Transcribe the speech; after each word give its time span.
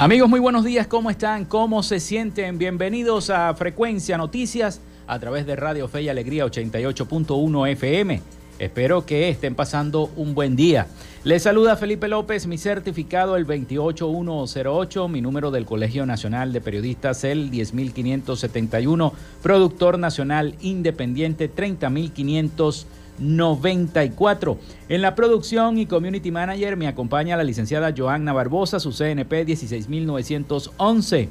Amigos, 0.00 0.30
muy 0.30 0.40
buenos 0.40 0.64
días, 0.64 0.86
¿cómo 0.86 1.10
están? 1.10 1.44
¿Cómo 1.44 1.82
se 1.82 2.00
sienten? 2.00 2.56
Bienvenidos 2.56 3.28
a 3.28 3.52
Frecuencia 3.52 4.16
Noticias 4.16 4.80
a 5.06 5.18
través 5.18 5.44
de 5.44 5.56
Radio 5.56 5.88
Fe 5.88 6.00
y 6.00 6.08
Alegría 6.08 6.46
88.1 6.46 7.68
FM. 7.72 8.22
Espero 8.58 9.04
que 9.04 9.28
estén 9.28 9.54
pasando 9.54 10.10
un 10.16 10.34
buen 10.34 10.56
día. 10.56 10.86
Les 11.22 11.42
saluda 11.42 11.76
Felipe 11.76 12.08
López, 12.08 12.46
mi 12.46 12.56
certificado 12.56 13.36
el 13.36 13.44
28108, 13.44 15.06
mi 15.08 15.20
número 15.20 15.50
del 15.50 15.66
Colegio 15.66 16.06
Nacional 16.06 16.54
de 16.54 16.62
Periodistas 16.62 17.22
el 17.24 17.50
10571, 17.50 19.12
productor 19.42 19.98
nacional 19.98 20.54
independiente 20.62 21.48
30500 21.48 22.86
94. 23.20 24.58
En 24.88 25.02
la 25.02 25.14
producción 25.14 25.78
y 25.78 25.86
community 25.86 26.30
manager 26.30 26.76
me 26.76 26.86
acompaña 26.88 27.36
la 27.36 27.44
licenciada 27.44 27.94
Joanna 27.96 28.32
Barbosa, 28.32 28.80
su 28.80 28.90
CNP 28.90 29.44
16911. 29.44 31.28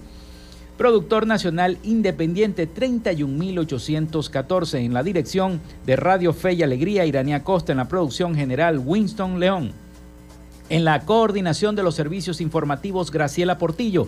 Productor 0.77 1.27
nacional 1.27 1.77
independiente 1.83 2.65
31814 2.65 4.79
en 4.79 4.93
la 4.93 5.03
dirección 5.03 5.59
de 5.85 5.97
Radio 5.97 6.31
Fe 6.31 6.53
y 6.53 6.63
Alegría 6.63 7.05
Iranía 7.05 7.43
Costa 7.43 7.73
en 7.73 7.79
la 7.79 7.89
producción 7.89 8.33
general 8.33 8.79
Winston 8.79 9.41
León. 9.41 9.73
En 10.69 10.85
la 10.85 11.01
coordinación 11.01 11.75
de 11.75 11.83
los 11.83 11.95
servicios 11.95 12.39
informativos 12.39 13.11
Graciela 13.11 13.57
Portillo. 13.57 14.07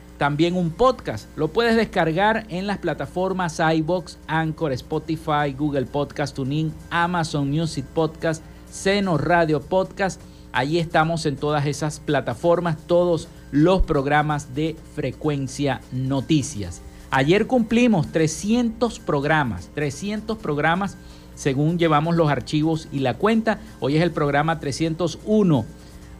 también 0.21 0.55
un 0.55 0.69
podcast. 0.69 1.35
Lo 1.35 1.47
puedes 1.47 1.75
descargar 1.75 2.45
en 2.49 2.67
las 2.67 2.77
plataformas 2.77 3.59
iBox, 3.59 4.19
Anchor, 4.27 4.71
Spotify, 4.73 5.51
Google 5.57 5.87
Podcast 5.87 6.35
Tuning, 6.35 6.71
Amazon 6.91 7.49
Music 7.49 7.83
Podcast, 7.85 8.43
Seno 8.69 9.17
Radio 9.17 9.61
Podcast. 9.61 10.21
Allí 10.51 10.77
estamos 10.77 11.25
en 11.25 11.37
todas 11.37 11.65
esas 11.65 11.99
plataformas, 11.99 12.77
todos 12.85 13.29
los 13.49 13.81
programas 13.81 14.53
de 14.53 14.75
Frecuencia 14.93 15.81
Noticias. 15.91 16.83
Ayer 17.09 17.47
cumplimos 17.47 18.11
300 18.11 18.99
programas, 18.99 19.71
300 19.73 20.37
programas 20.37 20.97
según 21.33 21.79
llevamos 21.79 22.15
los 22.15 22.29
archivos 22.29 22.87
y 22.91 22.99
la 22.99 23.15
cuenta. 23.15 23.59
Hoy 23.79 23.97
es 23.97 24.03
el 24.03 24.11
programa 24.11 24.59
301 24.59 25.65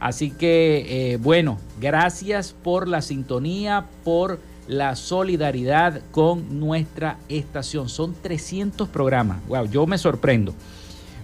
Así 0.01 0.31
que, 0.31 1.13
eh, 1.13 1.17
bueno, 1.17 1.59
gracias 1.79 2.56
por 2.63 2.88
la 2.88 3.03
sintonía, 3.03 3.85
por 4.03 4.39
la 4.67 4.95
solidaridad 4.95 6.01
con 6.09 6.59
nuestra 6.59 7.19
estación. 7.29 7.88
Son 7.88 8.16
300 8.19 8.89
programas. 8.89 9.45
Wow, 9.47 9.69
yo 9.69 9.85
me 9.85 10.00
sorprendo. 10.00 10.56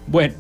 Bueno, 0.06 0.36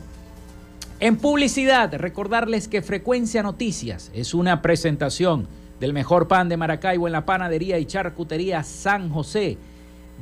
en 0.99 1.17
publicidad, 1.17 1.91
recordarles 1.95 2.67
que 2.67 2.83
Frecuencia 2.83 3.41
Noticias 3.41 4.11
es 4.13 4.35
una 4.35 4.61
presentación 4.61 5.47
del 5.79 5.93
mejor 5.93 6.27
pan 6.27 6.47
de 6.47 6.57
Maracaibo 6.57 7.07
en 7.07 7.13
la 7.13 7.25
panadería 7.25 7.79
y 7.79 7.85
charcutería 7.85 8.61
San 8.61 9.09
José. 9.09 9.57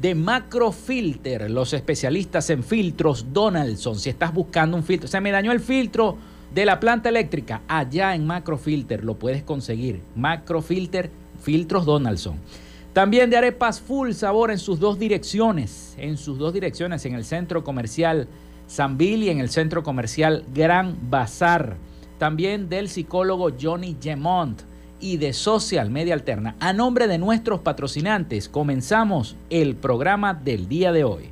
De 0.01 0.15
Macrofilter, 0.15 1.51
los 1.51 1.73
especialistas 1.73 2.49
en 2.49 2.63
filtros 2.63 3.33
Donaldson. 3.33 3.99
Si 3.99 4.09
estás 4.09 4.33
buscando 4.33 4.77
un 4.77 4.83
filtro, 4.83 5.09
se 5.09 5.19
me 5.19 5.31
dañó 5.31 5.51
el 5.51 5.59
filtro 5.59 6.17
de 6.55 6.65
la 6.65 6.79
planta 6.79 7.09
eléctrica, 7.09 7.63
allá 7.67 8.15
en 8.15 8.25
Macrofilter 8.25 9.03
lo 9.03 9.15
puedes 9.15 9.43
conseguir. 9.43 10.01
Macrofilter, 10.15 11.11
filtros 11.41 11.85
Donaldson. 11.85 12.37
También 12.93 13.29
de 13.29 13.35
arepas 13.35 13.81
full 13.81 14.13
sabor 14.13 14.51
en 14.51 14.57
sus 14.57 14.79
dos 14.79 14.97
direcciones, 14.97 15.95
en 15.97 16.15
sus 16.15 16.37
dos 16.37 16.53
direcciones, 16.53 17.05
en 17.05 17.13
el 17.13 17.25
centro 17.25 17.65
comercial 17.65 18.29
San 18.67 18.95
y 18.97 19.27
en 19.27 19.41
el 19.41 19.49
centro 19.49 19.83
comercial 19.83 20.45
Gran 20.53 20.95
Bazar. 21.09 21.75
También 22.19 22.69
del 22.69 22.87
psicólogo 22.87 23.49
Johnny 23.61 23.97
Gemont 24.01 24.61
y 25.01 25.17
de 25.17 25.33
Social 25.33 25.89
Media 25.91 26.13
Alterna. 26.13 26.55
A 26.61 26.71
nombre 26.71 27.09
de 27.09 27.17
nuestros 27.17 27.59
patrocinantes, 27.59 28.47
comenzamos 28.47 29.35
el 29.49 29.75
programa 29.75 30.33
del 30.33 30.69
día 30.69 30.93
de 30.93 31.03
hoy. 31.03 31.31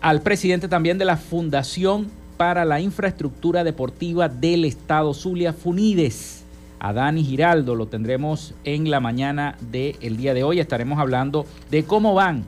al 0.00 0.20
presidente 0.20 0.68
también 0.68 0.98
de 0.98 1.04
la 1.04 1.16
Fundación 1.16 2.10
para 2.36 2.64
la 2.64 2.80
Infraestructura 2.80 3.64
Deportiva 3.64 4.28
del 4.28 4.64
Estado 4.64 5.14
Zulia, 5.14 5.52
Funides, 5.52 6.44
a 6.78 6.92
Dani 6.92 7.24
Giraldo, 7.24 7.74
lo 7.74 7.86
tendremos 7.86 8.54
en 8.64 8.90
la 8.90 9.00
mañana 9.00 9.56
del 9.70 10.16
día 10.16 10.34
de 10.34 10.42
hoy, 10.42 10.60
estaremos 10.60 10.98
hablando 10.98 11.46
de 11.70 11.84
cómo 11.84 12.12
van 12.12 12.44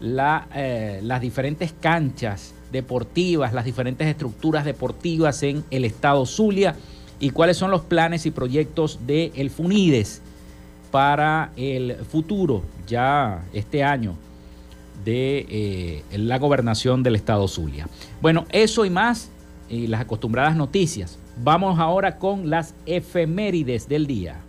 la, 0.00 0.48
eh, 0.54 1.00
las 1.02 1.20
diferentes 1.20 1.72
canchas 1.80 2.54
deportivas, 2.70 3.52
las 3.52 3.64
diferentes 3.64 4.06
estructuras 4.08 4.64
deportivas 4.64 5.42
en 5.42 5.64
el 5.70 5.84
Estado 5.84 6.26
Zulia 6.26 6.74
y 7.22 7.30
cuáles 7.30 7.56
son 7.56 7.70
los 7.70 7.82
planes 7.82 8.26
y 8.26 8.32
proyectos 8.32 8.98
de 9.06 9.30
el 9.36 9.48
FUNIDES 9.48 10.20
para 10.90 11.52
el 11.56 11.94
futuro, 12.10 12.64
ya 12.84 13.44
este 13.52 13.84
año, 13.84 14.16
de 15.04 15.46
eh, 15.48 16.02
la 16.18 16.38
gobernación 16.38 17.04
del 17.04 17.14
estado 17.14 17.46
Zulia. 17.46 17.86
Bueno, 18.20 18.44
eso 18.50 18.84
y 18.84 18.90
más, 18.90 19.30
y 19.68 19.86
las 19.86 20.00
acostumbradas 20.00 20.56
noticias. 20.56 21.16
Vamos 21.36 21.78
ahora 21.78 22.18
con 22.18 22.50
las 22.50 22.74
efemérides 22.86 23.88
del 23.88 24.08
día. 24.08 24.40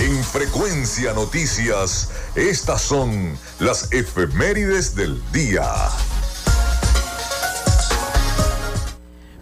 En 0.00 0.24
Frecuencia 0.24 1.12
Noticias, 1.12 2.10
estas 2.34 2.82
son 2.82 3.38
las 3.60 3.92
efemérides 3.92 4.96
del 4.96 5.22
día. 5.32 5.62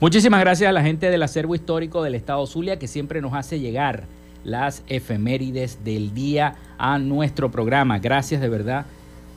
Muchísimas 0.00 0.40
gracias 0.40 0.66
a 0.66 0.73
la 0.73 0.83
gente 0.83 1.11
del 1.11 1.23
acervo 1.23 1.54
histórico 1.54 2.02
del 2.02 2.14
Estado 2.14 2.47
Zulia 2.47 2.78
que 2.78 2.88
siempre 2.88 3.21
nos 3.21 3.35
hace 3.35 3.61
llegar 3.61 4.04
las 4.45 4.83
efemérides 4.88 5.85
del 5.85 6.14
día 6.14 6.54
a 6.78 6.99
nuestro 6.99 7.50
programa. 7.50 7.99
Gracias 7.99 8.40
de 8.40 8.49
verdad 8.49 8.87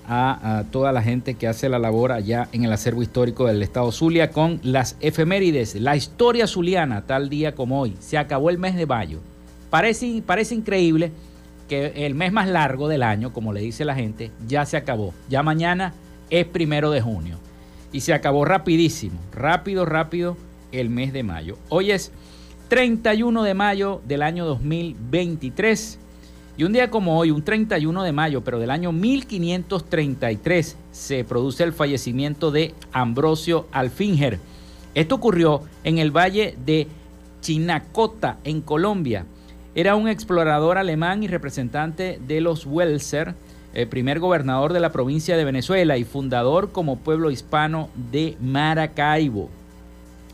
a, 0.07 0.63
toda 0.71 0.93
la 0.93 1.01
gente 1.01 1.33
que 1.33 1.49
hace 1.49 1.67
la 1.67 1.79
labor 1.79 2.13
allá 2.13 2.47
en 2.53 2.63
el 2.63 2.71
acervo 2.71 3.03
histórico 3.03 3.45
del 3.45 3.61
Estado 3.61 3.91
Zulia 3.91 4.31
con 4.31 4.61
las 4.63 4.95
efemérides, 5.01 5.75
la 5.75 5.97
historia 5.97 6.47
zuliana, 6.47 7.01
tal 7.01 7.27
día 7.27 7.55
como 7.55 7.81
hoy. 7.81 7.97
Se 7.99 8.17
acabó 8.17 8.49
el 8.49 8.57
mes 8.57 8.75
de 8.77 8.85
mayo. 8.85 9.19
Parece, 9.69 10.23
parece 10.25 10.55
increíble 10.55 11.11
que 11.67 12.05
el 12.05 12.15
mes 12.15 12.31
más 12.31 12.47
largo 12.47 12.87
del 12.87 13.03
año, 13.03 13.33
como 13.33 13.51
le 13.51 13.59
dice 13.59 13.83
la 13.83 13.95
gente, 13.95 14.31
ya 14.47 14.65
se 14.65 14.77
acabó. 14.77 15.13
Ya 15.27 15.43
mañana 15.43 15.93
es 16.29 16.45
primero 16.45 16.89
de 16.89 17.01
junio. 17.01 17.37
Y 17.91 17.99
se 17.99 18.13
acabó 18.13 18.45
rapidísimo, 18.45 19.19
rápido, 19.33 19.85
rápido 19.85 20.37
el 20.73 20.89
mes 20.89 21.13
de 21.13 21.23
mayo. 21.23 21.57
Hoy 21.69 21.91
es 21.91 22.11
31 22.67 23.43
de 23.43 23.53
mayo 23.53 24.01
del 24.05 24.23
año 24.23 24.45
2023. 24.45 25.99
Y 26.57 26.65
un 26.65 26.73
día 26.73 26.91
como 26.91 27.17
hoy, 27.17 27.31
un 27.31 27.43
31 27.43 28.03
de 28.03 28.11
mayo, 28.11 28.43
pero 28.43 28.59
del 28.59 28.69
año 28.69 28.91
1533, 28.91 30.77
se 30.91 31.23
produce 31.23 31.63
el 31.63 31.73
fallecimiento 31.73 32.51
de 32.51 32.73
Ambrosio 32.91 33.67
Alfinger. 33.71 34.39
Esto 34.93 35.15
ocurrió 35.15 35.61
en 35.83 35.97
el 35.97 36.11
valle 36.11 36.55
de 36.63 36.87
Chinacota, 37.41 38.37
en 38.43 38.61
Colombia. 38.61 39.25
Era 39.73 39.95
un 39.95 40.07
explorador 40.07 40.77
alemán 40.77 41.23
y 41.23 41.27
representante 41.27 42.19
de 42.27 42.41
los 42.41 42.67
Welser, 42.67 43.33
el 43.73 43.87
primer 43.87 44.19
gobernador 44.19 44.73
de 44.73 44.79
la 44.79 44.91
provincia 44.91 45.35
de 45.35 45.45
Venezuela 45.45 45.97
y 45.97 46.03
fundador 46.03 46.71
como 46.71 46.97
pueblo 46.97 47.31
hispano 47.31 47.89
de 48.11 48.37
Maracaibo. 48.39 49.49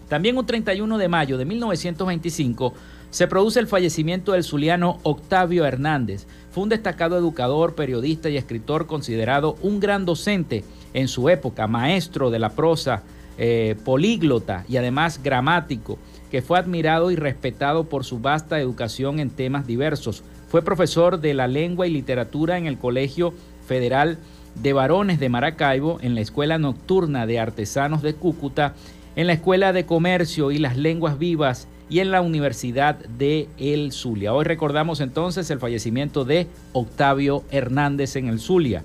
También 0.10 0.38
un 0.38 0.46
31 0.46 0.98
de 0.98 1.08
mayo 1.08 1.38
de 1.38 1.46
1925 1.46 2.74
se 3.12 3.28
produce 3.28 3.60
el 3.60 3.68
fallecimiento 3.68 4.34
del 4.34 4.44
zuliano 4.44 5.00
Octavio 5.04 5.66
Hernández. 5.66 6.26
Fue 6.52 6.64
un 6.64 6.70
destacado 6.70 7.18
educador, 7.18 7.76
periodista 7.76 8.30
y 8.30 8.38
escritor 8.38 8.88
considerado 8.88 9.56
un 9.62 9.80
gran 9.80 10.06
docente 10.06 10.64
en 10.94 11.08
su 11.08 11.30
época, 11.30 11.68
maestro 11.68 12.32
de 12.32 12.40
la 12.40 12.50
prosa, 12.50 13.04
eh, 13.38 13.76
políglota 13.86 14.66
y 14.68 14.78
además 14.78 15.22
gramático, 15.24 15.98
que 16.30 16.42
fue 16.42 16.60
admirado 16.60 17.10
y 17.12 17.16
respetado 17.16 17.86
por 17.86 18.04
su 18.04 18.20
vasta 18.20 18.60
educación 18.60 19.20
en 19.20 19.30
temas 19.30 19.66
diversos. 19.66 20.24
Fue 20.50 20.64
profesor 20.64 21.20
de 21.20 21.34
la 21.34 21.48
lengua 21.48 21.88
y 21.88 21.92
literatura 21.92 22.58
en 22.58 22.66
el 22.66 22.78
Colegio 22.78 23.34
Federal 23.68 24.18
de 24.56 24.74
varones 24.74 25.20
de 25.20 25.30
Maracaibo, 25.30 26.00
en 26.02 26.16
la 26.16 26.22
Escuela 26.22 26.58
Nocturna 26.58 27.26
de 27.26 27.40
Artesanos 27.40 28.02
de 28.02 28.14
Cúcuta, 28.14 28.74
en 29.16 29.28
la 29.28 29.34
Escuela 29.34 29.74
de 29.74 29.86
Comercio 29.86 30.52
y 30.52 30.58
las 30.58 30.78
Lenguas 30.78 31.20
Vivas 31.20 31.68
y 31.90 32.00
en 32.00 32.12
la 32.12 32.22
Universidad 32.22 32.96
de 32.96 33.48
El 33.58 33.92
Zulia. 33.92 34.34
Hoy 34.34 34.46
recordamos 34.46 35.02
entonces 35.02 35.50
el 35.50 35.60
fallecimiento 35.60 36.26
de 36.26 36.48
Octavio 36.74 37.44
Hernández 37.52 38.16
en 38.16 38.28
el 38.28 38.40
Zulia. 38.40 38.84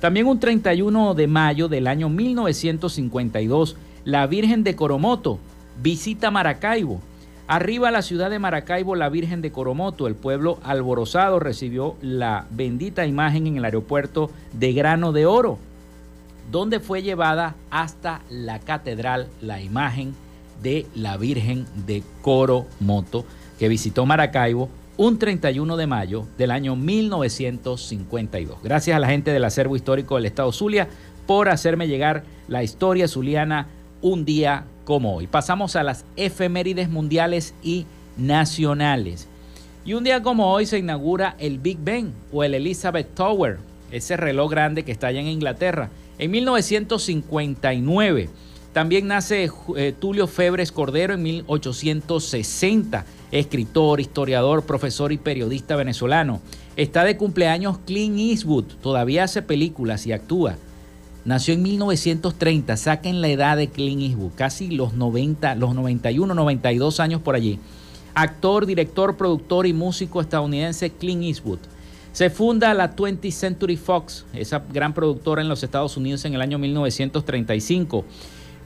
También 0.00 0.26
un 0.26 0.40
31 0.40 1.14
de 1.14 1.26
mayo 1.26 1.68
del 1.68 1.86
año 1.86 2.08
1952, 2.08 3.76
la 4.04 4.26
Virgen 4.26 4.64
de 4.64 4.74
Coromoto 4.74 5.38
visita 5.82 6.30
Maracaibo. 6.30 7.00
Arriba 7.46 7.88
a 7.88 7.90
la 7.90 8.02
ciudad 8.02 8.30
de 8.30 8.38
Maracaibo, 8.38 8.94
la 8.94 9.08
Virgen 9.08 9.42
de 9.42 9.50
Coromoto, 9.50 10.06
el 10.06 10.14
pueblo 10.14 10.58
alborozado, 10.62 11.40
recibió 11.40 11.96
la 12.00 12.46
bendita 12.50 13.06
imagen 13.06 13.46
en 13.46 13.56
el 13.56 13.64
aeropuerto 13.64 14.30
de 14.52 14.72
Grano 14.72 15.12
de 15.12 15.26
Oro, 15.26 15.58
donde 16.50 16.80
fue 16.80 17.02
llevada 17.02 17.54
hasta 17.70 18.22
la 18.28 18.58
catedral 18.58 19.28
la 19.40 19.60
imagen 19.60 20.14
de 20.62 20.86
la 20.94 21.16
Virgen 21.16 21.66
de 21.86 22.02
Coromoto, 22.22 23.24
que 23.58 23.68
visitó 23.68 24.06
Maracaibo 24.06 24.68
un 24.96 25.18
31 25.18 25.76
de 25.78 25.86
mayo 25.86 26.26
del 26.36 26.50
año 26.50 26.76
1952. 26.76 28.62
Gracias 28.62 28.94
a 28.94 29.00
la 29.00 29.08
gente 29.08 29.32
del 29.32 29.44
acervo 29.44 29.76
histórico 29.76 30.16
del 30.16 30.26
Estado 30.26 30.52
Zulia 30.52 30.88
por 31.26 31.48
hacerme 31.48 31.88
llegar 31.88 32.24
la 32.48 32.62
historia 32.62 33.08
zuliana 33.08 33.68
un 34.02 34.24
día 34.24 34.64
como 34.84 35.16
hoy. 35.16 35.26
Pasamos 35.26 35.76
a 35.76 35.82
las 35.82 36.04
efemérides 36.16 36.90
mundiales 36.90 37.54
y 37.62 37.86
nacionales. 38.18 39.28
Y 39.84 39.94
un 39.94 40.04
día 40.04 40.22
como 40.22 40.52
hoy 40.52 40.66
se 40.66 40.78
inaugura 40.78 41.34
el 41.38 41.58
Big 41.58 41.78
Ben 41.80 42.12
o 42.32 42.44
el 42.44 42.54
Elizabeth 42.54 43.14
Tower, 43.14 43.58
ese 43.90 44.16
reloj 44.16 44.50
grande 44.50 44.84
que 44.84 44.92
está 44.92 45.06
allá 45.06 45.20
en 45.20 45.28
Inglaterra. 45.28 45.88
En 46.20 46.30
1959 46.32 48.28
también 48.74 49.08
nace 49.08 49.50
eh, 49.74 49.94
Tulio 49.98 50.26
Febres 50.26 50.70
Cordero 50.70 51.14
en 51.14 51.22
1860 51.22 53.06
escritor, 53.32 54.00
historiador, 54.00 54.64
profesor 54.66 55.12
y 55.12 55.16
periodista 55.16 55.76
venezolano. 55.76 56.42
Está 56.76 57.04
de 57.04 57.16
cumpleaños 57.16 57.78
Clint 57.86 58.18
Eastwood, 58.18 58.66
todavía 58.82 59.24
hace 59.24 59.40
películas 59.40 60.06
y 60.06 60.12
actúa. 60.12 60.56
Nació 61.24 61.54
en 61.54 61.62
1930, 61.62 62.76
saquen 62.76 63.22
la 63.22 63.28
edad 63.28 63.56
de 63.56 63.70
Clint 63.70 64.02
Eastwood, 64.02 64.32
casi 64.34 64.68
los 64.70 64.92
90, 64.92 65.54
los 65.54 65.74
91, 65.74 66.34
92 66.34 67.00
años 67.00 67.22
por 67.22 67.34
allí. 67.34 67.58
Actor, 68.14 68.66
director, 68.66 69.16
productor 69.16 69.66
y 69.66 69.72
músico 69.72 70.20
estadounidense 70.20 70.90
Clint 70.90 71.22
Eastwood. 71.22 71.60
Se 72.12 72.28
funda 72.28 72.74
la 72.74 72.96
20th 72.96 73.30
Century 73.30 73.76
Fox, 73.76 74.26
esa 74.34 74.64
gran 74.72 74.92
productora 74.94 75.42
en 75.42 75.48
los 75.48 75.62
Estados 75.62 75.96
Unidos 75.96 76.24
en 76.24 76.34
el 76.34 76.42
año 76.42 76.58
1935. 76.58 78.04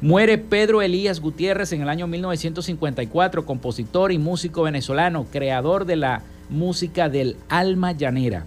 Muere 0.01 0.39
Pedro 0.39 0.81
Elías 0.81 1.21
Gutiérrez 1.21 1.73
en 1.73 1.83
el 1.83 1.89
año 1.89 2.07
1954, 2.07 3.45
compositor 3.45 4.13
y 4.13 4.19
músico 4.19 4.63
venezolano, 4.63 5.27
creador 5.31 5.85
de 5.85 5.97
la 5.97 6.23
música 6.49 7.09
del 7.09 7.37
alma 7.49 7.93
llanera. 7.93 8.47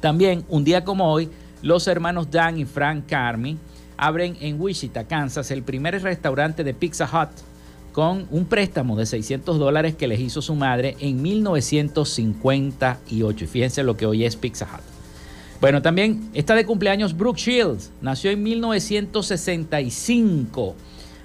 También, 0.00 0.44
un 0.48 0.64
día 0.64 0.84
como 0.84 1.10
hoy, 1.10 1.30
los 1.62 1.86
hermanos 1.86 2.30
Dan 2.30 2.58
y 2.58 2.64
Frank 2.64 3.06
Carmi 3.06 3.56
abren 3.96 4.36
en 4.40 4.60
Wichita, 4.60 5.04
Kansas, 5.04 5.50
el 5.50 5.62
primer 5.62 6.00
restaurante 6.02 6.64
de 6.64 6.74
Pizza 6.74 7.04
Hut 7.06 7.30
con 7.92 8.26
un 8.30 8.46
préstamo 8.46 8.96
de 8.96 9.04
600 9.06 9.58
dólares 9.58 9.94
que 9.94 10.08
les 10.08 10.20
hizo 10.20 10.42
su 10.42 10.54
madre 10.54 10.96
en 10.98 11.22
1958. 11.22 13.44
Y 13.44 13.46
fíjense 13.46 13.82
lo 13.82 13.96
que 13.96 14.04
hoy 14.06 14.24
es 14.24 14.36
Pizza 14.36 14.64
Hut. 14.64 14.80
Bueno, 15.60 15.82
también 15.82 16.30
está 16.34 16.56
de 16.56 16.66
cumpleaños 16.66 17.16
Brooke 17.16 17.38
Shields. 17.38 17.92
Nació 18.00 18.32
en 18.32 18.42
1965. 18.42 20.74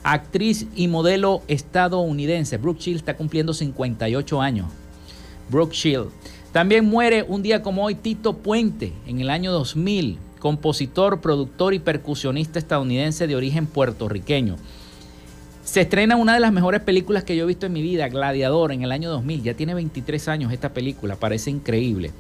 Actriz 0.04 0.68
y 0.76 0.88
modelo 0.88 1.42
estadounidense. 1.48 2.58
Brooke 2.58 2.80
Shields 2.80 3.02
está 3.02 3.18
cumpliendo 3.18 3.52
58 3.54 4.42
años. 4.42 4.68
Brooke 5.50 5.74
Shields. 5.74 6.12
También 6.52 6.86
muere 6.86 7.26
un 7.28 7.42
día 7.42 7.64
como 7.64 7.86
hoy 7.86 7.96
Tito 7.96 8.38
Puente 8.38 8.94
en 9.08 9.22
el 9.22 9.30
año 9.30 9.52
2000. 9.52 10.20
Compositor, 10.40 11.20
productor 11.20 11.74
y 11.74 11.80
percusionista 11.80 12.60
estadounidense 12.60 13.26
de 13.26 13.36
origen 13.36 13.66
puertorriqueño. 13.66 14.58
Se 15.68 15.82
estrena 15.82 16.16
una 16.16 16.34
de 16.34 16.40
las 16.40 16.54
mejores 16.54 16.80
películas 16.80 17.26
que 17.26 17.36
yo 17.36 17.44
he 17.44 17.48
visto 17.48 17.66
en 17.66 17.74
mi 17.74 17.82
vida, 17.82 18.08
Gladiador, 18.08 18.72
en 18.72 18.84
el 18.84 18.92
año 18.94 19.10
2000. 19.10 19.44
Ya 19.44 19.54
tiene 19.54 19.74
23 19.74 20.30
años 20.30 20.54
esta 20.54 20.70
película, 20.74 21.18
parece 21.18 21.50
increíble. 21.52 22.14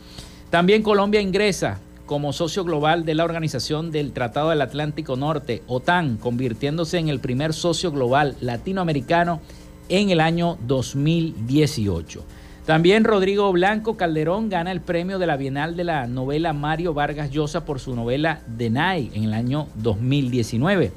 También 0.49 0.83
Colombia 0.83 1.21
ingresa 1.21 1.79
como 2.05 2.33
socio 2.33 2.65
global 2.65 3.05
de 3.05 3.15
la 3.15 3.23
Organización 3.23 3.89
del 3.89 4.11
Tratado 4.11 4.49
del 4.49 4.61
Atlántico 4.61 5.15
Norte, 5.15 5.63
OTAN, 5.67 6.17
convirtiéndose 6.17 6.97
en 6.97 7.07
el 7.07 7.21
primer 7.21 7.53
socio 7.53 7.89
global 7.89 8.35
latinoamericano 8.41 9.39
en 9.87 10.09
el 10.09 10.19
año 10.19 10.57
2018. 10.67 12.25
También 12.65 13.05
Rodrigo 13.05 13.49
Blanco 13.53 13.95
Calderón 13.95 14.49
gana 14.49 14.73
el 14.73 14.81
premio 14.81 15.19
de 15.19 15.25
la 15.25 15.37
Bienal 15.37 15.77
de 15.77 15.85
la 15.85 16.05
novela 16.05 16.51
Mario 16.51 16.93
Vargas 16.93 17.31
Llosa 17.31 17.63
por 17.63 17.79
su 17.79 17.95
novela 17.95 18.41
Denay 18.45 19.09
en 19.13 19.23
el 19.23 19.33
año 19.33 19.69
2019. 19.75 20.91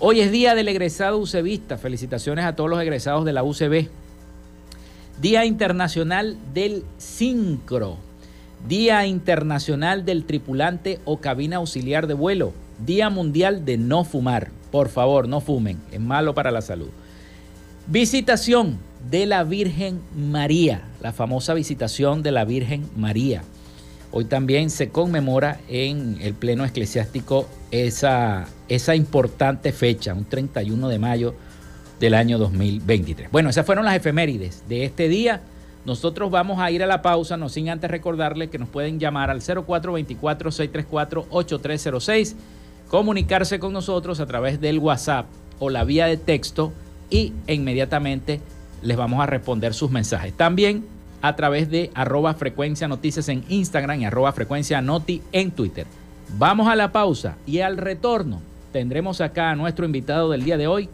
Hoy 0.00 0.20
es 0.20 0.30
día 0.30 0.54
del 0.54 0.68
egresado 0.68 1.18
UCBista. 1.18 1.76
Felicitaciones 1.76 2.44
a 2.44 2.54
todos 2.54 2.70
los 2.70 2.80
egresados 2.80 3.24
de 3.24 3.32
la 3.32 3.42
UCB. 3.42 3.88
Día 5.20 5.44
Internacional 5.44 6.36
del 6.54 6.84
Sincro. 6.98 7.96
Día 8.68 9.04
Internacional 9.06 10.04
del 10.04 10.24
Tripulante 10.24 11.00
o 11.04 11.16
Cabina 11.16 11.56
Auxiliar 11.56 12.06
de 12.06 12.14
Vuelo. 12.14 12.52
Día 12.86 13.10
Mundial 13.10 13.64
de 13.64 13.76
No 13.76 14.04
Fumar. 14.04 14.50
Por 14.70 14.88
favor, 14.88 15.26
no 15.26 15.40
fumen, 15.40 15.78
es 15.90 15.98
malo 15.98 16.32
para 16.32 16.52
la 16.52 16.62
salud. 16.62 16.90
Visitación 17.88 18.78
de 19.10 19.26
la 19.26 19.42
Virgen 19.42 20.00
María, 20.14 20.82
la 21.02 21.12
famosa 21.12 21.54
visitación 21.54 22.22
de 22.22 22.30
la 22.30 22.44
Virgen 22.44 22.88
María. 22.96 23.42
Hoy 24.10 24.24
también 24.24 24.70
se 24.70 24.88
conmemora 24.88 25.60
en 25.68 26.16
el 26.22 26.32
Pleno 26.34 26.64
Eclesiástico 26.64 27.46
esa, 27.70 28.48
esa 28.68 28.94
importante 28.94 29.70
fecha, 29.72 30.14
un 30.14 30.24
31 30.24 30.88
de 30.88 30.98
mayo 30.98 31.34
del 32.00 32.14
año 32.14 32.38
2023. 32.38 33.30
Bueno, 33.30 33.50
esas 33.50 33.66
fueron 33.66 33.84
las 33.84 33.96
efemérides 33.96 34.64
de 34.66 34.84
este 34.84 35.08
día. 35.08 35.42
Nosotros 35.84 36.30
vamos 36.30 36.58
a 36.58 36.70
ir 36.70 36.82
a 36.82 36.86
la 36.86 37.02
pausa, 37.02 37.36
no 37.36 37.50
sin 37.50 37.68
antes 37.68 37.90
recordarles 37.90 38.48
que 38.48 38.58
nos 38.58 38.70
pueden 38.70 38.98
llamar 38.98 39.28
al 39.30 39.42
0424-634-8306, 39.42 42.34
comunicarse 42.88 43.58
con 43.58 43.74
nosotros 43.74 44.20
a 44.20 44.26
través 44.26 44.60
del 44.60 44.78
WhatsApp 44.78 45.26
o 45.58 45.70
la 45.70 45.82
vía 45.84 46.06
de 46.06 46.16
texto 46.16 46.72
y 47.10 47.34
inmediatamente 47.46 48.40
les 48.82 48.96
vamos 48.96 49.20
a 49.20 49.26
responder 49.26 49.74
sus 49.74 49.90
mensajes. 49.90 50.32
También 50.34 50.86
a 51.22 51.36
través 51.36 51.70
de 51.70 51.90
arroba 51.94 52.34
frecuencia 52.34 52.88
noticias 52.88 53.28
en 53.28 53.44
Instagram 53.48 54.00
y 54.00 54.04
arroba 54.04 54.32
frecuencia 54.32 54.80
noti 54.80 55.22
en 55.32 55.50
Twitter. 55.50 55.86
Vamos 56.36 56.68
a 56.68 56.76
la 56.76 56.92
pausa 56.92 57.36
y 57.46 57.60
al 57.60 57.76
retorno 57.76 58.40
tendremos 58.72 59.20
acá 59.20 59.50
a 59.50 59.56
nuestro 59.56 59.86
invitado 59.86 60.30
del 60.30 60.44
día 60.44 60.56
de 60.56 60.66
hoy, 60.66 60.88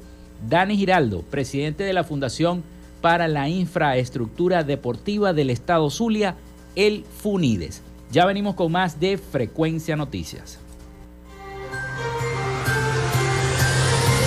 Dani 0.49 0.77
Giraldo, 0.77 1.23
presidente 1.23 1.85
de 1.85 1.93
la 1.93 2.05
Fundación 2.05 2.63
para 3.01 3.29
la 3.29 3.49
infraestructura 3.49 4.65
deportiva 4.65 5.33
del 5.33 5.51
Estado 5.51 5.91
Zulia, 5.91 6.37
el 6.77 7.05
FUNIDES. 7.05 7.83
Ya 8.11 8.25
venimos 8.25 8.55
con 8.55 8.73
más 8.73 9.01
de 9.01 9.19
Frecuencia 9.19 9.97
Noticias. 9.97 10.59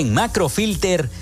En 0.00 0.14
Macrofilter 0.14 1.10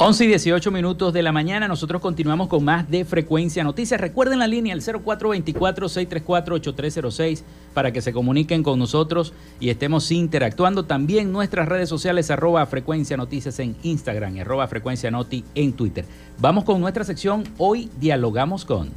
11 0.00 0.26
y 0.26 0.28
18 0.28 0.70
minutos 0.70 1.12
de 1.12 1.24
la 1.24 1.32
mañana, 1.32 1.66
nosotros 1.66 2.00
continuamos 2.00 2.46
con 2.46 2.64
más 2.64 2.88
de 2.88 3.04
Frecuencia 3.04 3.64
Noticias. 3.64 4.00
Recuerden 4.00 4.38
la 4.38 4.46
línea 4.46 4.72
el 4.72 4.80
0424-634-8306 4.80 7.42
para 7.74 7.92
que 7.92 8.00
se 8.00 8.12
comuniquen 8.12 8.62
con 8.62 8.78
nosotros 8.78 9.32
y 9.58 9.70
estemos 9.70 10.12
interactuando. 10.12 10.84
También 10.84 11.32
nuestras 11.32 11.68
redes 11.68 11.88
sociales, 11.88 12.30
arroba 12.30 12.64
Frecuencia 12.66 13.16
Noticias 13.16 13.58
en 13.58 13.74
Instagram 13.82 14.36
y 14.36 14.40
arroba 14.42 14.68
Frecuencia 14.68 15.10
Noti 15.10 15.44
en 15.56 15.72
Twitter. 15.72 16.04
Vamos 16.38 16.62
con 16.62 16.80
nuestra 16.80 17.02
sección, 17.02 17.42
hoy 17.58 17.90
dialogamos 17.98 18.64
con... 18.64 18.92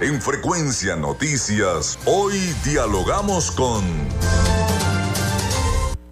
En 0.00 0.22
Frecuencia 0.22 0.96
Noticias, 0.96 1.98
hoy 2.06 2.38
dialogamos 2.64 3.50
con... 3.50 3.84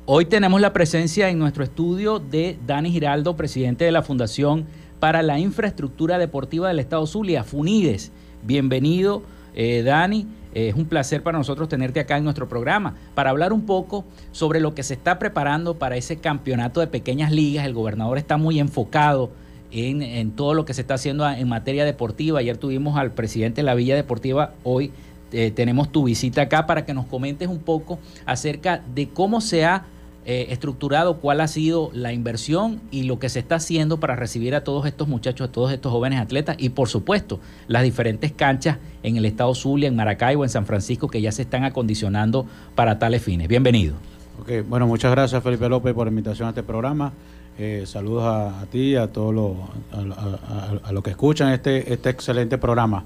Hoy 0.07 0.25
tenemos 0.25 0.61
la 0.61 0.73
presencia 0.73 1.28
en 1.28 1.38
nuestro 1.38 1.62
estudio 1.62 2.19
de 2.19 2.59
Dani 2.66 2.90
Giraldo, 2.90 3.37
presidente 3.37 3.85
de 3.85 3.92
la 3.92 4.02
Fundación 4.02 4.66
para 4.99 5.23
la 5.23 5.38
Infraestructura 5.38 6.19
Deportiva 6.19 6.69
del 6.69 6.80
Estado 6.80 7.07
Zulia, 7.07 7.45
FUNIDES. 7.45 8.11
Bienvenido, 8.42 9.23
eh, 9.54 9.83
Dani. 9.83 10.26
es 10.54 10.75
un 10.75 10.87
placer 10.87 11.23
para 11.23 11.38
nosotros 11.38 11.69
tenerte 11.69 12.00
acá 12.00 12.16
en 12.16 12.25
nuestro 12.25 12.49
programa 12.49 12.97
para 13.14 13.30
hablar 13.30 13.52
un 13.52 13.66
poco 13.66 14.04
sobre 14.33 14.59
lo 14.59 14.75
que 14.75 14.83
se 14.83 14.95
está 14.95 15.19
preparando 15.19 15.78
para 15.78 15.97
ese 15.97 16.16
campeonato 16.16 16.80
de 16.80 16.87
pequeñas 16.87 17.30
ligas. 17.30 17.66
El 17.66 17.75
gobernador 17.75 18.16
está 18.16 18.37
muy 18.37 18.59
enfocado 18.59 19.30
en, 19.71 20.33
todo 20.33 20.54
lo 20.54 20.64
que 20.64 20.75
se 20.75 20.80
está 20.80 20.95
haciendo 20.95 21.28
en 21.28 21.47
materia 21.47 21.85
deportiva. 21.85 22.40
Ayer 22.40 22.57
tuvimos 22.57 22.97
al 22.97 23.12
presidente 23.12 23.61
de 23.61 23.64
la 23.64 23.75
Villa 23.75 23.95
Deportiva, 23.95 24.54
hoy 24.64 24.92
eh, 25.32 25.50
tenemos 25.50 25.90
tu 25.90 26.04
visita 26.04 26.42
acá 26.42 26.66
para 26.66 26.84
que 26.84 26.94
nos 26.94 27.06
comentes 27.06 27.49
un 27.49 27.58
poco 27.58 27.99
acerca 28.26 28.82
de 28.94 29.08
cómo 29.08 29.40
se 29.40 29.64
ha 29.64 29.84
eh, 30.26 30.49
estructurado 30.50 31.16
cuál 31.16 31.40
ha 31.40 31.49
sido 31.49 31.90
la 31.94 32.12
inversión 32.12 32.82
y 32.90 33.04
lo 33.04 33.18
que 33.18 33.30
se 33.30 33.38
está 33.38 33.54
haciendo 33.54 34.00
para 34.00 34.16
recibir 34.16 34.54
a 34.54 34.64
todos 34.64 34.84
estos 34.84 35.08
muchachos, 35.08 35.49
a 35.49 35.52
todos 35.52 35.72
estos 35.72 35.90
jóvenes 35.90 36.20
atletas 36.20 36.56
y 36.58 36.68
por 36.68 36.88
supuesto 36.88 37.40
las 37.68 37.82
diferentes 37.84 38.30
canchas 38.30 38.76
en 39.02 39.16
el 39.16 39.25
estado 39.25 39.54
Zulia, 39.54 39.88
en 39.88 39.96
Maracaibo, 39.96 40.44
en 40.44 40.50
San 40.50 40.66
Francisco 40.66 41.08
que 41.08 41.22
ya 41.22 41.32
se 41.32 41.42
están 41.42 41.64
acondicionando 41.64 42.44
para 42.75 42.99
tales 42.99 43.22
fines. 43.22 43.49
Bienvenido. 43.49 43.94
Okay, 44.42 44.60
bueno, 44.60 44.87
muchas 44.87 45.10
gracias 45.10 45.42
Felipe 45.42 45.68
López 45.70 45.94
por 45.94 46.06
la 46.06 46.10
invitación 46.10 46.49
a 46.49 46.50
este 46.50 46.62
programa. 46.62 47.12
Eh, 47.58 47.84
saludos 47.87 48.25
a, 48.25 48.66
ti, 48.70 48.96
a 48.96 49.08
todos 49.08 49.34
los 49.34 49.52
a, 49.92 50.92
los 50.92 51.02
que 51.02 51.10
escuchan 51.10 51.52
este, 51.52 51.92
este 51.92 52.10
excelente 52.10 52.58
programa. 52.58 53.04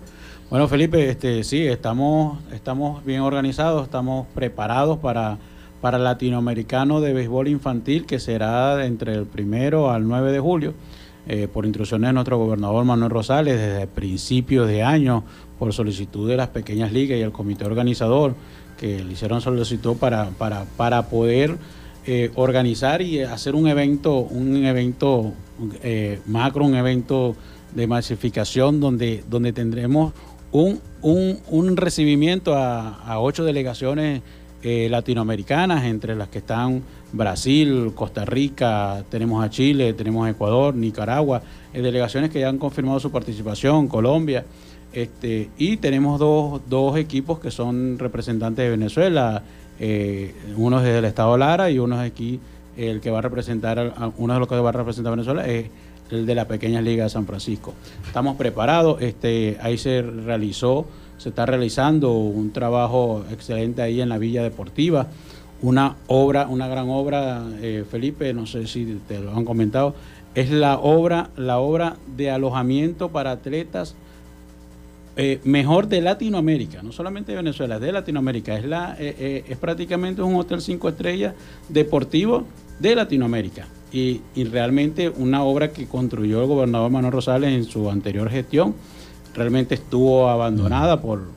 Bueno, 0.54 0.68
Felipe, 0.68 1.10
este, 1.10 1.42
sí, 1.42 1.66
estamos, 1.66 2.38
estamos 2.52 3.04
bien 3.04 3.22
organizados, 3.22 3.82
estamos 3.82 4.28
preparados 4.36 4.98
para 4.98 5.36
para 5.80 5.96
el 5.96 6.04
latinoamericano 6.04 7.00
de 7.00 7.12
béisbol 7.12 7.48
infantil 7.48 8.06
que 8.06 8.20
será 8.20 8.86
entre 8.86 9.14
el 9.14 9.26
primero 9.26 9.90
al 9.90 10.06
9 10.06 10.30
de 10.30 10.38
julio. 10.38 10.74
Eh, 11.26 11.48
por 11.52 11.66
instrucciones 11.66 12.08
de 12.08 12.12
nuestro 12.12 12.38
gobernador 12.38 12.84
Manuel 12.84 13.10
Rosales 13.10 13.58
desde 13.58 13.88
principios 13.88 14.68
de 14.68 14.84
año, 14.84 15.24
por 15.58 15.72
solicitud 15.72 16.28
de 16.28 16.36
las 16.36 16.50
pequeñas 16.50 16.92
ligas 16.92 17.18
y 17.18 17.22
el 17.22 17.32
comité 17.32 17.64
organizador, 17.64 18.36
que 18.78 19.02
le 19.02 19.12
hicieron 19.12 19.40
solicitud 19.40 19.96
para, 19.96 20.30
para, 20.38 20.66
para 20.76 21.08
poder 21.08 21.56
eh, 22.06 22.30
organizar 22.36 23.02
y 23.02 23.22
hacer 23.22 23.56
un 23.56 23.66
evento, 23.66 24.18
un 24.18 24.64
evento 24.64 25.32
eh, 25.82 26.20
macro, 26.26 26.64
un 26.64 26.76
evento 26.76 27.34
de 27.74 27.86
masificación 27.88 28.78
donde, 28.78 29.24
donde 29.28 29.52
tendremos 29.52 30.12
un, 30.54 30.80
un, 31.50 31.76
recibimiento 31.76 32.54
a, 32.54 33.00
a 33.04 33.18
ocho 33.18 33.44
delegaciones 33.44 34.22
eh, 34.62 34.88
latinoamericanas, 34.88 35.84
entre 35.84 36.14
las 36.14 36.28
que 36.28 36.38
están 36.38 36.82
Brasil, 37.12 37.90
Costa 37.94 38.24
Rica, 38.24 39.04
tenemos 39.10 39.44
a 39.44 39.50
Chile, 39.50 39.94
tenemos 39.94 40.26
a 40.26 40.30
Ecuador, 40.30 40.76
Nicaragua, 40.76 41.42
eh, 41.72 41.82
delegaciones 41.82 42.30
que 42.30 42.38
ya 42.38 42.48
han 42.48 42.58
confirmado 42.58 43.00
su 43.00 43.10
participación, 43.10 43.88
Colombia, 43.88 44.44
este, 44.92 45.50
y 45.58 45.76
tenemos 45.78 46.20
dos, 46.20 46.62
dos 46.68 46.96
equipos 46.96 47.40
que 47.40 47.50
son 47.50 47.98
representantes 47.98 48.64
de 48.64 48.70
Venezuela, 48.70 49.42
eh, 49.80 50.32
uno 50.56 50.78
es 50.78 50.84
del 50.84 51.04
Estado 51.04 51.36
Lara 51.36 51.68
y 51.68 51.80
uno 51.80 52.00
es 52.00 52.08
aquí, 52.08 52.38
el 52.76 53.00
que 53.00 53.10
va 53.10 53.18
a 53.18 53.22
representar, 53.22 53.92
uno 54.18 54.34
de 54.34 54.38
los 54.38 54.48
que 54.48 54.54
va 54.54 54.68
a 54.68 54.72
representar 54.72 55.12
a 55.12 55.16
Venezuela 55.16 55.46
es 55.48 55.66
el 56.10 56.26
de 56.26 56.34
la 56.34 56.46
pequeña 56.46 56.80
liga 56.80 57.04
de 57.04 57.10
San 57.10 57.26
Francisco. 57.26 57.74
Estamos 58.06 58.36
preparados, 58.36 59.00
este, 59.02 59.56
ahí 59.60 59.78
se 59.78 60.02
realizó 60.02 60.86
se 61.18 61.28
está 61.30 61.46
realizando 61.46 62.12
un 62.12 62.52
trabajo 62.52 63.24
excelente 63.30 63.82
ahí 63.82 64.00
en 64.00 64.08
la 64.08 64.18
Villa 64.18 64.42
Deportiva. 64.42 65.08
Una 65.62 65.96
obra, 66.06 66.46
una 66.48 66.68
gran 66.68 66.90
obra, 66.90 67.44
eh, 67.62 67.84
Felipe, 67.90 68.34
no 68.34 68.46
sé 68.46 68.66
si 68.66 69.00
te 69.08 69.20
lo 69.20 69.34
han 69.34 69.44
comentado, 69.44 69.94
es 70.34 70.50
la 70.50 70.78
obra, 70.78 71.30
la 71.36 71.58
obra 71.58 71.96
de 72.16 72.30
alojamiento 72.30 73.10
para 73.10 73.30
atletas 73.30 73.94
eh, 75.16 75.40
mejor 75.44 75.86
de 75.86 76.00
Latinoamérica, 76.00 76.82
no 76.82 76.90
solamente 76.90 77.32
de 77.32 77.36
Venezuela, 77.36 77.78
de 77.78 77.92
Latinoamérica. 77.92 78.58
Es, 78.58 78.64
la, 78.66 78.96
eh, 78.98 79.44
es 79.48 79.56
prácticamente 79.56 80.20
un 80.22 80.34
hotel 80.34 80.60
cinco 80.60 80.88
estrellas 80.88 81.34
deportivo 81.68 82.44
de 82.80 82.96
Latinoamérica. 82.96 83.66
Y, 83.94 84.22
realmente 84.50 85.08
una 85.08 85.44
obra 85.44 85.70
que 85.70 85.86
construyó 85.86 86.40
el 86.40 86.48
gobernador 86.48 86.90
Manuel 86.90 87.12
Rosales 87.12 87.52
en 87.52 87.62
su 87.64 87.88
anterior 87.88 88.28
gestión 88.28 88.74
realmente 89.34 89.76
estuvo 89.76 90.28
abandonada 90.28 91.00
por, 91.00 91.28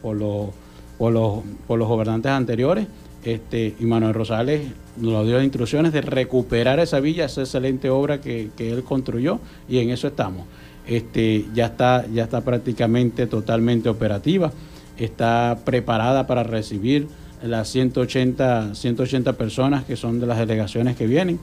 por, 0.00 0.16
los, 0.16 0.50
por, 0.96 1.12
los, 1.12 1.40
por 1.66 1.78
los 1.80 1.88
gobernantes 1.88 2.30
anteriores. 2.30 2.86
Este, 3.24 3.74
y 3.78 3.84
Manuel 3.84 4.14
Rosales 4.14 4.62
nos 4.96 5.26
dio 5.26 5.42
instrucciones 5.42 5.92
de 5.92 6.02
recuperar 6.02 6.78
esa 6.78 7.00
villa, 7.00 7.24
esa 7.24 7.42
excelente 7.42 7.90
obra 7.90 8.20
que, 8.20 8.50
él 8.58 8.84
construyó, 8.84 9.40
y 9.68 9.78
en 9.78 9.90
eso 9.90 10.06
estamos. 10.06 10.46
Este, 10.86 11.46
ya, 11.52 11.66
está, 11.66 12.06
ya 12.12 12.24
está 12.24 12.42
prácticamente 12.42 13.26
totalmente 13.26 13.88
operativa, 13.88 14.52
está 14.98 15.58
preparada 15.64 16.26
para 16.26 16.42
recibir 16.42 17.08
las 17.42 17.68
180, 17.68 18.74
180 18.74 19.32
personas 19.34 19.84
que 19.84 19.96
son 19.96 20.20
de 20.20 20.26
las 20.26 20.38
delegaciones 20.38 20.96
que 20.96 21.06
vienen. 21.06 21.38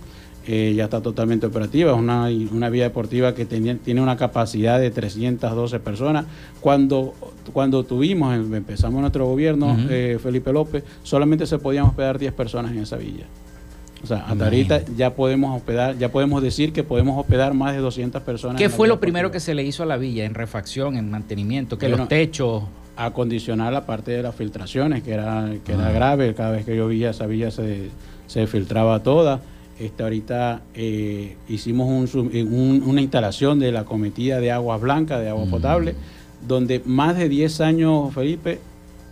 Eh, 0.52 0.74
ya 0.74 0.86
está 0.86 1.00
totalmente 1.00 1.46
operativa, 1.46 1.92
es 1.92 1.98
una, 2.00 2.28
una 2.52 2.70
vía 2.72 2.86
deportiva 2.86 3.36
que 3.36 3.46
tiene 3.46 4.02
una 4.02 4.18
capacidad 4.18 4.80
de 4.80 4.90
312 4.90 5.80
personas. 5.80 6.26
Cuando, 6.60 7.14
cuando 7.54 7.84
tuvimos, 7.84 8.34
em, 8.34 8.56
empezamos 8.56 9.00
nuestro 9.00 9.28
gobierno, 9.28 9.78
eh, 9.92 10.18
Felipe 10.20 10.52
López, 10.52 10.84
solamente 11.04 11.46
se 11.46 11.60
podían 11.60 11.86
hospedar 11.86 12.18
10 12.18 12.34
personas 12.34 12.72
en 12.72 12.80
esa 12.80 12.96
villa. 12.96 13.26
O 14.04 14.08
sea, 14.08 14.26
hasta 14.26 14.46
ahorita 14.46 14.86
ya 14.98 15.14
podemos 15.14 15.56
hospedar, 15.56 15.96
ya 16.00 16.10
podemos 16.10 16.42
decir 16.42 16.74
que 16.74 16.82
podemos 16.82 17.20
hospedar 17.20 17.54
más 17.54 17.76
de 17.76 17.82
200 17.82 18.24
personas. 18.24 18.58
¿Qué 18.58 18.70
fue 18.70 18.88
lo 18.88 19.00
primero 19.00 19.30
que 19.30 19.40
se 19.40 19.54
le 19.54 19.64
hizo 19.64 19.84
a 19.84 19.86
la 19.86 19.98
villa 19.98 20.26
en 20.26 20.34
refacción, 20.34 20.98
en 20.98 21.12
mantenimiento? 21.12 21.78
Que 21.78 21.90
los 21.90 22.08
techos 22.08 22.64
acondicionar 22.96 23.72
la 23.72 23.86
parte 23.86 24.10
de 24.10 24.24
las 24.24 24.34
filtraciones, 24.34 25.04
que 25.04 25.12
era, 25.12 25.48
que 25.64 25.74
era 25.74 25.92
grave, 25.92 26.34
cada 26.34 26.50
vez 26.52 26.66
que 26.66 26.76
llovía 26.76 27.12
esa 27.12 27.28
villa 27.28 27.52
se, 27.52 27.92
se 28.26 28.48
filtraba 28.48 29.04
toda. 29.04 29.42
Este, 29.80 30.04
ahorita 30.04 30.62
eh, 30.74 31.38
hicimos 31.48 32.14
una 32.14 33.02
instalación 33.02 33.60
de 33.60 33.72
la 33.72 33.86
cometida 33.86 34.42
de 34.42 34.52
aguas 34.52 34.82
blancas, 34.82 35.22
de 35.22 35.30
agua 35.30 35.46
mm. 35.46 35.50
potable, 35.50 35.96
donde 36.46 36.82
más 36.86 37.18
de 37.18 37.30
10 37.30 37.62
años, 37.62 38.14
Felipe, 38.14 38.60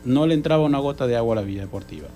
no 0.03 0.27
le 0.27 0.34
entraba 0.34 0.65
una 0.65 0.80
gota 0.80 1.08
de 1.08 1.15
agua 1.15 1.34
a 1.34 1.41
la 1.41 1.41
vida 1.43 1.62
deportiva. 1.62 2.08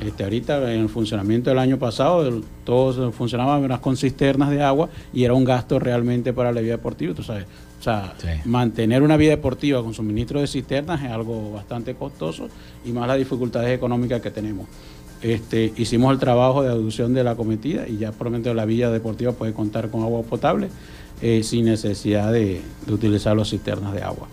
Este, 0.00 0.24
ahorita 0.24 0.72
en 0.72 0.82
el 0.82 0.88
funcionamiento 0.88 1.50
del 1.50 1.58
año 1.58 1.78
pasado, 1.78 2.42
todo 2.64 3.12
funcionaba 3.12 3.80
con 3.80 3.96
cisternas 3.96 4.50
de 4.50 4.62
agua 4.62 4.88
y 5.12 5.24
era 5.24 5.34
un 5.34 5.44
gasto 5.44 5.78
realmente 5.78 6.32
para 6.32 6.52
la 6.52 6.60
vida 6.60 6.72
deportiva, 6.72 7.14
tú 7.14 7.22
sabes. 7.22 7.46
O 7.80 7.82
sea, 7.82 8.14
mantener 8.44 9.02
una 9.02 9.16
vida 9.16 9.30
deportiva 9.30 9.82
con 9.82 9.94
suministro 9.94 10.40
de 10.40 10.46
cisternas 10.46 11.02
es 11.02 11.10
algo 11.10 11.52
bastante 11.52 11.94
costoso 11.94 12.48
y 12.84 12.90
más 12.90 13.06
las 13.06 13.18
dificultades 13.18 13.70
económicas 13.70 14.20
que 14.20 14.30
tenemos. 14.30 14.66
Este, 15.22 15.72
hicimos 15.76 16.12
el 16.12 16.18
trabajo 16.18 16.62
de 16.62 16.68
aducción 16.68 17.14
de 17.14 17.24
la 17.24 17.36
cometida 17.36 17.88
y 17.88 17.96
ya 17.96 18.12
probablemente 18.12 18.52
la 18.54 18.66
villa 18.66 18.90
deportiva 18.90 19.32
puede 19.32 19.52
contar 19.52 19.90
con 19.90 20.02
agua 20.02 20.22
potable 20.22 20.68
eh, 21.22 21.42
sin 21.42 21.64
necesidad 21.64 22.32
de, 22.32 22.60
utilizar 22.88 23.36
las 23.36 23.48
cisternas 23.48 23.94
de 23.94 24.02
agua. 24.02 24.28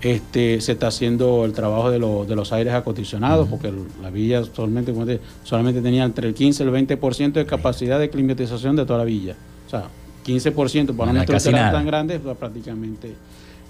Este, 0.00 0.60
se 0.60 0.72
está 0.72 0.86
haciendo 0.86 1.44
el 1.44 1.52
trabajo 1.52 1.90
de, 1.90 1.98
los 1.98 2.52
aires 2.52 2.72
acondicionados, 2.72 3.48
porque 3.48 3.72
la 4.00 4.10
villa 4.10 4.44
solamente, 4.44 5.20
solamente 5.42 5.82
tenía 5.82 6.04
entre 6.04 6.28
el 6.28 6.34
15 6.34 6.62
y 6.62 6.66
el 6.68 6.72
20% 6.72 7.32
de 7.32 7.46
capacidad 7.46 7.98
de 7.98 8.08
climatización 8.08 8.76
de 8.76 8.86
toda 8.86 9.00
la 9.00 9.04
villa. 9.04 9.34
O 9.66 9.70
sea, 9.70 9.88
15% 10.24 10.94
para 10.94 11.10
una 11.10 11.22
estructura 11.22 11.72
tan 11.72 11.84
grande, 11.84 12.20
pues, 12.20 12.36
prácticamente 12.36 13.14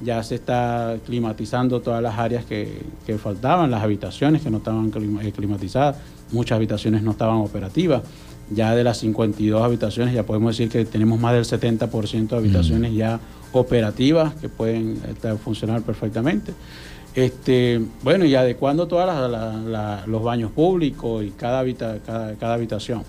ya 0.04 0.22
se 0.22 0.36
está 0.36 0.96
climatizando 1.06 1.80
todas 1.80 2.02
las 2.02 2.18
áreas 2.18 2.44
que, 2.44 2.82
que 3.06 3.18
faltaban, 3.18 3.70
las 3.70 3.82
habitaciones 3.82 4.42
que 4.42 4.50
no 4.50 4.58
estaban 4.58 4.92
eh, 5.22 5.32
climatizadas, 5.32 5.96
muchas 6.32 6.56
habitaciones 6.56 7.02
no 7.02 7.12
estaban 7.12 7.36
operativas. 7.36 8.02
Ya 8.50 8.74
de 8.74 8.82
las 8.82 8.98
52 8.98 9.62
habitaciones 9.62 10.14
ya 10.14 10.24
podemos 10.24 10.56
decir 10.56 10.70
que 10.70 10.84
tenemos 10.84 11.20
más 11.20 11.34
del 11.34 11.44
70% 11.44 12.28
de 12.28 12.36
habitaciones 12.36 12.94
ya 12.94 13.20
operativas 13.52 14.34
que 14.34 14.48
pueden 14.48 14.98
este, 15.08 15.34
funcionar 15.36 15.82
perfectamente. 15.82 16.52
Este, 17.14 17.80
bueno, 18.02 18.24
y 18.24 18.34
adecuando 18.34 18.86
todos 18.86 19.08
los 20.06 20.22
baños 20.22 20.52
públicos 20.52 21.24
y 21.24 21.30
cada, 21.30 21.64
cada, 22.38 22.54
habitación. 22.54 23.02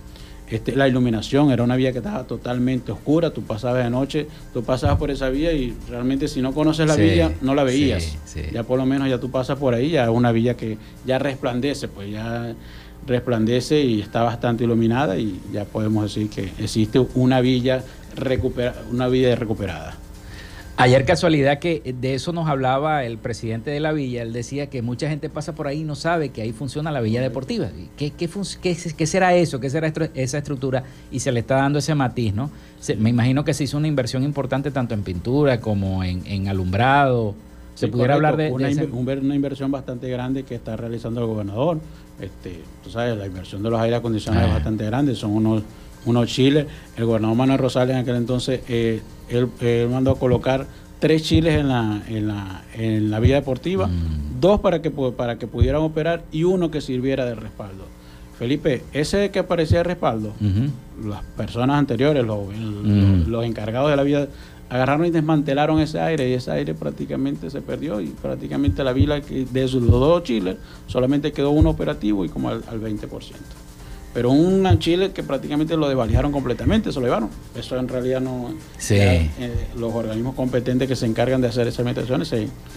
Este, 0.50 0.76
la 0.76 0.88
iluminación 0.88 1.52
era 1.52 1.62
una 1.62 1.76
vía 1.76 1.92
que 1.92 2.00
estaba 2.00 2.24
totalmente 2.26 2.92
oscura, 2.92 3.30
tú 3.32 3.44
pasabas 3.44 3.84
de 3.84 3.90
noche, 3.92 4.26
tú 4.52 4.64
pasabas 4.64 4.98
por 4.98 5.12
esa 5.12 5.30
vía 5.30 5.54
y 5.54 5.78
realmente 5.88 6.28
si 6.28 6.42
no 6.42 6.54
conoces 6.54 6.88
la 6.88 6.96
villa 6.96 7.32
no 7.42 7.54
la 7.54 7.64
veías. 7.64 8.18
Ya 8.52 8.64
por 8.64 8.80
lo 8.80 8.86
menos 8.88 9.08
ya 9.08 9.20
tú 9.20 9.30
pasas 9.30 9.60
por 9.60 9.76
ahí, 9.76 9.92
ya 9.92 10.06
es 10.06 10.10
una 10.10 10.32
villa 10.32 10.58
que 10.58 10.80
ya 11.06 11.20
resplandece, 11.20 11.88
pues 11.88 12.10
ya 12.10 12.56
resplandece 13.10 13.82
y 13.82 14.02
está 14.02 14.24
bastante 14.24 14.64
iluminada 14.64 15.18
y 15.18 15.42
ya 15.52 15.66
podemos 15.66 16.04
decir 16.04 16.30
que 16.30 16.52
existe 16.64 17.00
una 17.16 17.42
villa, 17.42 17.84
recupera, 18.16 18.76
una 18.92 19.08
villa 19.08 19.36
recuperada. 19.36 19.98
Ayer 20.82 21.04
casualidad 21.04 21.60
que 21.60 21.94
de 22.00 22.14
eso 22.14 22.32
nos 22.32 22.48
hablaba 22.48 23.04
el 23.04 23.18
presidente 23.18 23.70
de 23.70 23.82
la 23.82 23.92
villa, 23.92 24.22
él 24.22 24.32
decía 24.32 24.68
que 24.68 24.82
mucha 24.82 25.10
gente 25.10 25.30
pasa 25.30 25.54
por 25.54 25.68
ahí 25.68 25.82
y 25.82 25.84
no 25.84 25.96
sabe 25.96 26.30
que 26.30 26.42
ahí 26.42 26.54
funciona 26.54 26.90
la 26.90 27.02
villa 27.02 27.22
deportiva. 27.22 27.68
¿Qué, 27.98 28.12
qué, 28.12 28.30
qué, 28.96 29.06
será 29.06 29.36
eso? 29.36 29.60
¿Qué 29.60 29.70
será 29.70 29.92
esa 30.14 30.38
estructura? 30.38 30.86
Y 31.12 31.20
se 31.20 31.34
le 31.34 31.42
está 31.42 31.56
dando 31.56 31.80
ese 31.80 31.96
matiz, 31.96 32.34
¿no? 32.34 32.50
me 32.98 33.10
imagino 33.10 33.44
que 33.44 33.54
se 33.54 33.66
hizo 33.66 33.76
una 33.76 33.90
inversión 33.90 34.24
importante 34.24 34.72
tanto 34.72 34.94
en 34.94 35.04
pintura 35.04 35.60
como 35.60 36.02
en, 36.02 36.48
alumbrado. 36.48 37.36
Se 37.80 37.88
pudiera 37.88 38.16
hablar 38.16 38.36
de, 38.36 38.52
una, 38.52 38.68
una 38.68 39.36
inversión 39.36 39.72
bastante 39.72 40.10
grande 40.10 40.44
que 40.44 40.54
está 40.54 40.76
realizando 40.76 41.22
el 41.22 41.28
gobernador. 41.28 41.80
Este, 42.20 42.60
tú 42.84 42.90
sabes, 42.90 43.18
la 43.18 43.26
inversión 43.26 43.64
de 43.64 43.70
los 43.70 43.80
aire 43.80 43.96
acondicionados 43.96 44.50
es 44.50 44.54
bastante 44.56 44.84
grande, 44.84 45.16
son 45.16 45.32
unos, 45.32 45.64
unos 46.06 46.28
chiles. 46.28 46.66
El 46.98 47.06
gobernador 47.06 47.38
Manuel 47.38 47.58
Rosales 47.58 47.96
en 47.96 48.02
aquel 48.02 48.18
entonces, 48.18 48.60
eh, 48.68 49.02
él, 49.30 49.50
mandó 49.90 50.12
a 50.12 50.20
colocar 50.20 50.68
tres 51.00 51.24
chiles 51.24 51.58
en 51.58 51.70
la, 51.70 52.04
en 52.10 52.28
la, 52.28 52.64
en 52.74 53.10
la 53.10 53.22
vía 53.22 53.36
deportiva, 53.36 53.88
mm. 53.88 54.42
dos 54.42 54.60
para 54.60 54.82
que, 54.82 54.92
para 54.92 55.38
que 55.38 55.48
pudieran 55.48 55.82
operar 55.82 56.24
y 56.34 56.44
uno 56.44 56.70
que 56.72 56.82
sirviera 56.82 57.24
de 57.24 57.36
respaldo. 57.36 57.86
Felipe, 58.38 58.84
ese 58.94 59.32
que 59.32 59.40
aparecía 59.40 59.80
de 59.80 59.84
respaldo, 59.84 60.34
las 61.04 61.22
personas 61.36 61.78
anteriores, 61.78 62.26
los, 62.26 62.40
los, 63.28 63.46
encargados 63.46 63.90
de 63.90 63.98
la 63.98 64.04
vía 64.04 64.28
agarraron 64.70 65.06
y 65.08 65.10
desmantelaron 65.10 65.80
ese 65.80 66.00
aire 66.00 66.30
y 66.30 66.34
ese 66.34 66.52
aire 66.52 66.74
prácticamente 66.76 67.50
se 67.50 67.62
perdió 67.62 68.00
y 68.00 68.08
prácticamente 68.08 68.84
la 68.84 68.94
vila 68.94 69.20
de 69.20 69.64
esos 69.64 69.86
dos 69.86 70.24
chiles 70.24 70.58
solamente 70.88 71.32
quedó 71.32 71.50
uno 71.52 71.72
operativo 71.72 72.24
y 72.24 72.30
como 72.30 72.50
al, 72.50 72.64
20%. 72.64 73.08
Pero 74.12 74.32
un 74.32 74.80
chile 74.80 75.12
que 75.12 75.22
prácticamente 75.22 75.78
lo 75.78 75.88
desvalijaron 75.88 76.32
completamente, 76.32 76.92
se 76.92 77.00
lo 77.00 77.06
llevaron. 77.06 77.30
Eso 77.56 77.78
en 77.78 77.88
realidad 77.88 78.20
no... 78.20 78.50
Sí. 78.80 78.96
Eh, 78.96 79.68
los 79.78 79.94
organismos 79.94 80.34
competentes 80.34 80.88
que 80.88 80.96
se 80.96 81.06
encargan 81.06 81.42
de 81.42 81.48
hacer 81.48 81.68
esas 81.68 81.86
meditaciones. 81.86 82.34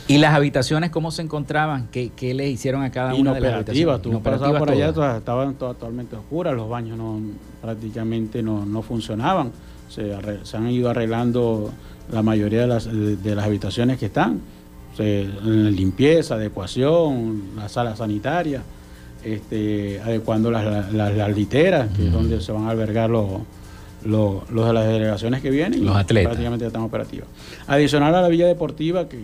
¿Y 0.08 0.18
las 0.18 0.34
habitaciones 0.34 0.90
cómo 0.90 1.10
se 1.10 1.22
encontraban? 1.22 1.88
¿Qué, 1.90 2.12
qué 2.14 2.34
le 2.34 2.50
hicieron 2.50 2.82
a 2.82 2.90
cada 2.90 3.14
una 3.14 3.32
de 3.32 3.40
las 3.40 3.54
habitaciones? 3.54 4.02
Tú 4.02 4.22
por 4.22 4.70
allá, 4.70 4.90
estaban 5.16 5.54
totalmente 5.54 6.16
oscuras, 6.16 6.54
los 6.54 6.68
baños 6.68 6.98
no 6.98 7.18
prácticamente 7.62 8.42
no, 8.42 8.66
no 8.66 8.82
funcionaban 8.82 9.52
se, 9.94 10.56
han 10.56 10.70
ido 10.70 10.90
arreglando 10.90 11.70
la 12.10 12.22
mayoría 12.22 12.62
de 12.62 12.66
las, 12.66 12.88
de, 12.90 13.34
las 13.34 13.44
habitaciones 13.44 13.98
que 13.98 14.06
están, 14.06 14.40
limpieza, 14.98 16.34
adecuación, 16.34 17.42
la 17.56 17.68
sala 17.68 17.96
sanitaria, 17.96 18.62
este, 19.24 20.00
adecuando 20.00 20.50
las, 20.50 20.92
las, 20.92 21.36
literas, 21.36 21.88
que 21.96 22.06
es 22.06 22.12
donde 22.12 22.40
se 22.40 22.52
van 22.52 22.66
a 22.66 22.70
albergar 22.70 23.10
los, 23.10 23.28
los, 24.04 24.48
de 24.48 24.72
las 24.72 24.86
delegaciones 24.86 25.42
que 25.42 25.50
vienen. 25.50 25.84
Los 25.84 25.96
atletas. 25.96 26.30
Prácticamente 26.30 26.64
ya 26.64 26.68
están 26.68 26.82
operativos. 26.82 27.28
Adicional 27.66 28.14
a 28.14 28.22
la 28.22 28.28
villa 28.28 28.46
deportiva, 28.46 29.08
que 29.08 29.18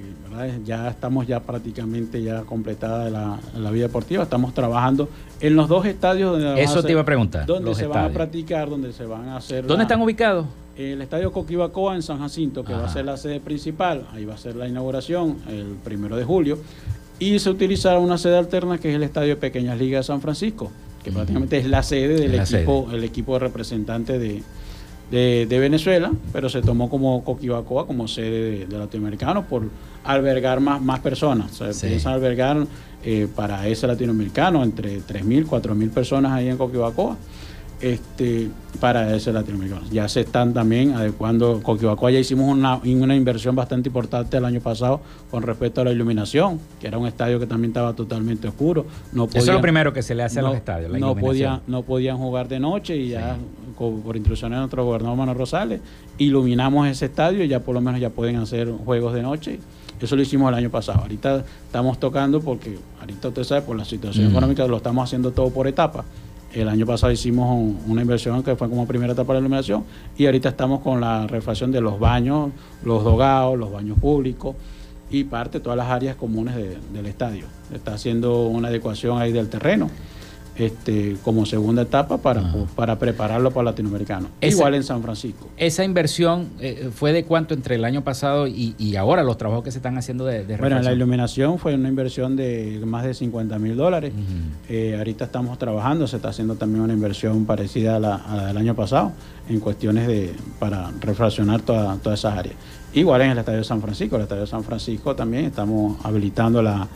ya 0.65 0.89
estamos 0.89 1.27
ya 1.27 1.41
prácticamente 1.41 2.23
ya 2.23 2.43
completada 2.43 3.11
la, 3.11 3.39
la 3.57 3.71
villa 3.71 3.87
deportiva, 3.87 4.23
estamos 4.23 4.55
trabajando 4.55 5.09
en 5.41 5.57
los 5.57 5.69
dos 5.69 5.87
estadios 5.87 6.33
donde 6.33 6.63
Eso 6.63 6.83
te 6.83 6.93
iba 6.93 7.03
a 7.03 7.05
preguntar. 7.05 7.47
Donde 7.47 7.75
se 7.75 7.87
van 7.87 8.07
a 8.07 8.09
practicar, 8.11 8.69
donde 8.69 8.93
se 8.93 9.05
van 9.05 9.29
a 9.29 9.37
hacer. 9.37 9.67
¿Dónde 9.67 9.85
están 9.85 10.01
ubicados? 10.01 10.47
El 10.77 11.03
estadio 11.03 11.33
Coquibacoa 11.33 11.97
en 11.97 12.03
San 12.03 12.21
Jacinto, 12.21 12.65
que 12.65 12.73
va 12.73 12.85
a 12.85 12.89
ser 12.89 13.05
la 13.05 13.17
sede 13.17 13.41
principal, 13.41 14.07
ahí 14.13 14.25
va 14.25 14.35
a 14.35 14.39
ser 14.39 14.55
la 14.55 14.69
inauguración 14.69 15.37
el 15.49 15.77
primero 15.83 16.17
de 16.17 16.25
julio. 16.25 16.59
Y 17.19 17.39
se 17.41 17.51
utilizará 17.51 17.99
una 17.99 18.17
sede 18.17 18.39
alterna 18.39 18.79
que 18.79 18.91
es 18.91 18.95
el 18.95 19.03
estadio 19.03 19.31
de 19.31 19.37
Pequeñas 19.37 19.77
Ligas 19.77 20.07
de 20.07 20.13
San 20.13 20.21
Francisco, 20.21 20.71
que 21.03 21.11
prácticamente 21.11 21.59
es 21.59 21.67
la 21.67 21.83
sede 21.83 22.21
del 22.21 22.35
equipo, 22.41 22.89
el 22.93 23.03
equipo 23.03 23.33
de 23.35 23.39
representante 23.41 24.21
de, 24.21 24.43
de, 25.11 25.47
Venezuela, 25.59 26.13
pero 26.33 26.49
se 26.49 26.63
tomó 26.63 26.91
como 26.91 27.25
Coquibacoa 27.25 27.87
como 27.87 28.09
sede 28.09 28.67
de, 28.67 28.79
latinoamericanos 28.79 29.47
por 29.47 29.69
albergar 30.05 30.61
más, 30.61 30.81
más 30.81 31.01
personas. 31.01 31.53
Se 31.53 31.89
piensa 31.89 32.13
albergar 32.13 32.67
eh, 33.05 33.29
para 33.35 33.67
ese 33.69 33.87
latinoamericano 33.87 34.63
entre 34.63 34.99
3.000, 34.99 35.47
4.000 35.47 35.91
personas 35.91 36.33
ahí 36.33 36.49
en 36.49 36.57
Coquibacoa 36.57 37.17
este, 37.81 38.49
para 38.81 39.15
ese 39.15 39.33
latinoamericano. 39.33 39.83
Ya 39.91 40.09
se 40.09 40.21
están 40.21 40.53
también 40.53 40.93
adecuando, 40.93 41.61
Coquibacoa 41.63 42.11
ya 42.11 42.19
hicimos 42.19 42.51
una, 42.51 42.77
una 42.77 43.15
inversión 43.15 43.55
bastante 43.55 43.89
importante 43.89 44.37
el 44.37 44.45
año 44.45 44.61
pasado 44.61 45.01
con 45.31 45.43
respecto 45.43 45.81
a 45.81 45.85
la 45.85 45.93
iluminación, 45.93 46.61
que 46.81 46.87
era 46.87 46.99
un 46.99 47.07
estadio 47.07 47.39
que 47.39 47.47
también 47.47 47.71
estaba 47.71 47.95
totalmente 47.95 48.49
oscuro. 48.49 48.87
No 49.13 49.25
Eso 49.27 49.39
es 49.39 49.47
lo 49.47 49.61
primero 49.61 49.93
que 49.93 50.03
se 50.03 50.15
le 50.15 50.23
hace 50.23 50.41
a 50.41 50.43
los 50.43 50.57
estadios, 50.57 50.91
no, 50.99 51.15
podían, 51.17 51.61
no 51.67 51.83
podían 51.83 52.19
jugar 52.19 52.49
de 52.49 52.61
noche 52.61 52.97
y 52.97 53.11
ya 53.11 53.37
por 53.77 54.17
instrucciones 54.17 54.57
de 54.57 54.61
nuestro 54.61 54.85
gobernador 54.85 55.17
Manuel 55.17 55.39
Rosales, 55.39 55.81
iluminamos 56.19 56.89
ese 56.89 57.07
estadio 57.07 57.45
y 57.45 57.49
ya 57.49 57.61
por 57.61 57.75
lo 57.75 57.81
menos 57.81 58.01
ya 58.01 58.11
pueden 58.11 58.37
hacer 58.37 58.73
juegos 58.85 59.15
de 59.15 59.23
noche. 59.23 59.61
Eso 60.01 60.15
lo 60.15 60.23
hicimos 60.23 60.49
el 60.51 60.55
año 60.55 60.71
pasado. 60.71 61.01
Ahorita 61.01 61.45
estamos 61.65 61.99
tocando 61.99 62.41
porque, 62.41 62.79
ahorita 63.01 63.29
usted 63.29 63.45
sabe, 63.45 63.63
por 63.63 63.77
la 63.77 63.85
situación 63.85 64.31
económica 64.31 64.67
lo 64.67 64.77
estamos 64.77 65.05
haciendo 65.05 65.33
todo 65.33 65.51
por 65.51 65.67
etapas 65.67 66.05
el 66.53 66.69
año 66.69 66.87
pasado 66.87 67.13
hicimos 67.13 67.75
una 67.87 68.03
inversión 68.03 68.43
que 68.43 68.57
fue 68.57 68.69
como 68.69 68.87
primera 68.87 69.13
etapa 69.13 69.35
de 69.35 69.41
iluminación 69.41 69.85
y 70.17 70.27
ahorita 70.27 70.51
estamos 70.51 70.81
con 70.81 71.01
la 71.01 71.27
refacción 71.27 71.71
de 71.71 71.81
los 71.81 71.99
baños, 71.99 72.51
los 72.85 73.05
dogados, 73.05 73.59
los 73.59 73.71
baños 73.71 73.99
públicos 73.99 74.57
y 75.11 75.25
parte 75.25 75.59
de 75.59 75.65
todas 75.65 75.77
las 75.77 75.89
áreas 75.89 76.17
comunes 76.17 76.55
del 76.57 77.07
estadio. 77.07 77.45
Está 77.73 77.95
haciendo 77.95 78.47
una 78.47 78.69
adecuación 78.69 79.21
ahí 79.21 79.33
del 79.33 79.49
terreno 79.49 79.91
este, 80.59 81.17
como 81.23 81.47
segunda 81.47 81.83
etapa 81.83 82.19
para, 82.19 82.53
para 82.75 82.99
prepararlo 82.99 83.51
para 83.51 83.71
latinoamericano. 83.71 84.29
Igual 84.41 84.75
en 84.75 84.83
San 84.83 85.03
Francisco. 85.03 85.49
¿Esa 85.57 85.85
inversión 85.85 86.49
eh, 86.61 86.91
fue 86.93 87.13
de 87.13 87.25
cuánto 87.25 87.55
entre 87.55 87.77
el 87.77 87.85
año 87.85 88.03
pasado 88.03 88.47
y, 88.47 88.75
ahora 88.97 89.23
los 89.23 89.39
trabajos 89.39 89.63
que 89.63 89.71
se 89.71 89.79
están 89.79 89.97
haciendo 89.97 90.25
de, 90.25 90.45
de 90.45 90.57
Bueno, 90.57 90.81
la 90.81 90.93
iluminación 90.93 91.59
fue 91.59 91.75
una 91.75 91.89
inversión 91.89 92.35
de 92.35 92.81
más 92.85 93.05
de 93.05 93.15
50 93.15 93.59
mil 93.59 93.77
dólares. 93.77 94.13
Eh, 94.69 94.97
ahorita 94.99 95.27
estamos 95.27 95.59
trabajando, 95.59 96.07
se 96.07 96.17
está 96.17 96.31
haciendo 96.31 96.57
también 96.57 96.83
una 96.83 96.93
inversión 96.93 97.47
parecida 97.47 97.97
a 97.97 98.01
la, 98.01 98.47
del 98.49 98.57
año 98.57 98.75
pasado 98.75 99.13
en 99.49 99.61
cuestiones 99.61 100.07
de 100.07 100.35
para 100.59 100.91
refraccionar 101.01 101.61
todas 101.63 102.19
esas 102.19 102.37
áreas. 102.37 102.57
Igual 102.95 103.23
en 103.23 103.31
el 103.31 103.39
Estadio 103.39 103.59
de 103.59 103.65
San 103.65 103.81
Francisco, 103.81 104.17
el 104.17 104.23
Estadio 104.23 104.43
de 104.43 104.49
San 104.49 104.65
Francisco 104.65 105.15
también 105.15 105.45
estamos 105.45 106.05
habilitando 106.05 106.63
la 106.63 106.89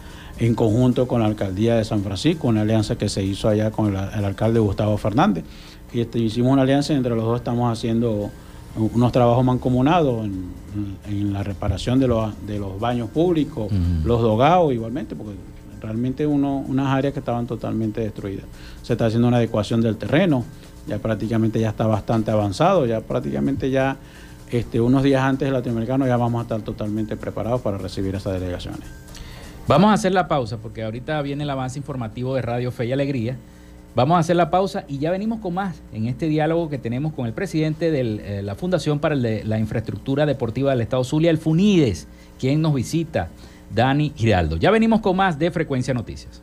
en 0.47 0.55
conjunto 0.57 1.07
con 1.07 1.21
la 1.21 1.27
alcaldía 1.27 1.77
de 1.77 1.85
San 1.85 2.03
Francisco, 2.03 2.49
una 2.49 2.63
alianza 2.63 2.97
que 2.97 3.09
se 3.09 3.23
hizo 3.23 3.49
allá 3.49 3.71
con 3.71 3.95
el, 3.95 3.97
alcalde 3.97 4.59
Gustavo 4.59 4.97
Fernández. 4.97 5.45
Y 5.93 6.01
este, 6.01 6.19
hicimos 6.19 6.53
una 6.53 6.63
alianza 6.63 6.95
entre 6.95 7.15
los 7.15 7.25
dos, 7.25 7.37
estamos 7.37 7.71
haciendo 7.71 8.31
unos 8.75 9.13
trabajos 9.13 9.45
mancomunados 9.45 10.25
en, 10.25 11.33
la 11.33 11.43
reparación 11.43 12.01
de 12.01 12.09
los, 12.09 12.47
de 12.47 12.59
los 12.59 12.81
baños 12.81 13.09
públicos, 13.11 13.71
los 14.05 14.21
dogados 14.21 14.73
igualmente, 14.73 15.15
porque 15.15 15.35
realmente 15.81 16.27
uno, 16.27 16.65
unas 16.67 16.89
áreas 16.89 17.13
que 17.13 17.21
estaban 17.21 17.47
totalmente 17.47 18.01
destruidas. 18.01 18.47
Se 18.83 18.95
está 18.95 19.07
haciendo 19.07 19.29
una 19.29 19.37
adecuación 19.37 19.81
del 19.81 19.97
terreno, 19.97 20.45
ya 20.89 20.99
prácticamente 20.99 21.61
ya 21.61 21.69
está 21.69 21.87
bastante 21.87 22.31
avanzado, 22.31 22.87
ya 22.87 23.01
prácticamente 23.01 23.71
ya 23.71 23.97
este, 24.51 24.81
unos 24.81 25.03
días 25.03 25.23
antes 25.23 25.47
del 25.47 25.53
latinoamericano 25.53 26.07
ya 26.07 26.17
vamos 26.17 26.41
a 26.41 26.43
estar 26.43 26.63
totalmente 26.63 27.17
preparados 27.17 27.61
para 27.61 27.79
recibir 27.79 28.15
esas 28.15 28.33
delegaciones. 28.33 28.89
Vamos 29.69 29.91
a 29.91 29.95
hacer 29.95 30.13
la 30.13 30.27
pausa 30.27 30.59
porque 30.59 30.83
ahorita 30.83 31.23
viene 31.23 31.45
el 31.45 31.51
avance 31.51 31.79
informativo 31.79 32.35
de 32.35 32.43
Radio 32.43 32.73
Fe 32.73 32.87
y 32.87 32.93
Alegría. 32.93 33.37
Vamos 33.95 34.17
a 34.17 34.19
hacer 34.19 34.35
la 34.35 34.51
pausa 34.51 34.85
y 34.89 34.99
ya 34.99 35.11
venimos 35.11 35.39
con 35.39 35.55
más 35.55 35.83
en 35.93 36.07
este 36.07 36.27
diálogo 36.27 36.69
que 36.69 36.79
tenemos 36.79 37.13
con 37.13 37.27
el 37.27 37.33
presidente 37.33 37.91
de 37.91 38.01
eh, 38.39 38.43
la 38.43 38.57
Fundación 38.57 38.99
para 38.99 39.15
la 39.15 39.59
Infraestructura 39.59 40.27
Deportiva 40.27 40.71
del 40.71 40.81
Estado 40.81 41.05
Zulia, 41.05 41.31
el 41.31 41.39
FUNIDES, 41.39 42.09
quien 42.41 42.61
nos 42.61 42.75
visita, 42.75 43.29
Dani 43.73 44.13
Giraldo. 44.17 44.57
Ya 44.57 44.71
venimos 44.71 45.01
con 45.01 45.17
más 45.17 45.39
de 45.39 45.51
Frecuencia 45.51 45.95
Noticias. 45.95 46.43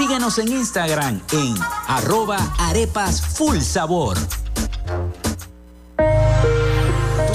Síguenos 0.00 0.38
en 0.38 0.50
Instagram 0.50 1.20
en 1.30 1.54
arroba 1.86 2.38
arepas 2.58 3.20
full 3.20 3.58
sabor. 3.60 4.16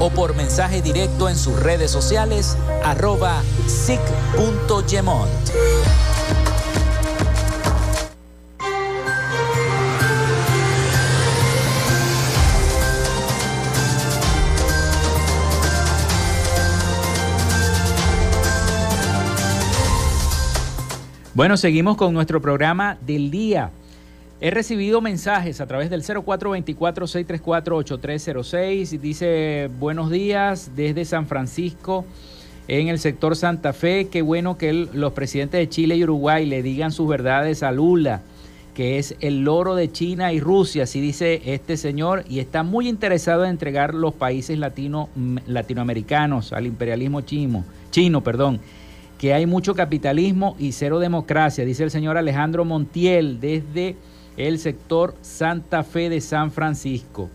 o 0.00 0.10
por 0.10 0.34
mensaje 0.34 0.82
directo 0.82 1.28
en 1.28 1.36
sus 1.36 1.60
redes 1.62 1.90
sociales 1.90 2.56
arroba 2.82 3.42
sic.gemont. 3.66 5.30
Bueno, 21.34 21.56
seguimos 21.56 21.96
con 21.96 22.12
nuestro 22.12 22.42
programa 22.42 22.98
del 23.00 23.30
día. 23.30 23.70
He 24.42 24.50
recibido 24.50 25.02
mensajes 25.02 25.60
a 25.60 25.66
través 25.66 25.90
del 25.90 26.02
0424-634-8306. 26.02 28.98
Dice, 28.98 29.68
buenos 29.78 30.10
días 30.10 30.70
desde 30.74 31.04
San 31.04 31.26
Francisco, 31.26 32.06
en 32.66 32.88
el 32.88 32.98
sector 32.98 33.36
Santa 33.36 33.74
Fe. 33.74 34.08
Qué 34.08 34.22
bueno 34.22 34.56
que 34.56 34.72
los 34.72 35.12
presidentes 35.12 35.60
de 35.60 35.68
Chile 35.68 35.96
y 35.96 36.04
Uruguay 36.04 36.46
le 36.46 36.62
digan 36.62 36.90
sus 36.90 37.06
verdades 37.06 37.62
a 37.62 37.70
Lula, 37.70 38.22
que 38.72 38.98
es 38.98 39.14
el 39.20 39.44
loro 39.44 39.74
de 39.74 39.92
China 39.92 40.32
y 40.32 40.40
Rusia, 40.40 40.84
así 40.84 41.02
dice 41.02 41.42
este 41.44 41.76
señor, 41.76 42.24
y 42.26 42.38
está 42.38 42.62
muy 42.62 42.88
interesado 42.88 43.44
en 43.44 43.50
entregar 43.50 43.92
los 43.92 44.14
países 44.14 44.58
latino, 44.58 45.10
latinoamericanos 45.46 46.54
al 46.54 46.64
imperialismo 46.64 47.20
chino, 47.20 47.66
chino, 47.90 48.24
perdón 48.24 48.58
que 49.18 49.34
hay 49.34 49.44
mucho 49.44 49.74
capitalismo 49.74 50.56
y 50.58 50.72
cero 50.72 50.98
democracia, 50.98 51.66
dice 51.66 51.84
el 51.84 51.90
señor 51.90 52.16
Alejandro 52.16 52.64
Montiel 52.64 53.38
desde 53.38 53.96
el 54.48 54.58
sector 54.58 55.14
Santa 55.22 55.82
Fe 55.84 56.08
de 56.08 56.20
San 56.20 56.50
Francisco. 56.50 57.28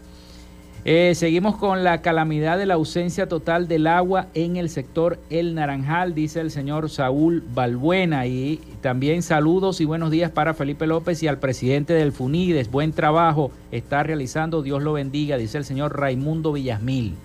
Eh, 0.87 1.13
seguimos 1.15 1.55
con 1.55 1.83
la 1.83 2.03
calamidad 2.03 2.59
de 2.59 2.67
la 2.67 2.75
ausencia 2.75 3.27
total 3.27 3.67
del 3.67 3.87
agua 3.87 4.27
en 4.35 4.55
el 4.55 4.69
sector 4.69 5.17
El 5.31 5.55
Naranjal, 5.55 6.13
dice 6.13 6.41
el 6.41 6.51
señor 6.51 6.91
Saúl 6.91 7.43
Balbuena. 7.55 8.27
Y 8.27 8.61
también 8.81 9.23
saludos 9.23 9.81
y 9.81 9.85
buenos 9.85 10.11
días 10.11 10.29
para 10.29 10.53
Felipe 10.53 10.85
López 10.85 11.23
y 11.23 11.27
al 11.27 11.39
presidente 11.39 11.93
del 11.93 12.11
FUNIDES. 12.11 12.69
Buen 12.69 12.91
trabajo 12.91 13.49
está 13.71 14.03
realizando, 14.03 14.61
Dios 14.61 14.83
lo 14.83 14.93
bendiga, 14.93 15.37
dice 15.37 15.57
el 15.57 15.65
señor 15.65 15.99
Raimundo 15.99 16.53
Villasmil. 16.53 17.15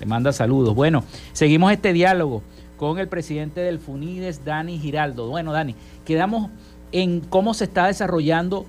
Le 0.00 0.06
manda 0.06 0.30
saludos. 0.32 0.74
Bueno, 0.74 1.02
seguimos 1.32 1.72
este 1.72 1.94
diálogo 1.94 2.42
con 2.76 2.98
el 2.98 3.08
presidente 3.08 3.62
del 3.62 3.78
FUNIDES, 3.78 4.44
Dani 4.44 4.78
Giraldo. 4.78 5.28
Bueno, 5.28 5.52
Dani, 5.52 5.74
quedamos 6.04 6.50
en 6.92 7.20
cómo 7.20 7.54
se 7.54 7.64
está 7.64 7.86
desarrollando 7.86 8.66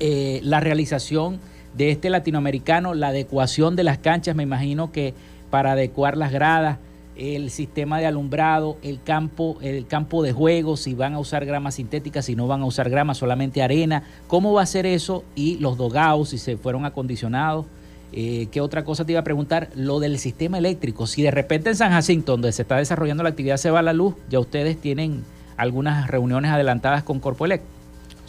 eh, 0.00 0.40
la 0.42 0.60
realización 0.60 1.40
de 1.74 1.90
este 1.90 2.10
latinoamericano, 2.10 2.94
la 2.94 3.08
adecuación 3.08 3.76
de 3.76 3.84
las 3.84 3.98
canchas, 3.98 4.34
me 4.34 4.42
imagino 4.42 4.92
que 4.92 5.14
para 5.50 5.72
adecuar 5.72 6.16
las 6.16 6.32
gradas, 6.32 6.78
el 7.16 7.50
sistema 7.50 7.98
de 7.98 8.06
alumbrado, 8.06 8.78
el 8.82 9.02
campo, 9.02 9.58
el 9.60 9.86
campo 9.86 10.22
de 10.22 10.32
juego, 10.32 10.76
si 10.76 10.94
van 10.94 11.14
a 11.14 11.18
usar 11.18 11.44
grama 11.44 11.70
sintética, 11.70 12.22
si 12.22 12.34
no 12.34 12.46
van 12.46 12.62
a 12.62 12.64
usar 12.64 12.88
grama, 12.88 13.14
solamente 13.14 13.62
arena, 13.62 14.04
cómo 14.26 14.54
va 14.54 14.62
a 14.62 14.66
ser 14.66 14.86
eso 14.86 15.22
y 15.34 15.58
los 15.58 15.76
dogados, 15.76 16.30
si 16.30 16.38
se 16.38 16.56
fueron 16.56 16.86
acondicionados. 16.86 17.66
Eh, 18.12 18.48
¿Qué 18.50 18.60
otra 18.60 18.84
cosa 18.84 19.04
te 19.04 19.12
iba 19.12 19.20
a 19.20 19.24
preguntar? 19.24 19.68
Lo 19.74 20.00
del 20.00 20.18
sistema 20.18 20.58
eléctrico. 20.58 21.06
Si 21.06 21.22
de 21.22 21.30
repente 21.30 21.68
en 21.68 21.76
San 21.76 21.92
Jacinto, 21.92 22.32
donde 22.32 22.52
se 22.52 22.62
está 22.62 22.76
desarrollando 22.76 23.22
la 23.22 23.28
actividad, 23.28 23.58
se 23.58 23.70
va 23.70 23.82
la 23.82 23.92
luz, 23.92 24.14
ya 24.30 24.40
ustedes 24.40 24.80
tienen 24.80 25.22
algunas 25.56 26.08
reuniones 26.08 26.50
adelantadas 26.50 27.02
con 27.02 27.20
Corpo 27.20 27.44
Eléctrico. 27.44 27.79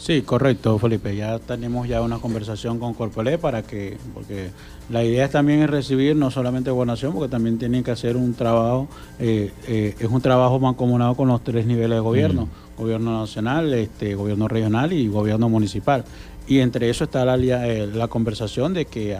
Sí, 0.02 0.22
correcto, 0.22 0.80
Felipe. 0.80 1.14
Ya 1.14 1.38
tenemos 1.38 1.86
ya 1.86 2.02
una 2.02 2.18
conversación 2.18 2.80
con 2.80 2.92
Corpolé 2.92 3.38
para 3.38 3.62
que, 3.62 3.98
porque 4.12 4.50
la 4.90 5.04
idea 5.04 5.28
también 5.28 5.62
es 5.62 5.70
recibir 5.70 6.16
no 6.16 6.28
solamente 6.32 6.72
gobernación, 6.72 7.12
porque 7.12 7.30
también 7.30 7.56
tienen 7.56 7.84
que 7.84 7.92
hacer 7.92 8.16
un 8.16 8.34
trabajo, 8.34 8.88
eh, 9.20 9.52
eh, 9.68 9.94
es 9.96 10.08
un 10.08 10.20
trabajo 10.20 10.58
mancomunado 10.58 11.14
con 11.14 11.28
los 11.28 11.44
tres 11.44 11.66
niveles 11.66 11.98
de 11.98 12.00
gobierno, 12.00 12.46
mm. 12.46 12.80
gobierno 12.80 13.20
nacional, 13.20 13.72
este, 13.74 14.16
gobierno 14.16 14.48
regional 14.48 14.92
y 14.92 15.06
gobierno 15.06 15.48
municipal. 15.48 16.04
Y 16.48 16.58
entre 16.58 16.90
eso 16.90 17.04
está 17.04 17.24
la, 17.24 17.36
eh, 17.68 17.86
la 17.86 18.08
conversación 18.08 18.74
de 18.74 18.86
que 18.86 19.16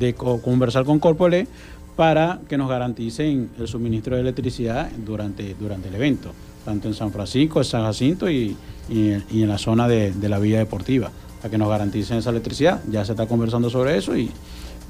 de 0.00 0.14
conversar 0.14 0.84
con 0.84 0.98
Corpolé 0.98 1.46
para 1.94 2.40
que 2.48 2.58
nos 2.58 2.68
garanticen 2.68 3.50
el 3.56 3.68
suministro 3.68 4.16
de 4.16 4.22
electricidad 4.22 4.90
durante, 5.06 5.54
durante 5.54 5.90
el 5.90 5.94
evento, 5.94 6.32
tanto 6.64 6.88
en 6.88 6.94
San 6.94 7.12
Francisco, 7.12 7.60
en 7.60 7.64
San 7.64 7.84
Jacinto 7.84 8.28
y 8.28 8.56
y, 8.88 9.12
en 9.12 9.48
la 9.48 9.58
zona 9.58 9.88
de, 9.88 10.12
la 10.28 10.38
vía 10.38 10.58
deportiva, 10.58 11.10
para 11.40 11.50
que 11.50 11.58
nos 11.58 11.68
garanticen 11.68 12.18
esa 12.18 12.30
electricidad. 12.30 12.80
Ya 12.90 13.04
se 13.04 13.12
está 13.12 13.26
conversando 13.26 13.70
sobre 13.70 13.96
eso 13.96 14.16
y 14.16 14.30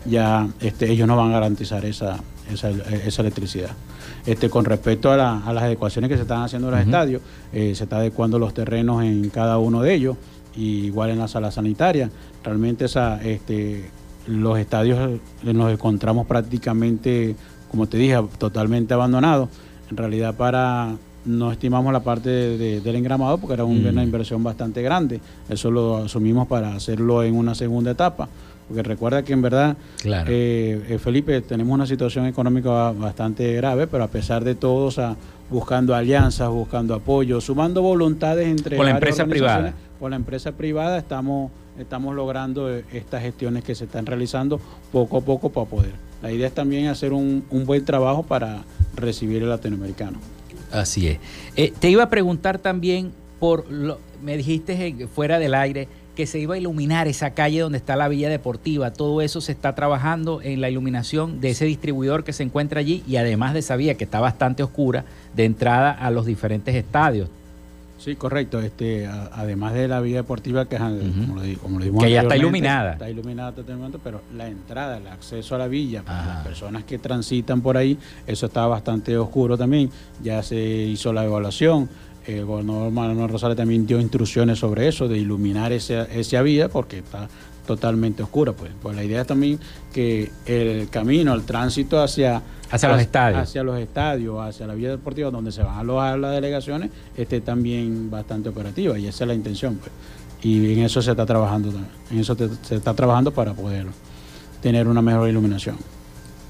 ya 0.05 0.49
este, 0.61 0.91
ellos 0.91 1.07
nos 1.07 1.17
van 1.17 1.31
a 1.31 1.35
garantizar 1.35 1.85
esa, 1.85 2.19
esa, 2.53 3.23
electricidad. 3.23 3.71
Este, 4.27 4.51
con 4.51 4.65
respecto 4.65 5.11
a, 5.11 5.17
las 5.17 5.63
adecuaciones 5.63 6.09
que 6.09 6.17
se 6.17 6.23
están 6.23 6.43
haciendo 6.43 6.69
en 6.69 6.75
los 6.75 6.85
estadios, 6.85 7.23
eh, 7.53 7.75
se 7.75 7.85
está 7.85 7.97
adecuando 7.97 8.39
los 8.39 8.55
terrenos 8.55 9.03
en 9.05 9.31
cada 9.31 9.59
uno 9.59 9.83
de 9.83 9.95
ellos, 9.95 10.17
y 10.55 10.87
igual 10.87 11.11
en 11.11 11.19
la 11.19 11.29
sala 11.29 11.51
sanitaria. 11.51 12.11
Realmente 12.43 12.85
esa, 12.87 13.23
este, 13.23 13.91
los 14.27 14.59
estadios 14.59 15.21
nos 15.43 15.73
encontramos 15.73 16.27
prácticamente, 16.27 17.37
como 17.71 17.87
te 17.87 17.99
dije, 17.99 18.17
totalmente 18.39 18.95
abandonados. 18.95 19.49
En 19.91 19.97
realidad 19.97 20.35
para 20.35 20.97
no 21.25 21.53
estimamos 21.53 21.93
la 21.93 22.01
parte 22.01 22.31
del 22.31 22.97
engramado 22.97 23.39
porque 23.39 23.55
era 23.55 23.65
una 23.65 23.93
mm. 23.93 24.05
inversión 24.05 24.43
bastante 24.43 24.83
grande. 24.83 25.21
Eso 25.49 25.71
lo 25.71 25.99
asumimos 25.99 26.49
para 26.49 26.75
hacerlo 26.75 27.23
en 27.23 27.37
una 27.37 27.55
segunda 27.55 27.93
etapa. 27.93 28.29
Porque 28.69 28.83
recuerda 28.83 29.23
que 29.23 29.33
en 29.33 29.43
verdad, 29.43 29.77
eh, 30.05 30.83
eh, 30.89 30.99
Felipe, 30.99 31.43
tenemos 31.43 31.75
una 31.75 31.87
situación 31.87 32.27
económica 32.27 32.93
bastante 32.93 33.53
grave, 33.55 33.87
pero 33.87 34.05
a 34.05 34.09
pesar 34.09 34.45
de 34.45 34.55
todo, 34.55 34.87
o 34.87 35.17
buscando 35.51 35.95
alianzas, 35.95 36.49
buscando 36.49 36.95
apoyo, 36.95 37.41
sumando 37.41 37.83
voluntades 37.83 38.47
entre 38.49 38.77
con 38.77 38.87
la 38.87 38.93
empresa 38.93 39.27
privada. 39.27 39.75
Con 40.01 40.11
la 40.11 40.17
empresa 40.17 40.53
privada 40.53 40.99
estamos, 40.99 41.51
estamos 41.79 42.15
logrando 42.15 42.73
eh, 42.73 42.85
estas 42.93 43.23
gestiones 43.23 43.63
que 43.63 43.75
se 43.75 43.85
están 43.85 44.07
realizando 44.07 44.61
poco 44.91 45.19
a 45.19 45.21
poco 45.21 45.51
para 45.51 45.69
poder. 45.69 45.93
La 46.23 46.33
idea 46.33 46.47
es 46.47 46.55
también 46.55 46.87
hacer 46.87 47.13
un, 47.13 47.45
un 47.51 47.67
buen 47.67 47.85
trabajo 47.85 48.23
para 48.23 48.63
recibir 48.97 49.43
el 49.43 49.49
latinoamericano. 49.51 50.19
Así 50.73 51.09
es. 51.09 51.19
Eh, 51.57 51.73
te 51.79 51.91
iba 51.91 52.05
a 52.05 52.11
preguntar 52.11 52.59
también 52.59 53.13
por 53.39 53.71
lo, 53.71 53.99
me 54.23 54.37
dijiste 54.37 55.07
fuera 55.15 55.39
del 55.39 55.55
aire 55.55 55.89
que 56.15 56.27
se 56.27 56.39
iba 56.39 56.55
a 56.55 56.59
iluminar 56.59 57.09
esa 57.09 57.31
calle 57.31 57.61
donde 57.61 57.79
está 57.79 57.97
la 57.97 58.09
villa 58.09 58.29
deportiva. 58.29 58.93
Todo 58.93 59.23
eso 59.23 59.41
se 59.41 59.53
está 59.53 59.75
trabajando 59.75 60.41
en 60.43 60.61
la 60.61 60.69
iluminación 60.69 61.41
de 61.41 61.51
ese 61.51 61.65
distribuidor 61.65 62.25
que 62.25 62.33
se 62.33 62.43
encuentra 62.43 62.81
allí 62.81 63.03
y 63.07 63.17
además 63.17 63.55
de 63.55 63.61
esa 63.61 63.77
vía 63.77 63.97
que 63.97 64.05
está 64.05 64.21
bastante 64.21 64.63
oscura 64.63 65.05
de 65.35 65.45
entrada 65.45 65.91
a 65.91 66.11
los 66.11 66.27
diferentes 66.27 66.75
estadios. 66.75 67.29
Sí, 68.03 68.17
correcto. 68.17 68.61
Este, 68.61 69.07
además 69.07 69.75
de 69.75 69.87
la 69.87 70.01
vía 70.01 70.17
deportiva 70.17 70.65
que, 70.69 70.77
como, 70.77 71.79
lo, 71.79 72.01
que 72.01 72.11
ya 72.11 72.23
está 72.23 72.37
iluminada. 72.37 72.95
Está 72.95 73.09
iluminada 73.09 73.53
totalmente, 73.53 73.99
pero 74.03 74.23
la 74.37 74.49
entrada, 74.49 74.97
el 74.97 75.07
acceso 75.07 75.55
a 75.55 75.59
la 75.59 75.69
villa 75.69 76.03
para 76.03 76.27
las 76.27 76.45
personas 76.45 76.83
que 76.83 76.99
transitan 76.99 77.61
por 77.61 77.77
ahí, 77.77 77.97
eso 78.27 78.47
está 78.47 78.67
bastante 78.67 79.17
oscuro 79.17 79.57
también. 79.57 79.89
Ya 80.21 80.43
se 80.43 80.57
hizo 80.57 81.13
la 81.13 81.25
evaluación. 81.25 81.89
El 82.27 82.45
gobernador 82.45 82.91
Manuel 82.91 83.29
Rosales 83.29 83.57
también 83.57 83.87
dio 83.87 84.01
instrucciones 84.01 84.59
sobre 84.59 84.89
eso, 84.89 85.07
de 85.07 85.19
iluminar 85.19 85.73
esa, 85.73 86.03
esa 86.05 86.43
vía, 86.43 86.69
porque 86.69 86.99
está 86.99 87.29
totalmente 87.67 88.23
oscura. 88.23 88.53
Pues. 88.53 88.73
pues 88.81 88.97
la 88.97 89.05
idea 89.05 89.23
es 89.23 89.27
también 89.27 89.59
que 89.93 90.31
el 90.47 90.89
camino, 90.89 91.35
el 91.35 91.43
tránsito 91.43 92.03
hacia 92.03 92.43
Hacia 92.73 92.89
los 92.89 93.01
estadios. 93.03 93.43
Hacia 93.43 93.63
los 93.63 93.79
estadios, 93.79 94.41
hacia 94.41 94.67
la 94.67 94.75
vía 94.75 94.89
deportiva 94.89 95.31
donde 95.31 95.53
se 95.53 95.63
van 95.63 95.75
a 95.75 95.81
alojar 95.81 96.19
las 96.19 96.33
delegaciones, 96.33 96.91
esté 97.15 97.43
también 97.43 98.11
bastante 98.11 98.49
operativa 98.49 98.99
y 98.99 99.07
esa 99.07 99.25
es 99.25 99.29
la 99.29 99.35
intención. 99.35 99.77
Pues. 99.77 99.91
Y 100.43 100.73
en 100.73 100.79
eso 100.79 101.03
se 101.03 101.11
está 101.11 101.27
trabajando 101.27 101.71
En 102.11 102.19
eso 102.19 102.35
se 102.35 102.75
está 102.75 102.95
trabajando 102.95 103.31
para 103.31 103.53
poder 103.53 103.89
tener 104.63 104.89
una 104.89 105.03
mejor 105.03 105.29
iluminación. 105.29 105.77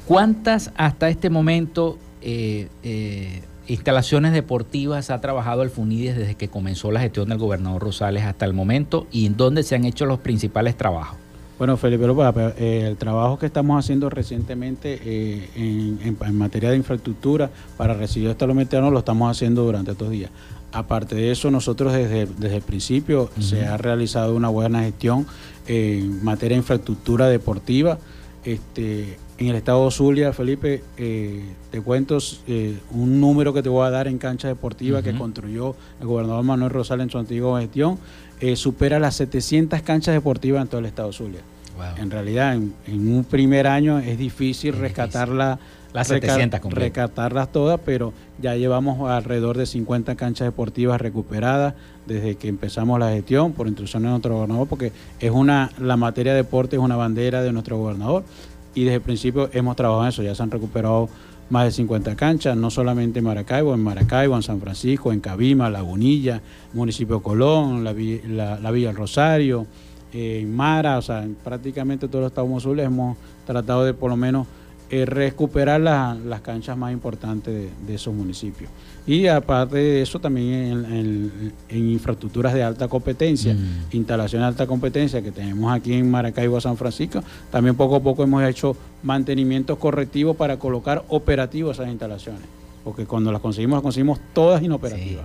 ¿Cuántas 0.07 0.71
hasta 0.77 1.09
este 1.09 1.29
momento 1.29 1.99
eh, 2.21 2.69
eh, 2.85 3.43
instalaciones 3.69 4.33
deportivas 4.33 5.11
ha 5.11 5.21
trabajado 5.21 5.63
el 5.63 5.71
FUNIDES 5.71 6.17
desde 6.17 6.35
que 6.35 6.49
comenzó 6.49 6.91
la 6.91 7.01
gestión 7.01 7.29
del 7.29 7.39
gobernador 7.39 7.83
Rosales 7.83 8.25
hasta 8.25 8.45
el 8.45 8.53
momento 8.53 9.07
y 9.13 9.27
en 9.27 9.37
dónde 9.37 9.63
se 9.63 9.75
han 9.75 9.85
hecho 9.85 10.07
los 10.07 10.19
principales 10.19 10.77
trabajos? 10.77 11.19
Bueno, 11.59 11.77
Felipe, 11.77 12.05
eh, 12.59 12.87
el 12.89 12.97
trabajo 12.97 13.39
que 13.39 13.47
estamos 13.47 13.79
haciendo 13.79 14.11
recientemente 14.11 14.99
eh, 15.05 15.49
en, 15.55 16.37
materia 16.37 16.71
de 16.71 16.77
infraestructura 16.77 17.51
para 17.77 17.95
recibir 17.95 18.31
estos 18.31 18.53
meteranos 18.53 18.93
lo 18.93 18.99
estamos 18.99 19.31
haciendo 19.31 19.63
durante 19.63 19.93
estos 19.93 20.11
días. 20.11 20.31
Aparte 20.73 21.15
de 21.15 21.31
eso, 21.31 21.51
nosotros 21.51 21.93
desde, 21.93 22.27
desde 22.27 22.57
el 22.57 22.63
principio 22.63 23.31
se 23.39 23.67
ha 23.67 23.77
realizado 23.77 24.35
una 24.35 24.49
buena 24.49 24.83
gestión 24.83 25.27
en 25.69 26.25
materia 26.25 26.57
de 26.57 26.63
infraestructura 26.63 27.29
deportiva. 27.29 27.99
Este, 28.45 29.19
en 29.43 29.49
el 29.51 29.57
estado 29.57 29.85
de 29.85 29.91
Zulia, 29.91 30.33
Felipe, 30.33 30.83
eh, 30.97 31.43
te 31.71 31.81
cuento 31.81 32.19
un 32.91 33.21
número 33.21 33.53
que 33.53 33.63
te 33.63 33.69
voy 33.69 33.87
a 33.87 33.91
dar 33.91 34.09
en 34.09 34.19
cancha 34.19 34.49
deportiva 34.49 35.03
que 35.03 35.15
construyó 35.15 35.75
el 36.01 36.07
gobernador 36.07 36.45
Manuel 36.45 36.71
Rosales 36.71 37.05
en 37.05 37.11
su 37.11 37.19
antigua 37.19 37.61
gestión. 37.61 37.99
supera 38.55 38.99
las 38.99 39.17
700 39.17 39.83
canchas 39.83 40.15
deportivas 40.15 40.63
en 40.63 40.69
todo 40.69 40.81
el 40.81 40.87
estado 40.87 41.09
de 41.09 41.15
Zulia. 41.15 41.41
En 41.97 42.11
realidad, 42.11 42.55
en, 42.55 42.75
un 42.87 43.25
primer 43.25 43.67
año 43.67 43.99
es 43.99 44.19
difícil. 44.19 44.75
Las 45.93 46.09
700 46.09 46.73
Rescatarlas 46.73 47.53
todas, 47.53 47.79
pero 47.85 48.15
ya 48.41 48.55
llevamos 48.55 49.11
alrededor 49.11 49.59
de 49.59 49.67
50 49.67 50.15
canchas 50.15 50.47
deportivas 50.47 50.99
recuperadas 51.01 51.75
desde 52.07 52.37
que 52.37 52.49
empezamos 52.49 52.99
la 52.99 53.11
gestión 53.11 53.53
por 53.53 53.67
instrucciones 53.67 54.07
de 54.07 54.11
nuestro 54.11 54.37
gobernador, 54.37 54.69
porque 54.69 54.93
es 55.21 55.31
una 55.31 55.71
la 55.79 55.99
materia 55.99 56.33
de 56.33 56.39
deporte 56.39 56.77
es 56.77 56.83
una 56.83 56.97
bandera 56.97 57.43
de 57.43 57.53
nuestro 57.53 57.77
gobernador 57.77 58.25
y 58.75 58.85
desde 58.85 58.97
el 58.97 59.03
principio 59.03 59.51
hemos 59.53 59.77
trabajado 59.77 60.05
en 60.05 60.09
eso. 60.09 60.23
Ya 60.23 60.35
se 60.35 60.43
han 60.43 60.51
recuperado 60.51 61.09
más 61.51 61.65
de 61.65 61.73
50 61.73 62.17
canchas, 62.17 62.57
no 62.57 62.71
solamente 62.71 63.19
en 63.19 63.27
Maracaibo, 63.27 63.75
en 63.75 63.83
Maracaibo, 63.83 64.37
en 64.37 64.43
San 64.43 64.61
Francisco, 64.61 65.13
en 65.13 65.21
Cabima, 65.21 65.69
Lagunilla, 65.69 66.41
municipio 66.73 67.23
Colón, 67.23 67.85
la, 67.85 67.93
la, 67.93 68.59
la 68.59 68.71
Villa 68.71 68.93
Rosario, 68.93 69.67
en 70.13 70.55
Mara, 70.55 70.99
o 70.99 71.03
sea, 71.03 71.27
prácticamente 71.45 72.09
todos 72.09 72.23
los 72.23 72.31
estados 72.31 72.51
azules 72.57 72.87
hemos 72.87 73.17
tratado 73.47 73.85
de 73.85 73.95
por 73.95 74.11
lo 74.11 74.17
menos 74.17 74.47
eh, 74.95 75.07
recuperar 75.07 75.81
las 75.81 76.41
canchas 76.43 76.77
más 76.77 76.93
importantes 76.93 77.71
de, 77.87 77.95
esos 77.95 78.13
municipios. 78.13 78.71
Y 79.07 79.27
aparte 79.27 79.79
de 79.79 80.03
eso, 80.03 80.19
también 80.19 81.33
en, 81.71 81.79
infraestructuras 81.89 82.53
de 82.53 82.63
alta 82.63 82.89
competencia, 82.89 83.55
mm. 83.55 83.97
instalaciones 83.97 84.45
de 84.45 84.49
alta 84.49 84.67
competencia 84.67 85.23
que 85.23 85.33
tenemos 85.33 85.73
aquí 85.73 85.95
en 85.95 86.11
Maracaibo, 86.11 86.61
San 86.61 86.77
Francisco, 86.77 87.25
también 87.51 87.75
poco 87.75 87.97
a 87.97 88.01
poco 88.01 88.23
hemos 88.23 88.43
hecho 88.45 88.77
mantenimientos 89.03 89.79
correctivos 89.79 90.37
para 90.37 90.59
colocar 90.59 91.03
operativos 91.09 91.79
esas 91.79 91.89
instalaciones, 91.89 92.43
porque 92.85 93.07
cuando 93.07 93.33
las 93.33 93.41
conseguimos, 93.41 93.77
las 93.77 93.83
conseguimos 93.83 94.21
todas 94.35 94.63
inoperativas. 94.63 95.25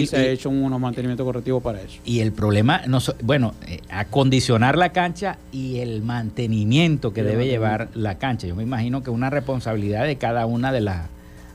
Y, 0.00 0.06
se 0.06 0.16
ha 0.16 0.26
hecho 0.26 0.50
unos 0.50 0.80
mantenimientos 0.80 1.24
correctivos 1.24 1.62
para 1.62 1.80
eso. 1.80 2.00
Y 2.04 2.20
el 2.20 2.32
problema, 2.32 2.82
no, 2.86 2.98
bueno, 3.22 3.54
eh, 3.66 3.80
acondicionar 3.90 4.76
la 4.76 4.92
cancha 4.92 5.38
y 5.52 5.78
el 5.78 6.02
mantenimiento 6.02 7.12
que 7.12 7.22
debe 7.22 7.46
llevar 7.46 7.88
la 7.94 8.18
cancha. 8.18 8.46
Yo 8.46 8.56
me 8.56 8.62
imagino 8.62 9.02
que 9.02 9.10
una 9.10 9.30
responsabilidad 9.30 10.04
de 10.04 10.16
cada 10.16 10.46
una 10.46 10.72
de, 10.72 10.80
las 10.80 11.08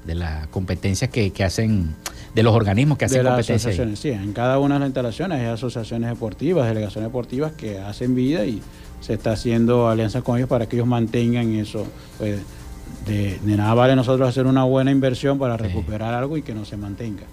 de 0.08 0.16
las 0.16 0.48
competencias 0.48 1.12
que, 1.12 1.32
hacen, 1.44 1.94
de 2.34 2.44
los 2.44 2.56
organismos 2.56 2.98
que 2.98 3.06
hacen 3.06 3.24
competencias. 3.24 4.00
Sí, 4.00 4.10
en 4.10 4.34
cada 4.34 4.58
una 4.58 4.76
de 4.76 4.80
las 4.80 4.88
instalaciones 4.88 5.40
hay 5.40 5.48
asociaciones 5.48 6.10
deportivas, 6.10 6.68
delegaciones 6.68 7.10
deportivas 7.10 7.52
que 7.52 7.80
hacen 7.80 8.16
vida 8.16 8.46
y 8.46 8.62
se 9.02 9.14
está 9.14 9.34
haciendo 9.34 9.90
alianzas 9.90 10.24
con 10.24 10.38
ellos 10.38 10.50
para 10.50 10.68
que 10.68 10.78
ellos 10.78 10.88
mantengan 10.88 11.54
eso. 11.54 11.86
Pues, 12.18 12.40
de, 13.06 13.40
nada 13.44 13.74
vale 13.74 13.96
nosotros 13.96 14.28
hacer 14.28 14.48
una 14.48 14.64
buena 14.64 14.92
inversión 14.92 15.38
para 15.38 15.58
recuperar 15.58 16.14
algo 16.14 16.38
y 16.38 16.42
que 16.42 16.54
no 16.54 16.66
se 16.66 16.78
mantenga. 16.78 17.24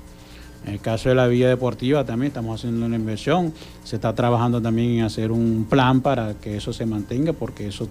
En 0.66 0.72
el 0.72 0.80
caso 0.80 1.10
de 1.10 1.14
la 1.14 1.26
vía 1.26 1.48
deportiva 1.48 2.04
también 2.04 2.28
estamos 2.28 2.60
haciendo 2.60 2.86
una 2.86 2.96
inversión, 2.96 3.52
se 3.84 3.96
está 3.96 4.14
trabajando 4.14 4.62
también 4.62 4.98
en 4.98 5.04
hacer 5.04 5.30
un 5.30 5.66
plan 5.68 6.00
para 6.00 6.34
que 6.34 6.56
eso 6.56 6.72
se 6.72 6.86
mantenga 6.86 7.32
porque 7.32 7.68
eso 7.68 7.88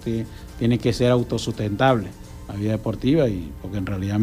tiene 0.57 0.79
que 0.79 0.91
ser 0.91 1.11
autosustentable, 1.11 2.07
la 2.47 2.55
vía 2.55 2.71
deportiva, 2.71 3.27
y 3.29 3.51
porque 3.61 3.77
en 3.77 3.85
realidad 3.85 4.19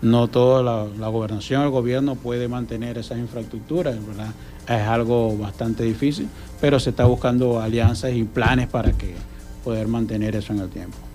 no 0.00 0.28
toda 0.28 0.86
la, 0.96 1.08
gobernación, 1.08 1.62
el 1.62 1.70
gobierno 1.70 2.14
puede 2.14 2.46
mantener 2.46 2.98
esas 2.98 3.18
infraestructuras, 3.18 3.96
¿verdad? 4.06 4.30
es 4.68 4.82
algo 4.82 5.36
bastante 5.36 5.82
difícil, 5.82 6.28
pero 6.60 6.78
se 6.78 6.90
está 6.90 7.04
buscando 7.04 7.60
alianzas 7.60 8.12
y 8.14 8.22
planes 8.22 8.68
para 8.68 8.92
que 8.92 9.14
poder 9.64 9.88
mantener 9.88 10.36
eso 10.36 10.52
en 10.52 10.60
el 10.60 10.68
tiempo. 10.68 11.11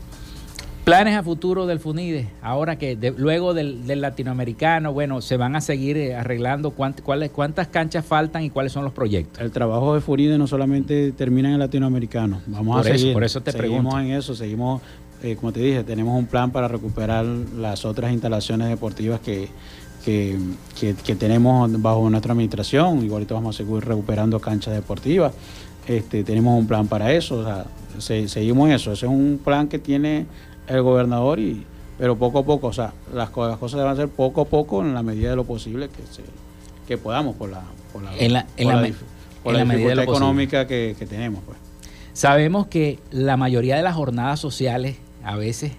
Planes 0.88 1.18
a 1.18 1.22
futuro 1.22 1.66
del 1.66 1.82
FUNIDE, 1.82 2.30
ahora 2.42 2.78
que 2.78 2.98
luego 3.18 3.54
del, 3.54 3.86
latinoamericano, 4.00 4.94
bueno, 4.94 5.20
se 5.20 5.36
van 5.36 5.58
a 5.58 5.60
seguir 5.60 5.98
eh, 5.98 6.16
arreglando 6.16 6.72
cuáles, 6.72 7.30
cuántas 7.32 7.68
canchas 7.68 8.06
faltan 8.06 8.44
y 8.44 8.50
cuáles 8.50 8.72
son 8.72 8.86
los 8.86 8.94
proyectos. 8.94 9.42
El 9.42 9.52
trabajo 9.52 9.96
de 9.96 10.00
FUNIDE 10.00 10.38
no 10.38 10.48
solamente 10.48 11.12
termina 11.12 11.50
en 11.50 11.56
el 11.56 11.60
latinoamericano, 11.60 12.40
vamos 12.48 12.78
por 12.78 12.90
a 12.90 12.98
seguir. 12.98 13.12
Por 13.12 13.26
eso 13.26 13.42
te 13.42 13.52
seguimos 13.52 13.96
en 13.96 14.12
eso, 14.12 14.34
seguimos, 14.34 14.82
eh, 15.24 15.36
como 15.36 15.52
te 15.52 15.60
dije, 15.60 15.84
tenemos 15.84 16.18
un 16.18 16.26
plan 16.26 16.52
para 16.52 16.70
recuperar 16.70 17.26
las 17.26 17.84
otras 17.84 18.14
instalaciones 18.14 18.70
deportivas 18.70 19.20
que, 19.20 19.50
que, 20.06 21.16
tenemos 21.20 21.82
bajo 21.82 22.10
nuestra 22.10 22.32
administración, 22.32 23.04
igualito 23.04 23.36
vamos 23.36 23.58
a 23.58 23.58
seguir 23.58 23.84
recuperando 23.84 24.40
canchas 24.40 24.74
deportivas. 24.74 25.34
Este, 25.86 26.24
tenemos 26.24 26.58
un 26.58 26.66
plan 26.66 26.88
para 26.88 27.12
eso, 27.12 27.40
o 27.40 27.44
sea, 27.44 27.66
seguimos 28.28 28.70
eso. 28.70 28.94
Ese 28.94 29.06
es 29.06 29.12
un 29.12 29.40
plan 29.44 29.68
que 29.68 29.80
tiene 29.80 30.26
el 30.68 30.82
gobernador, 30.82 31.40
y 31.40 31.66
pero 31.98 32.16
poco 32.16 32.40
a 32.40 32.44
poco, 32.44 32.68
o 32.68 32.74
sea, 32.74 32.94
las, 33.14 33.36
las 33.36 33.58
cosas 33.58 33.80
deben 33.80 33.96
ser 33.96 34.10
poco 34.10 34.42
a 34.42 34.46
poco 34.46 34.82
en 34.82 34.94
la 34.94 35.02
medida 35.04 35.32
de 35.32 35.36
lo 35.36 35.46
posible 35.46 35.90
que 35.90 36.04
se 36.12 36.24
que 36.88 36.98
podamos 36.98 37.36
por 37.36 37.50
la 37.50 37.64
por 37.92 38.02
la, 38.04 38.16
en 38.18 38.34
la, 38.34 38.46
dificultad 38.82 40.04
económica 40.04 40.68
que, 40.68 40.96
tenemos. 41.10 41.44
Pues. 41.46 41.58
Sabemos 42.14 42.68
que 42.68 43.00
la 43.12 43.38
mayoría 43.38 43.76
de 43.76 43.84
las 43.84 43.96
jornadas 43.96 44.40
sociales, 44.40 44.98
a 45.24 45.36
veces, 45.36 45.74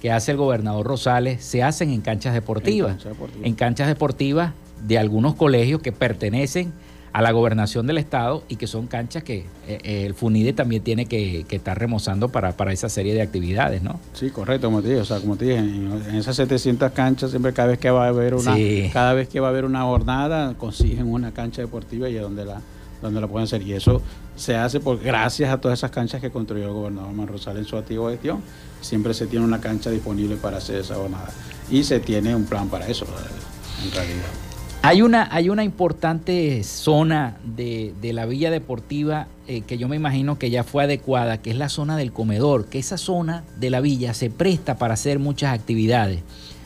que 0.00 0.12
hace 0.12 0.32
el 0.32 0.36
gobernador 0.36 0.86
Rosales, 0.86 1.44
se 1.44 1.62
hacen 1.62 1.90
en 1.90 2.00
canchas 2.00 2.34
deportivas. 2.34 2.96
En 3.42 3.54
canchas 3.54 3.88
deportivas 3.88 4.52
de 4.86 4.98
algunos 4.98 5.34
colegios 5.34 5.80
que 5.80 5.92
pertenecen 5.92 6.72
a 7.12 7.20
la 7.20 7.30
gobernación 7.32 7.86
del 7.86 7.98
estado 7.98 8.42
y 8.48 8.56
que 8.56 8.66
son 8.66 8.86
canchas 8.86 9.22
que 9.22 9.40
eh, 9.68 9.78
eh, 9.82 10.06
el 10.06 10.14
FUNIDE 10.14 10.52
también 10.52 10.82
tiene 10.82 11.06
que, 11.06 11.44
estar 11.50 11.78
remozando 11.78 12.30
para, 12.30 12.52
para, 12.52 12.72
esa 12.72 12.88
serie 12.88 13.14
de 13.14 13.20
actividades, 13.20 13.82
¿no? 13.82 14.00
Sí, 14.14 14.30
correcto, 14.30 14.68
como 14.68 14.80
te 14.80 14.88
dije, 14.88 15.00
o 15.00 15.04
sea, 15.04 15.20
como 15.20 15.36
te 15.36 15.44
dije, 15.44 15.58
en, 15.58 16.14
esas 16.14 16.36
700 16.36 16.92
canchas 16.92 17.30
siempre 17.30 17.52
cada 17.52 17.68
vez 17.68 17.78
que 17.78 17.90
va 17.90 18.06
a 18.06 18.08
haber 18.08 18.34
una 18.34 18.56
cada 18.92 19.12
vez 19.12 19.28
que 19.28 19.40
va 19.40 19.48
a 19.48 19.50
haber 19.50 19.64
una 19.64 19.82
jornada 19.82 20.54
consiguen 20.54 21.12
una 21.12 21.32
cancha 21.32 21.60
deportiva 21.60 22.08
y 22.08 22.16
es 22.16 22.22
donde 22.22 22.44
la 22.44 22.60
donde 23.02 23.20
la 23.20 23.26
pueden 23.26 23.44
hacer 23.44 23.62
y 23.62 23.72
eso 23.72 24.00
se 24.36 24.56
hace 24.56 24.80
por 24.80 24.98
gracias 25.00 25.52
a 25.52 25.60
todas 25.60 25.80
esas 25.80 25.90
canchas 25.90 26.20
que 26.20 26.30
construyó 26.30 26.66
el 26.66 26.72
gobernador 26.72 27.12
Manrosal 27.12 27.58
en 27.58 27.64
su 27.64 27.76
activo 27.76 28.08
gestión, 28.08 28.40
siempre 28.80 29.12
se 29.12 29.26
tiene 29.26 29.44
una 29.44 29.60
cancha 29.60 29.90
disponible 29.90 30.36
para 30.36 30.58
hacer 30.58 30.76
esa 30.76 30.94
jornada 30.94 31.30
y 31.70 31.82
se 31.84 32.00
tiene 32.00 32.34
un 32.34 32.44
plan 32.44 32.68
para 32.68 32.86
eso 32.86 33.04
en 33.84 33.90
realidad. 33.92 34.51
Hay 34.84 35.00
una, 35.00 35.28
hay 35.30 35.48
una 35.48 35.62
importante 35.62 36.64
zona 36.64 37.36
de, 37.44 37.94
la 38.02 38.26
villa 38.26 38.50
deportiva 38.50 39.28
eh, 39.46 39.60
que 39.60 39.78
yo 39.78 39.86
me 39.86 39.94
imagino 39.94 40.40
que 40.40 40.50
ya 40.50 40.64
fue 40.64 40.82
adecuada, 40.82 41.38
que 41.38 41.50
es 41.50 41.56
la 41.56 41.68
zona 41.68 41.96
del 41.96 42.12
comedor, 42.12 42.66
que 42.66 42.80
esa 42.80 42.98
zona 42.98 43.44
de 43.60 43.70
la 43.70 43.80
villa 43.80 44.12
se 44.12 44.28
presta 44.28 44.78
para 44.78 44.94
hacer 44.94 45.20
muchas 45.20 45.54
actividades. 45.54 46.22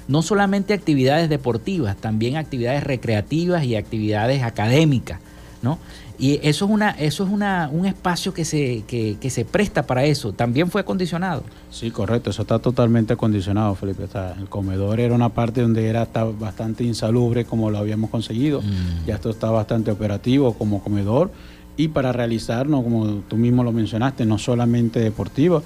No 0.09 0.23
solamente 0.23 0.73
actividades 0.73 1.29
deportivas, 1.29 1.95
también 1.99 2.39
actividades 2.39 2.85
recreativas 2.85 3.65
y 3.65 3.77
actividades 3.77 4.43
académicas, 4.43 5.21
¿no? 5.67 5.79
Y 6.19 6.39
eso 6.43 6.65
es 6.65 6.71
una, 6.71 6.91
eso 6.91 7.25
es 7.25 7.31
una, 7.31 7.69
un 7.71 7.87
espacio 7.87 8.33
que 8.33 8.45
se, 8.45 8.85
que, 8.87 9.31
se 9.31 9.45
presta 9.45 9.83
para 9.85 10.05
eso. 10.05 10.33
¿También 10.33 10.71
fue 10.71 10.81
acondicionado? 10.81 11.43
Sí, 11.71 11.91
correcto, 11.91 12.31
eso 12.31 12.43
está 12.43 12.59
totalmente 12.61 13.15
acondicionado, 13.15 13.75
Felipe. 13.75 14.05
el 14.39 14.49
comedor 14.49 15.01
era 15.01 15.15
una 15.15 15.31
parte 15.31 15.61
donde 15.61 15.89
era 15.89 16.09
bastante 16.39 16.85
insalubre 16.85 17.45
como 17.45 17.71
lo 17.71 17.79
habíamos 17.79 18.11
conseguido. 18.11 18.63
Mm. 18.63 19.07
Ya 19.07 19.17
esto 19.17 19.31
está 19.31 19.51
bastante 19.51 19.91
operativo 19.91 20.55
como 20.55 20.83
comedor. 20.83 21.31
Y 21.77 21.89
para 21.89 22.13
realizarnos, 22.13 22.83
como 22.83 23.07
tú 23.29 23.37
mismo 23.37 23.63
lo 23.63 23.73
mencionaste, 23.73 24.25
no 24.25 24.39
solamente 24.39 25.01
deportivo, 25.01 25.63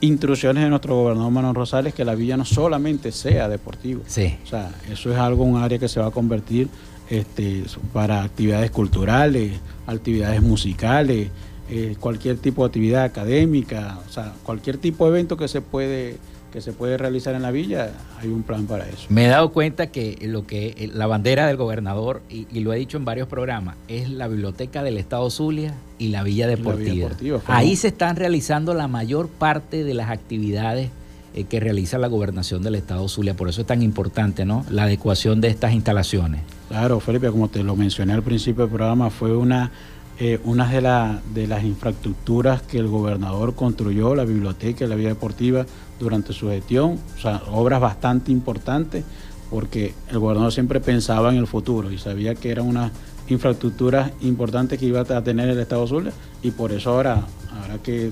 instrucciones 0.00 0.64
de 0.64 0.70
nuestro 0.70 0.94
gobernador 0.94 1.30
Manuel 1.30 1.54
Rosales 1.54 1.92
que 1.92 2.06
la 2.06 2.14
villa 2.14 2.38
no 2.38 2.46
solamente 2.46 3.12
sea 3.12 3.50
deportiva. 3.50 4.00
Sí. 4.06 4.38
O 4.44 4.46
sea, 4.46 4.70
eso 4.90 5.12
es 5.12 5.18
algo, 5.18 5.44
un 5.44 5.60
área 5.60 5.78
que 5.78 5.88
se 5.88 6.00
va 6.00 6.06
a 6.06 6.10
convertir 6.10 6.68
este, 7.10 7.64
para 7.92 8.22
actividades 8.22 8.70
culturales, 8.70 9.52
actividades 9.86 10.40
musicales, 10.42 11.28
eh, 11.68 11.96
cualquier 12.00 12.38
tipo 12.38 12.62
de 12.62 12.66
actividad 12.68 13.04
académica, 13.04 13.98
o 14.08 14.12
sea, 14.12 14.32
cualquier 14.42 14.78
tipo 14.78 15.04
de 15.04 15.10
evento 15.10 15.36
que 15.36 15.48
se 15.48 15.60
puede 15.60 16.16
que 16.50 16.60
se 16.60 16.72
puede 16.72 16.98
realizar 16.98 17.34
en 17.36 17.42
la 17.42 17.52
villa, 17.52 17.92
hay 18.20 18.28
un 18.28 18.42
plan 18.42 18.66
para 18.66 18.88
eso. 18.88 19.06
Me 19.08 19.26
he 19.26 19.28
dado 19.28 19.52
cuenta 19.52 19.88
que 19.88 20.18
lo 20.22 20.46
que 20.46 20.74
eh, 20.76 20.90
la 20.92 21.06
bandera 21.06 21.46
del 21.46 21.56
gobernador, 21.56 22.22
y, 22.28 22.46
lo 22.60 22.72
he 22.72 22.76
dicho 22.76 22.96
en 22.96 23.04
varios 23.04 23.28
programas, 23.28 23.76
es 23.88 24.10
la 24.10 24.26
biblioteca 24.26 24.82
del 24.82 24.96
Estado 24.98 25.30
Zulia 25.30 25.74
y 25.98 26.08
la 26.08 26.24
Villa 26.24 26.48
Deportiva. 26.48 27.10
Ahí 27.46 27.76
se 27.76 27.88
están 27.88 28.16
realizando 28.16 28.74
la 28.74 28.88
mayor 28.88 29.28
parte 29.28 29.84
de 29.84 29.94
las 29.94 30.10
actividades 30.10 30.90
eh, 31.34 31.44
que 31.44 31.60
realiza 31.60 31.98
la 31.98 32.08
gobernación 32.08 32.62
del 32.62 32.74
Estado 32.74 33.06
Zulia. 33.08 33.34
Por 33.34 33.48
eso 33.48 33.60
es 33.60 33.66
tan 33.66 33.82
importante, 33.82 34.44
¿no? 34.44 34.64
La 34.70 34.84
adecuación 34.84 35.40
de 35.40 35.48
estas 35.48 35.72
instalaciones. 35.72 36.42
Claro, 36.68 37.00
Felipe, 37.00 37.30
como 37.30 37.48
te 37.48 37.62
lo 37.62 37.76
mencioné 37.76 38.12
al 38.14 38.22
principio 38.22 38.64
del 38.64 38.74
programa, 38.74 39.10
fue 39.10 39.36
una, 39.36 39.70
eh, 40.18 40.40
una 40.44 40.68
de, 40.68 41.40
de 41.40 41.46
las 41.46 41.64
infraestructuras 41.64 42.62
que 42.62 42.78
el 42.78 42.88
gobernador 42.88 43.54
construyó, 43.54 44.14
la 44.14 44.24
biblioteca 44.24 44.84
y 44.84 44.88
la 44.88 44.96
vía 44.96 45.08
deportiva, 45.08 45.66
durante 46.00 46.32
su 46.32 46.48
gestión. 46.48 46.98
O 47.16 47.20
sea, 47.20 47.42
obras 47.52 47.80
bastante 47.80 48.32
importantes, 48.32 49.04
porque 49.50 49.94
el 50.10 50.18
gobernador 50.18 50.52
siempre 50.52 50.80
pensaba 50.80 51.30
en 51.30 51.36
el 51.36 51.46
futuro 51.46 51.92
y 51.92 51.98
sabía 51.98 52.34
que 52.34 52.50
era 52.50 52.62
una 52.62 52.90
infraestructura 53.28 54.10
importante 54.22 54.78
que 54.78 54.86
iba 54.86 55.00
a 55.00 55.22
tener 55.22 55.48
el 55.48 55.58
Estado 55.58 55.86
Zulia 55.86 56.12
y 56.42 56.50
por 56.50 56.72
eso 56.72 56.90
ahora, 56.90 57.26
ahora 57.60 57.78
que 57.82 58.10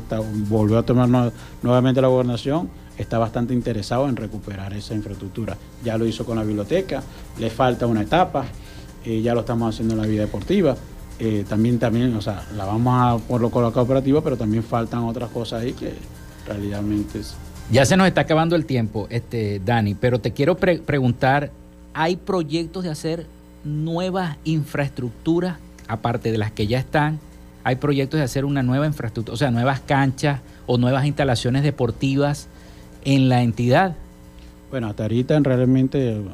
volvió 0.49 0.79
a 0.79 0.85
tomar 0.85 1.33
nuevamente 1.63 2.01
la 2.01 2.09
gobernación, 2.09 2.69
está 2.99 3.19
bastante 3.19 3.55
interesado 3.55 4.09
en 4.09 4.17
recuperar 4.17 4.75
esa 4.75 4.95
infraestructura. 4.95 5.57
Ya 5.85 5.97
lo 5.97 6.07
hizo 6.07 6.25
con 6.27 6.37
la 6.37 6.45
biblioteca, 6.45 7.03
le 7.39 7.49
falta 7.49 7.87
una 7.87 8.03
etapa, 8.03 8.45
eh, 9.05 9.23
ya 9.23 9.35
lo 9.35 9.41
estamos 9.41 9.75
haciendo 9.75 9.95
en 9.95 10.01
la 10.01 10.07
vida 10.07 10.23
deportiva. 10.23 10.77
Eh, 11.21 11.45
también, 11.49 11.79
también, 11.79 12.15
o 12.15 12.21
sea, 12.21 12.45
la 12.57 12.65
vamos 12.65 12.95
a 12.95 13.27
por 13.27 13.41
lo 13.41 13.51
colocar 13.51 13.83
operativa, 13.83 14.23
pero 14.23 14.37
también 14.37 14.63
faltan 14.63 15.01
otras 15.05 15.31
cosas 15.31 15.63
ahí 15.63 15.73
que 15.73 15.95
realmente 16.47 17.21
es. 17.21 17.35
Ya 17.71 17.85
se 17.85 17.97
nos 17.97 18.07
está 18.07 18.23
acabando 18.23 18.57
el 18.57 18.65
tiempo, 18.65 19.07
este, 19.11 19.61
Dani, 19.65 19.95
pero 19.95 20.21
te 20.21 20.33
quiero 20.33 20.57
preguntar, 20.57 21.51
¿hay 21.93 22.17
proyectos 22.17 22.85
de 22.85 22.91
hacer 22.91 23.27
nuevas 23.65 24.37
infraestructuras, 24.45 25.59
aparte 25.87 26.33
de 26.33 26.39
las 26.39 26.51
que 26.51 26.67
ya 26.67 26.79
están? 26.79 27.19
¿Hay 27.65 27.77
proyectos 27.77 28.19
de 28.19 28.25
hacer 28.25 28.45
una 28.47 28.63
nueva 28.63 28.87
infraestructura, 28.87 29.35
o 29.35 29.37
sea, 29.37 29.51
nuevas 29.51 29.81
canchas 29.81 30.41
o 30.67 30.79
nuevas 30.79 31.05
instalaciones 31.05 31.63
deportivas 31.63 32.49
en 33.05 33.29
la 33.29 33.43
entidad? 33.43 33.97
Bueno, 34.71 34.89
hasta 34.89 35.05
ahorita 35.05 35.39
realmente 35.41 36.13
el, 36.13 36.25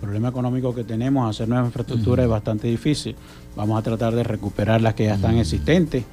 problema 0.00 0.30
económico 0.30 0.74
que 0.74 0.82
tenemos, 0.82 1.30
hacer 1.30 1.48
nueva 1.48 1.64
infraestructura 1.64 2.24
es 2.24 2.28
bastante 2.28 2.66
difícil. 2.66 3.14
Vamos 3.54 3.78
a 3.78 3.82
tratar 3.82 4.12
de 4.12 4.24
recuperar 4.24 4.80
las 4.80 4.94
que 4.94 5.04
ya 5.04 5.14
están 5.14 5.38
existentes. 5.38 6.04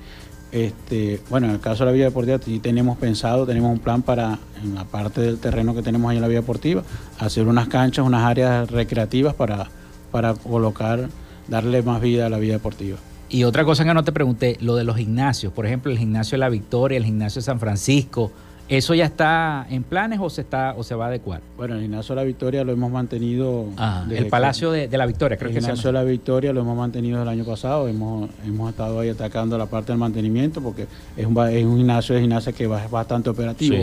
Este, 0.51 1.19
bueno, 1.29 1.47
en 1.47 1.53
el 1.53 1.59
caso 1.59 1.83
de 1.83 1.91
la 1.91 1.95
vía 1.95 2.05
deportiva 2.05 2.37
sí 2.43 2.59
tenemos 2.59 2.99
pensado, 2.99 3.47
tenemos 3.47 3.71
un 3.71 3.79
plan 3.79 4.03
para, 4.03 4.37
en 4.63 4.75
la 4.75 4.83
parte 4.83 5.21
del 5.21 5.39
terreno 5.39 5.73
que 5.73 5.81
tenemos 5.81 6.09
ahí 6.09 6.17
en 6.17 6.21
la 6.21 6.27
vía 6.27 6.41
deportiva, 6.41 6.83
hacer 7.17 7.47
unas 7.47 7.67
canchas, 7.67 8.05
unas 8.05 8.23
áreas 8.23 8.69
recreativas 8.69 9.33
para, 9.33 9.67
para 10.11 10.35
colocar, 10.35 11.09
darle 11.47 11.81
más 11.81 11.99
vida 11.99 12.27
a 12.27 12.29
la 12.29 12.37
vía 12.37 12.53
deportiva. 12.53 12.97
Y 13.29 13.43
otra 13.43 13.63
cosa 13.63 13.85
que 13.85 13.93
no 13.93 14.03
te 14.03 14.11
pregunté, 14.11 14.57
lo 14.59 14.75
de 14.75 14.83
los 14.83 14.97
gimnasios, 14.97 15.53
por 15.53 15.65
ejemplo, 15.67 15.91
el 15.91 15.99
gimnasio 15.99 16.35
de 16.35 16.39
la 16.39 16.49
Victoria, 16.49 16.97
el 16.97 17.05
gimnasio 17.05 17.41
de 17.41 17.45
San 17.45 17.59
Francisco, 17.59 18.31
¿Eso 18.69 18.93
ya 18.93 19.05
está 19.05 19.65
en 19.67 19.81
planes 19.81 20.19
o 20.21 20.29
se 20.29 20.41
está 20.41 20.75
o 20.77 20.83
se 20.83 20.93
va 20.93 21.05
a 21.05 21.07
adecuar? 21.07 21.41
Bueno, 21.57 21.73
el 21.73 21.81
gimnasio 21.81 22.13
de 22.13 22.21
la 22.21 22.25
Victoria 22.25 22.63
lo 22.63 22.71
hemos 22.71 22.91
mantenido. 22.91 23.65
Ah, 23.77 24.05
el 24.07 24.27
Palacio 24.27 24.69
de, 24.69 24.87
la 24.95 25.07
Victoria, 25.07 25.37
creo 25.37 25.49
el 25.49 25.53
que 25.53 25.57
El 25.57 25.65
gimnasio 25.65 25.87
de 25.87 25.93
la 25.93 26.03
Victoria 26.03 26.53
lo 26.53 26.61
hemos 26.61 26.77
mantenido 26.77 27.19
el 27.19 27.27
año 27.27 27.43
pasado. 27.45 27.87
Hemos, 27.87 28.29
hemos 28.45 28.69
estado 28.69 28.99
ahí 28.99 29.09
atacando 29.09 29.57
la 29.57 29.65
parte 29.65 29.91
del 29.91 29.97
mantenimiento 29.97 30.61
porque 30.61 30.85
es 31.17 31.25
un, 31.25 31.35
es 31.49 31.65
un 31.65 31.77
gimnasio 31.77 32.13
de 32.13 32.21
gimnasia 32.21 32.53
que 32.53 32.65
es 32.65 32.91
bastante 32.91 33.31
operativo. 33.31 33.75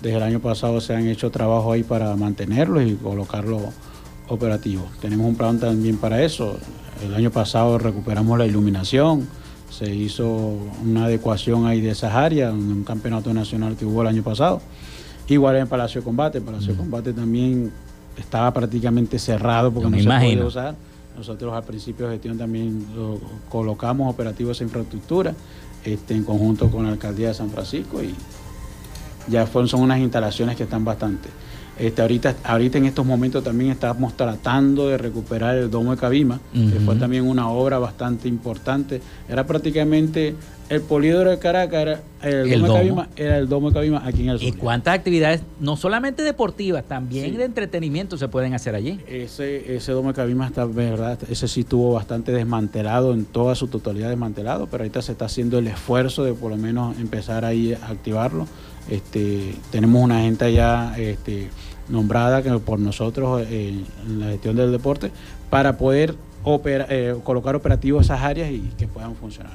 Desde 0.00 0.16
el 0.16 0.22
año 0.22 0.40
pasado 0.40 0.80
se 0.80 0.94
han 0.94 1.06
hecho 1.06 1.30
trabajos 1.30 1.74
ahí 1.74 1.82
para 1.82 2.16
mantenerlo 2.16 2.80
y 2.80 2.94
colocarlo 2.94 3.60
operativo. 4.28 4.86
Tenemos 5.02 5.26
un 5.26 5.36
plan 5.36 5.60
también 5.60 5.98
para 5.98 6.22
eso. 6.22 6.56
El 7.04 7.14
año 7.14 7.30
pasado 7.30 7.76
recuperamos 7.76 8.38
la 8.38 8.46
iluminación 8.46 9.28
se 9.78 9.92
hizo 9.92 10.26
una 10.84 11.06
adecuación 11.06 11.66
ahí 11.66 11.80
de 11.80 11.90
esas 11.90 12.14
áreas, 12.14 12.52
en 12.52 12.60
un 12.60 12.84
campeonato 12.84 13.34
nacional 13.34 13.76
que 13.76 13.84
hubo 13.84 14.02
el 14.02 14.08
año 14.08 14.22
pasado. 14.22 14.60
Igual 15.28 15.56
en 15.56 15.66
Palacio 15.66 16.00
de 16.00 16.04
Combate, 16.04 16.40
Palacio 16.40 16.72
de 16.72 16.78
Combate 16.78 17.12
también 17.12 17.72
estaba 18.16 18.52
prácticamente 18.52 19.18
cerrado 19.18 19.72
porque 19.72 19.90
no, 19.90 19.98
se 19.98 20.04
podía 20.04 20.44
usar. 20.44 20.74
Nosotros 21.16 21.52
al 21.52 21.64
principio 21.64 22.06
de 22.06 22.14
gestión 22.14 22.38
también 22.38 22.86
colocamos 23.48 24.12
operativos 24.12 24.56
esa 24.56 24.64
infraestructura 24.64 25.34
este, 25.84 26.14
en 26.14 26.24
conjunto 26.24 26.70
con 26.70 26.84
la 26.84 26.92
alcaldía 26.92 27.28
de 27.28 27.34
San 27.34 27.50
Francisco 27.50 28.02
y 28.02 28.14
ya 29.28 29.46
son 29.46 29.80
unas 29.80 29.98
instalaciones 29.98 30.56
que 30.56 30.64
están 30.64 30.84
bastante. 30.84 31.28
Este, 31.78 32.02
ahorita, 32.02 32.36
ahorita 32.44 32.78
en 32.78 32.86
estos 32.86 33.04
momentos 33.04 33.42
también 33.42 33.72
estamos 33.72 34.16
tratando 34.16 34.88
de 34.88 34.96
recuperar 34.96 35.56
el 35.56 35.70
Domo 35.70 35.90
de 35.90 35.96
Cabima, 35.96 36.40
que 36.52 36.80
fue 36.80 36.94
también 36.96 37.26
una 37.26 37.48
obra 37.48 37.78
bastante 37.78 38.28
importante. 38.28 39.00
Era 39.28 39.44
prácticamente 39.46 40.34
el 40.68 40.80
poliedro 40.80 41.30
de 41.30 41.38
Caracas, 41.38 41.82
era 41.82 42.00
el, 42.22 42.62
domo, 42.62 42.72
De 42.72 42.78
Cabima, 42.80 43.08
era 43.16 43.38
el 43.38 43.48
Domo 43.48 43.68
de 43.70 43.74
Cabima 43.74 44.02
aquí 44.04 44.22
en 44.22 44.28
el 44.30 44.38
sur. 44.38 44.48
¿Y 44.48 44.52
cuántas 44.52 44.94
actividades, 44.94 45.42
no 45.60 45.76
solamente 45.76 46.22
deportivas, 46.22 46.84
también 46.84 47.36
de 47.36 47.44
entretenimiento 47.44 48.16
se 48.16 48.28
pueden 48.28 48.54
hacer 48.54 48.74
allí? 48.74 49.00
Ese, 49.08 49.74
ese 49.74 49.92
Domo 49.92 50.08
de 50.08 50.14
Cabima 50.14 50.46
está, 50.46 50.64
verdad, 50.64 51.18
ese 51.28 51.48
sí 51.48 51.60
estuvo 51.60 51.92
bastante 51.92 52.30
desmantelado, 52.30 53.12
en 53.12 53.24
toda 53.24 53.56
su 53.56 53.66
totalidad 53.66 54.10
desmantelado, 54.10 54.68
pero 54.68 54.84
ahorita 54.84 55.02
se 55.02 55.12
está 55.12 55.24
haciendo 55.24 55.58
el 55.58 55.66
esfuerzo 55.66 56.22
de 56.22 56.34
por 56.34 56.50
lo 56.50 56.56
menos 56.56 56.96
empezar 56.98 57.44
ahí 57.44 57.74
a 57.74 57.88
activarlo 57.88 58.46
este, 58.90 59.54
tenemos 59.70 60.02
una 60.02 60.20
gente 60.20 60.52
ya 60.52 60.94
este, 60.98 61.48
nombrada 61.88 62.42
por 62.60 62.78
nosotros 62.78 63.42
eh, 63.48 63.84
en 64.06 64.20
la 64.20 64.26
gestión 64.26 64.56
del 64.56 64.72
deporte 64.72 65.10
para 65.50 65.76
poder 65.76 66.16
eh, 66.66 67.14
colocar 67.24 67.54
operativos 67.56 68.06
esas 68.06 68.22
áreas 68.22 68.50
y 68.50 68.70
que 68.76 68.86
puedan 68.86 69.14
funcionar. 69.16 69.52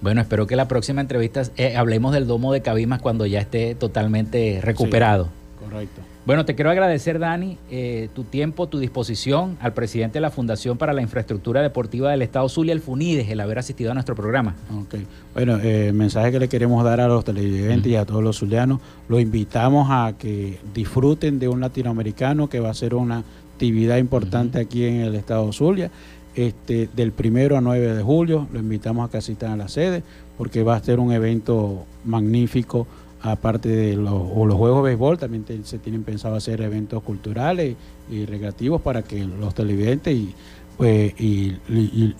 Bueno, 0.00 0.20
espero 0.20 0.46
que 0.46 0.56
la 0.56 0.68
próxima 0.68 1.00
entrevista 1.00 1.42
eh, 1.56 1.76
hablemos 1.76 2.12
del 2.12 2.26
domo 2.26 2.52
de 2.52 2.60
Cabimas 2.60 3.00
cuando 3.00 3.26
ya 3.26 3.40
esté 3.40 3.74
totalmente 3.74 4.60
recuperado. 4.62 5.28
correcto. 5.58 6.02
Bueno, 6.26 6.44
te 6.44 6.56
quiero 6.56 6.72
agradecer, 6.72 7.20
Dani, 7.20 7.56
eh, 7.70 8.08
tu 8.12 8.24
tiempo, 8.24 8.66
tu 8.66 8.80
disposición 8.80 9.56
al 9.60 9.74
presidente 9.74 10.14
de 10.14 10.22
la 10.22 10.32
Fundación 10.32 10.76
para 10.76 10.92
la 10.92 11.00
Infraestructura 11.00 11.62
Deportiva 11.62 12.10
del 12.10 12.20
Estado 12.20 12.48
Zulia, 12.48 12.72
el 12.72 12.80
FUNIDES, 12.80 13.28
el 13.28 13.38
haber 13.38 13.60
asistido 13.60 13.92
a 13.92 13.94
nuestro 13.94 14.16
programa. 14.16 14.56
Ok. 14.76 14.96
Bueno, 15.34 15.54
el 15.54 15.64
eh, 15.64 15.92
mensaje 15.92 16.32
que 16.32 16.40
le 16.40 16.48
queremos 16.48 16.82
dar 16.82 17.00
a 17.00 17.06
los 17.06 17.24
televidentes 17.24 17.92
y 17.92 17.94
a 17.94 18.04
todos 18.04 18.24
los 18.24 18.38
zulianos, 18.38 18.80
los 19.08 19.20
invitamos 19.20 19.86
a 19.88 20.14
que 20.18 20.58
disfruten 20.74 21.38
de 21.38 21.46
un 21.46 21.60
latinoamericano 21.60 22.48
que 22.48 22.58
va 22.58 22.70
a 22.70 22.74
ser 22.74 22.96
una 22.96 23.22
actividad 23.52 23.98
importante 23.98 24.58
aquí 24.58 24.84
en 24.84 25.02
el 25.02 25.14
Estado 25.14 25.52
Zulia. 25.52 25.92
Este, 26.34 26.88
del 26.94 27.12
primero 27.12 27.56
a 27.56 27.60
9 27.60 27.94
de 27.94 28.02
julio, 28.02 28.48
lo 28.52 28.58
invitamos 28.58 29.08
a 29.08 29.12
que 29.12 29.18
asistan 29.18 29.52
a 29.52 29.56
la 29.56 29.68
sede, 29.68 30.02
porque 30.36 30.64
va 30.64 30.74
a 30.74 30.82
ser 30.82 30.98
un 30.98 31.12
evento 31.12 31.86
magnífico 32.04 32.88
aparte 33.26 33.68
de 33.68 33.96
los, 33.96 34.36
los 34.36 34.54
juegos 34.54 34.82
de 34.82 34.90
béisbol, 34.90 35.18
también 35.18 35.44
se 35.64 35.78
tienen 35.78 36.04
pensado 36.04 36.36
hacer 36.36 36.60
eventos 36.60 37.02
culturales 37.02 37.76
y 38.10 38.24
recreativos 38.24 38.80
para 38.80 39.02
que 39.02 39.24
los 39.24 39.54
televidentes 39.54 40.14
y, 40.14 40.34
pues, 40.76 41.14
y, 41.18 41.56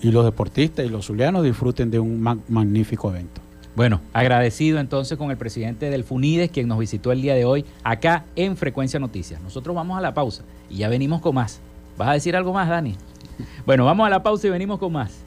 los 0.01 0.25
deportistas 0.25 0.85
y 0.85 0.89
los 0.89 1.05
zulianos 1.05 1.43
disfruten 1.43 1.91
de 1.91 1.99
un 1.99 2.21
magnífico 2.21 3.09
evento. 3.09 3.41
Bueno, 3.75 4.01
agradecido 4.11 4.79
entonces 4.79 5.19
con 5.19 5.29
el 5.29 5.37
presidente 5.37 5.91
del 5.91 6.03
FUNIDES, 6.03 6.49
quien 6.49 6.67
nos 6.67 6.79
visitó 6.79 7.11
el 7.11 7.21
día 7.21 7.35
de 7.35 7.45
hoy 7.45 7.63
acá 7.83 8.25
en 8.35 8.57
Frecuencia 8.57 8.99
Noticias. 8.99 9.39
Nosotros 9.41 9.75
vamos 9.75 9.97
a 9.97 10.01
la 10.01 10.15
pausa 10.15 10.43
y 10.67 10.77
ya 10.77 10.89
venimos 10.89 11.21
con 11.21 11.35
más. 11.35 11.59
¿Vas 11.95 12.09
a 12.09 12.13
decir 12.13 12.35
algo 12.35 12.53
más, 12.53 12.67
Dani? 12.69 12.95
Bueno, 13.67 13.85
vamos 13.85 14.07
a 14.07 14.09
la 14.09 14.23
pausa 14.23 14.47
y 14.47 14.49
venimos 14.49 14.79
con 14.79 14.93
más. 14.93 15.26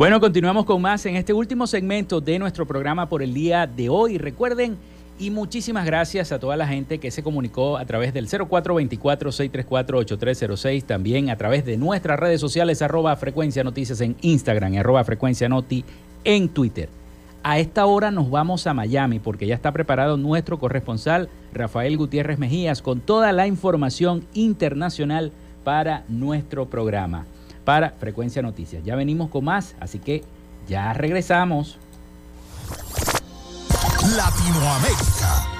Bueno, 0.00 0.16
continuamos 0.18 0.64
con 0.64 0.80
más 0.80 1.04
en 1.04 1.16
este 1.16 1.34
último 1.34 1.66
segmento 1.66 2.22
de 2.22 2.38
nuestro 2.38 2.66
programa 2.66 3.10
por 3.10 3.22
el 3.22 3.34
día 3.34 3.66
de 3.66 3.90
hoy. 3.90 4.16
Recuerden, 4.16 4.78
y 5.18 5.28
muchísimas 5.28 5.84
gracias 5.84 6.32
a 6.32 6.38
toda 6.38 6.56
la 6.56 6.66
gente 6.66 6.96
que 6.96 7.10
se 7.10 7.22
comunicó 7.22 7.76
a 7.76 7.84
través 7.84 8.14
del 8.14 8.26
0424-634-8306, 8.26 10.84
también 10.84 11.28
a 11.28 11.36
través 11.36 11.66
de 11.66 11.76
nuestras 11.76 12.18
redes 12.18 12.40
sociales, 12.40 12.80
arroba 12.80 13.14
frecuencia 13.16 13.62
noticias 13.62 14.00
en 14.00 14.16
Instagram 14.22 14.72
y 14.72 14.78
arroba 14.78 15.04
frecuencia 15.04 15.50
noti 15.50 15.84
en 16.24 16.48
Twitter. 16.48 16.88
A 17.42 17.58
esta 17.58 17.84
hora 17.84 18.10
nos 18.10 18.30
vamos 18.30 18.66
a 18.66 18.72
Miami 18.72 19.18
porque 19.18 19.46
ya 19.46 19.54
está 19.54 19.72
preparado 19.72 20.16
nuestro 20.16 20.58
corresponsal 20.58 21.28
Rafael 21.52 21.98
Gutiérrez 21.98 22.38
Mejías 22.38 22.80
con 22.80 23.00
toda 23.00 23.32
la 23.32 23.46
información 23.46 24.24
internacional 24.32 25.30
para 25.62 26.04
nuestro 26.08 26.70
programa 26.70 27.26
para 27.70 27.90
Frecuencia 27.90 28.42
Noticias. 28.42 28.82
Ya 28.82 28.96
venimos 28.96 29.30
con 29.30 29.44
más, 29.44 29.76
así 29.78 30.00
que 30.00 30.24
ya 30.66 30.92
regresamos. 30.92 31.78
Latinoamérica. 34.16 35.59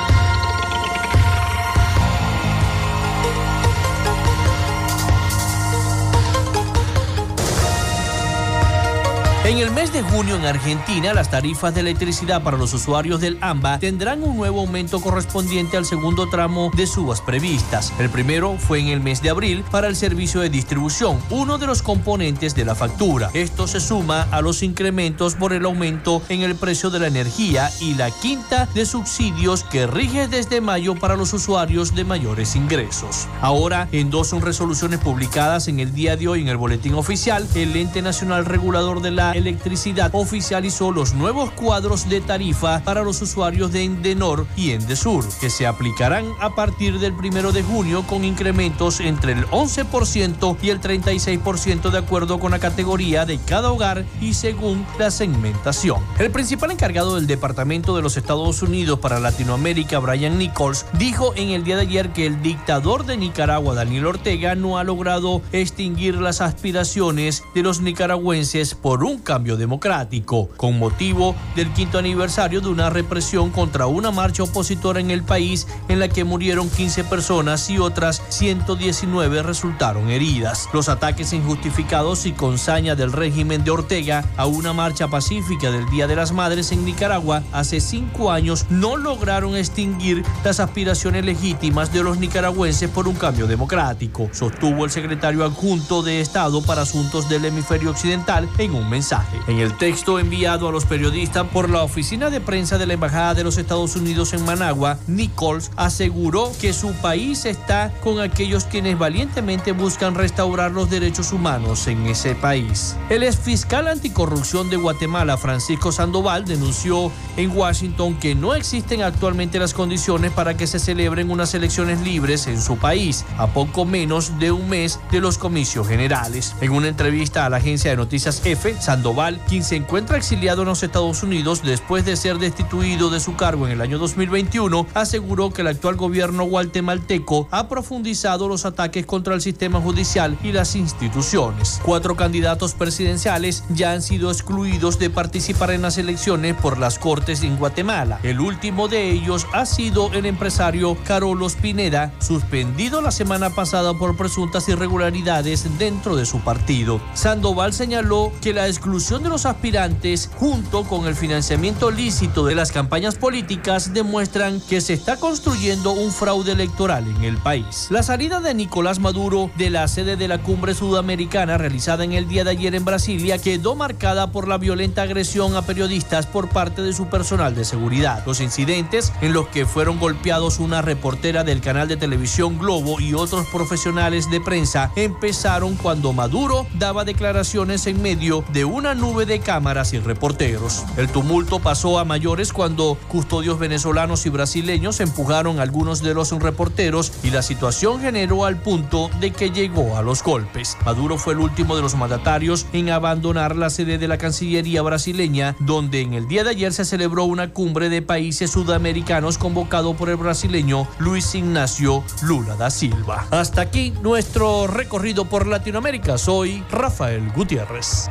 En 9.51 9.59
el 9.59 9.73
mes 9.73 9.93
de 9.93 10.03
junio 10.03 10.37
en 10.37 10.45
Argentina, 10.45 11.13
las 11.13 11.29
tarifas 11.29 11.75
de 11.75 11.81
electricidad 11.81 12.41
para 12.41 12.57
los 12.57 12.73
usuarios 12.73 13.21
del 13.21 13.37
AMBA 13.41 13.81
tendrán 13.81 14.23
un 14.23 14.37
nuevo 14.37 14.61
aumento 14.61 15.01
correspondiente 15.01 15.77
al 15.77 15.85
segundo 15.85 16.29
tramo 16.29 16.71
de 16.77 16.87
subas 16.87 17.21
previstas. 17.21 17.93
El 17.99 18.11
primero 18.11 18.57
fue 18.59 18.79
en 18.79 18.87
el 18.87 19.01
mes 19.01 19.23
de 19.23 19.31
abril 19.31 19.65
para 19.73 19.89
el 19.89 19.97
servicio 19.97 20.41
de 20.41 20.51
distribución, 20.51 21.19
uno 21.31 21.59
de 21.59 21.67
los 21.67 21.83
componentes 21.83 22.55
de 22.55 22.65
la 22.65 22.77
factura. 22.77 23.29
Esto 23.35 23.67
se 23.67 23.81
suma 23.81 24.29
a 24.31 24.41
los 24.41 24.63
incrementos 24.63 25.35
por 25.35 25.53
el 25.53 25.65
aumento 25.65 26.23
en 26.29 26.43
el 26.43 26.55
precio 26.55 26.91
de 26.91 27.01
la 27.01 27.09
energía 27.09 27.73
y 27.81 27.95
la 27.95 28.13
quinta 28.13 28.69
de 28.73 28.87
subsidios 28.87 29.65
que 29.65 29.89
rige 29.89 30.29
desde 30.29 30.61
mayo 30.61 30.95
para 30.95 31.17
los 31.17 31.33
usuarios 31.33 31.97
de 31.97 32.05
mayores 32.05 32.55
ingresos. 32.55 33.27
Ahora, 33.41 33.89
en 33.91 34.11
dos 34.11 34.29
son 34.29 34.43
resoluciones 34.43 35.01
publicadas 35.01 35.67
en 35.67 35.81
el 35.81 35.93
día 35.93 36.17
de 36.17 36.29
hoy 36.29 36.41
en 36.41 36.49
el 36.49 36.57
Boletín 36.57 36.95
Oficial, 36.95 37.49
el 37.57 37.75
Ente 37.75 38.01
Nacional 38.01 38.45
Regulador 38.45 39.03
de 39.03 39.11
la 39.11 39.40
Electricidad 39.41 40.11
oficializó 40.13 40.93
los 40.93 41.15
nuevos 41.15 41.51
cuadros 41.53 42.11
de 42.11 42.21
tarifa 42.21 42.83
para 42.85 43.03
los 43.03 43.23
usuarios 43.23 43.73
de 43.73 43.85
Endenor 43.85 44.47
y 44.55 44.73
Endesur, 44.73 45.25
que 45.41 45.49
se 45.49 45.67
aplicarán 45.67 46.27
a 46.41 46.55
partir 46.55 46.99
del 46.99 47.17
primero 47.17 47.51
de 47.51 47.63
junio 47.63 48.05
con 48.07 48.23
incrementos 48.25 49.01
entre 49.01 49.33
el 49.33 49.47
11% 49.47 50.59
y 50.61 50.69
el 50.69 50.81
36% 50.83 51.91
de 51.91 51.99
acuerdo 51.99 52.39
con 52.39 52.51
la 52.51 52.59
categoría 52.59 53.25
de 53.25 53.39
cada 53.39 53.73
hogar 53.73 54.05
y 54.21 54.35
según 54.35 54.87
la 54.99 55.11
segmentación. 55.11 56.05
El 56.19 56.31
principal 56.31 56.71
encargado 56.71 57.15
del 57.15 57.27
Departamento 57.27 57.97
de 57.97 58.03
los 58.03 58.19
Estados 58.19 58.61
Unidos 58.61 58.99
para 58.99 59.21
Latinoamérica, 59.21 60.01
Brian 60.01 60.37
Nichols, 60.37 60.85
dijo 60.99 61.33
en 61.35 61.49
el 61.51 61.65
día 61.65 61.77
de 61.77 61.83
ayer 61.83 62.13
que 62.13 62.27
el 62.27 62.43
dictador 62.43 63.07
de 63.07 63.17
Nicaragua, 63.17 63.75
Daniel 63.75 64.05
Ortega, 64.05 64.55
no 64.55 64.77
ha 64.77 64.85
logrado 64.85 65.41
extinguir 65.53 66.17
las 66.17 66.43
aspiraciones 66.43 67.43
de 67.55 67.63
los 67.63 67.81
nicaragüenses 67.81 68.75
por 68.75 69.03
un 69.03 69.19
cambio 69.31 69.57
democrático, 69.57 70.49
con 70.57 70.77
motivo 70.77 71.37
del 71.55 71.73
quinto 71.73 71.99
aniversario 71.99 72.61
de 72.61 72.67
una 72.67 72.91
represión 72.91 73.51
contra 73.51 73.87
una 73.87 74.11
marcha 74.11 74.43
opositora 74.43 74.99
en 74.99 75.13
el 75.13 75.23
país 75.23 75.69
en 75.89 76.01
la 76.01 76.09
que 76.09 76.25
murieron 76.25 76.69
15 76.69 77.05
personas 77.05 77.71
y 77.71 77.79
otras 77.79 78.25
119 78.31 79.45
resultaron 79.45 80.11
heridas. 80.11 80.69
Los 80.73 80.89
ataques 80.89 81.33
injustificados 81.33 82.27
y 82.27 82.33
con 82.33 82.59
saña 82.59 82.97
del 82.97 83.13
régimen 83.13 83.63
de 83.63 83.71
Ortega 83.71 84.25
a 84.37 84.47
una 84.47 84.73
marcha 84.73 85.07
pacífica 85.07 85.71
del 85.71 85.89
Día 85.91 86.09
de 86.09 86.17
las 86.17 86.33
Madres 86.33 86.73
en 86.73 86.85
Nicaragua 86.85 87.45
hace 87.53 87.79
cinco 87.81 88.33
años 88.33 88.67
no 88.69 88.97
lograron 88.97 89.55
extinguir 89.55 90.25
las 90.43 90.59
aspiraciones 90.59 91.25
legítimas 91.25 91.93
de 91.93 92.03
los 92.03 92.19
nicaragüenses 92.19 92.91
por 92.91 93.07
un 93.07 93.15
cambio 93.15 93.47
democrático, 93.47 94.29
sostuvo 94.33 94.85
el 94.85 94.91
secretario 94.91 95.45
adjunto 95.45 96.03
de 96.03 96.21
Estado 96.21 96.61
para 96.63 96.83
Asuntos 96.83 97.29
del 97.29 97.45
Hemisferio 97.45 97.91
Occidental 97.91 98.49
en 98.59 98.75
un 98.75 98.91
mensaje. 98.91 99.10
En 99.49 99.59
el 99.59 99.77
texto 99.77 100.21
enviado 100.21 100.69
a 100.69 100.73
los 100.73 100.85
periodistas 100.85 101.45
por 101.49 101.69
la 101.69 101.83
oficina 101.83 102.31
de 102.31 102.41
prensa 102.41 102.79
de 102.79 102.87
la 102.87 102.93
Embajada 102.93 103.35
de 103.35 103.43
los 103.43 103.59
Estados 103.59 103.97
Unidos 103.97 104.33
en 104.35 104.45
Managua, 104.45 104.99
Nichols 105.09 105.73
aseguró 105.75 106.53
que 106.61 106.73
su 106.73 106.93
país 106.93 107.45
está 107.45 107.93
con 108.03 108.21
aquellos 108.21 108.67
quienes 108.67 108.97
valientemente 108.97 109.73
buscan 109.73 110.15
restaurar 110.15 110.71
los 110.71 110.91
derechos 110.91 111.33
humanos 111.33 111.89
en 111.89 112.07
ese 112.07 112.37
país. 112.37 112.97
El 113.09 113.25
ex 113.25 113.37
fiscal 113.37 113.89
anticorrupción 113.89 114.71
de 114.71 114.77
Guatemala, 114.77 115.37
Francisco 115.37 115.91
Sandoval, 115.91 116.45
denunció 116.45 117.11
en 117.37 117.51
Washington 117.51 118.15
que 118.17 118.37
no 118.37 118.55
existen 118.55 119.03
actualmente 119.03 119.59
las 119.59 119.75
condiciones 119.75 120.31
para 120.31 120.57
que 120.57 120.69
se 120.69 120.79
celebren 120.79 121.33
unas 121.33 121.53
elecciones 121.55 122.01
libres 122.03 122.47
en 122.47 122.61
su 122.61 122.77
país, 122.77 123.25
a 123.39 123.49
poco 123.49 123.85
menos 123.85 124.39
de 124.39 124.53
un 124.53 124.69
mes 124.69 125.01
de 125.11 125.21
los 125.21 125.37
comicios 125.37 125.89
generales. 125.89 126.55
En 126.61 126.71
una 126.71 126.87
entrevista 126.87 127.45
a 127.45 127.51
la 127.51 127.57
agencia 127.57 127.91
de 127.91 127.97
noticias 127.97 128.41
F, 128.45 128.81
Sandoval, 128.81 129.00
quien 129.49 129.65
se 129.65 129.77
encuentra 129.77 130.17
exiliado 130.17 130.63
en 130.63 130.69
los 130.69 130.83
Estados 130.83 131.23
Unidos 131.23 131.63
después 131.63 132.05
de 132.05 132.17
ser 132.17 132.39
destituido 132.39 133.09
de 133.09 133.21
su 133.21 133.35
cargo 133.35 133.67
en 133.67 133.73
el 133.73 133.81
año 133.81 133.99
2021, 133.99 134.87
aseguró 134.95 135.51
que 135.51 135.63
el 135.63 135.69
actual 135.69 135.97
gobierno 135.97 136.45
guatemalteco 136.45 137.49
ha 137.51 137.69
profundizado 137.69 138.47
los 138.47 138.67
ataques 138.67 139.07
contra 139.07 139.35
el 139.35 139.41
sistema 139.41 139.81
judicial 139.81 140.37
y 140.43 140.53
las 140.53 140.77
instituciones. 140.77 141.81
Cuatro 141.83 142.15
candidatos 142.15 142.75
presidenciales 142.75 143.65
ya 143.71 143.93
han 143.93 144.03
sido 144.03 144.31
excluidos 144.31 144.99
de 144.99 145.09
participar 145.09 145.71
en 145.71 145.83
las 145.83 145.97
elecciones 145.97 146.55
por 146.57 146.79
las 146.79 146.99
Cortes 146.99 147.43
en 147.43 147.57
Guatemala. 147.57 148.21
El 148.23 148.41
último 148.41 148.89
de 148.89 149.11
ellos 149.11 149.47
ha 149.53 149.65
sido 149.65 150.13
el 150.13 150.27
empresario 150.27 150.97
Carolos 151.05 151.55
Pineda, 151.55 152.13
suspendido 152.21 153.01
la 153.01 153.11
semana 153.11 153.51
pasada 153.51 153.95
por 153.95 154.17
presuntas 154.17 154.69
irregularidades 154.69 155.79
dentro 155.79 156.17
de 156.17 156.27
su 156.27 156.41
partido. 156.41 157.01
Sandoval 157.15 157.73
señaló 157.73 158.33
que 158.43 158.53
la 158.53 158.69
exclusión 158.69 158.90
de 158.91 159.29
los 159.29 159.47
aspirantes 159.47 160.29
junto 160.35 160.83
con 160.83 161.07
el 161.07 161.15
financiamiento 161.15 161.93
lícito 161.93 162.45
de 162.45 162.57
las 162.57 162.73
campañas 162.73 163.15
políticas 163.15 163.95
demuestran 163.95 164.61
que 164.61 164.81
se 164.81 164.95
está 164.95 165.17
construyendo 165.17 165.93
un 165.93 166.11
fraude 166.11 166.53
electoral 166.53 167.07
en 167.07 167.23
el 167.23 167.37
país. 167.37 167.87
La 167.91 168.03
salida 168.03 168.41
de 168.41 168.53
Nicolás 168.53 168.99
Maduro 168.99 169.49
de 169.57 169.71
la 169.71 169.87
sede 169.87 170.17
de 170.17 170.27
la 170.27 170.43
cumbre 170.43 170.75
sudamericana 170.75 171.57
realizada 171.57 172.03
en 172.03 172.15
el 172.15 172.27
día 172.27 172.43
de 172.43 172.51
ayer 172.51 172.75
en 172.75 172.85
Brasilia 172.85 173.39
quedó 173.39 173.77
marcada 173.77 174.33
por 174.33 174.49
la 174.49 174.59
violenta 174.59 175.03
agresión 175.03 175.55
a 175.55 175.63
periodistas 175.63 176.27
por 176.27 176.49
parte 176.49 176.83
de 176.83 176.93
su 176.93 177.07
personal 177.07 177.55
de 177.55 177.65
seguridad. 177.65 178.25
Los 178.27 178.41
incidentes 178.41 179.13
en 179.21 179.33
los 179.33 179.47
que 179.49 179.67
fueron 179.67 180.01
golpeados 180.01 180.59
una 180.59 180.83
reportera 180.83 181.45
del 181.45 181.61
canal 181.61 181.87
de 181.87 181.97
televisión 181.97 182.59
Globo 182.59 182.99
y 182.99 183.15
otros 183.15 183.47
profesionales 183.47 184.29
de 184.31 184.41
prensa 184.41 184.91
empezaron 184.97 185.77
cuando 185.77 186.13
Maduro 186.13 186.67
daba 186.75 187.05
declaraciones 187.05 187.87
en 187.87 188.03
medio 188.03 188.45
de 188.53 188.65
una 188.65 188.80
nube 188.81 189.27
de 189.27 189.41
cámaras 189.41 189.93
y 189.93 189.99
reporteros. 189.99 190.85
El 190.97 191.09
tumulto 191.09 191.61
pasó 191.61 191.99
a 191.99 192.05
mayores 192.05 192.53
cuando 192.53 192.97
custodios 193.09 193.59
venezolanos 193.59 194.25
y 194.27 194.31
brasileños 194.31 195.01
empujaron 195.01 195.59
a 195.59 195.63
algunos 195.63 196.03
de 196.03 196.15
los 196.15 196.31
reporteros 196.31 197.13
y 197.23 197.31
la 197.31 197.43
situación 197.43 198.01
generó 198.01 198.45
al 198.45 198.57
punto 198.57 199.11
de 199.21 199.33
que 199.33 199.51
llegó 199.51 199.97
a 199.97 200.03
los 200.03 200.23
golpes. 200.23 200.77
Maduro 200.85 201.19
fue 201.19 201.35
el 201.35 201.41
último 201.41 201.77
de 201.77 201.83
los 201.83 201.95
mandatarios 201.95 202.67
en 202.73 202.91
abandonar 202.91 203.55
la 203.55 203.71
sede 203.71 203.99
de 203.99 204.09
la 204.09 204.19
Cancillería 204.19 204.83
brasileña, 204.83 205.57
donde 205.61 206.01
en 206.01 206.15
el 206.15 206.27
día 206.27 206.43
de 206.43 206.51
ayer 206.51 206.73
se 206.73 206.85
celebró 206.85 207.25
una 207.25 207.53
cumbre 207.53 207.89
de 207.89 208.03
países 208.03 208.51
sudamericanos 208.51 209.39
convocado 209.39 209.95
por 209.95 210.09
el 210.09 210.17
brasileño 210.17 210.89
Luis 210.99 211.35
Ignacio 211.35 212.03
Lula 212.23 212.57
da 212.57 212.71
Silva. 212.71 213.27
Hasta 213.31 213.61
aquí 213.61 213.93
nuestro 214.03 214.67
recorrido 214.67 215.27
por 215.27 215.47
Latinoamérica. 215.47 216.19
Soy 216.19 216.65
Rafael 216.71 217.31
Gutiérrez. 217.33 218.11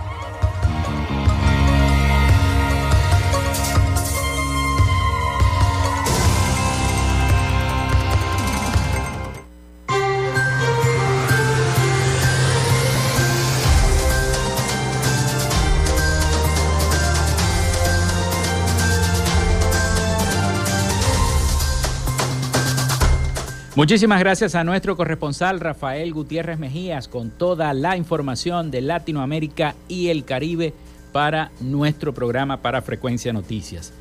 Muchísimas 23.80 24.20
gracias 24.20 24.56
a 24.56 24.66
nuestro 24.66 24.98
corresponsal 24.98 25.62
Rafael 25.62 26.12
Gutiérrez 26.12 26.60
Mejías 26.60 27.08
con 27.08 27.30
toda 27.30 27.74
la 27.74 27.96
información 27.96 28.72
de 28.72 28.82
Latinoamérica 28.82 29.74
y 29.88 30.10
el 30.10 30.26
Caribe 30.26 30.74
para 31.14 31.52
nuestro 31.62 32.14
programa 32.14 32.58
para 32.58 32.82
Frecuencia 32.82 33.32
Noticias. 33.32 33.94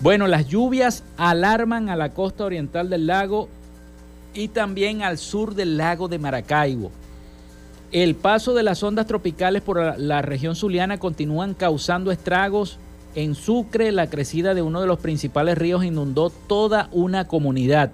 Bueno, 0.00 0.26
las 0.26 0.48
lluvias 0.48 1.04
alarman 1.16 1.88
a 1.88 1.94
la 1.94 2.14
costa 2.14 2.46
oriental 2.46 2.90
del 2.90 3.06
lago 3.06 3.48
y 4.34 4.48
también 4.48 5.02
al 5.02 5.18
sur 5.18 5.54
del 5.54 5.76
lago 5.76 6.08
de 6.08 6.18
Maracaibo. 6.18 6.90
El 7.92 8.16
paso 8.16 8.54
de 8.54 8.64
las 8.64 8.82
ondas 8.82 9.06
tropicales 9.06 9.62
por 9.62 10.00
la 10.00 10.20
región 10.20 10.56
zuliana 10.56 10.98
continúan 10.98 11.54
causando 11.54 12.10
estragos. 12.10 12.80
En 13.14 13.36
Sucre, 13.36 13.92
la 13.92 14.10
crecida 14.10 14.52
de 14.52 14.62
uno 14.62 14.80
de 14.80 14.88
los 14.88 14.98
principales 14.98 15.56
ríos 15.56 15.84
inundó 15.84 16.30
toda 16.48 16.88
una 16.90 17.28
comunidad. 17.28 17.92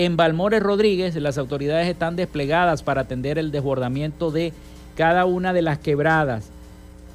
En 0.00 0.16
Balmores 0.16 0.62
Rodríguez, 0.62 1.16
las 1.16 1.38
autoridades 1.38 1.88
están 1.88 2.14
desplegadas 2.14 2.84
para 2.84 3.00
atender 3.00 3.36
el 3.36 3.50
desbordamiento 3.50 4.30
de 4.30 4.52
cada 4.96 5.24
una 5.24 5.52
de 5.52 5.60
las 5.60 5.80
quebradas 5.80 6.50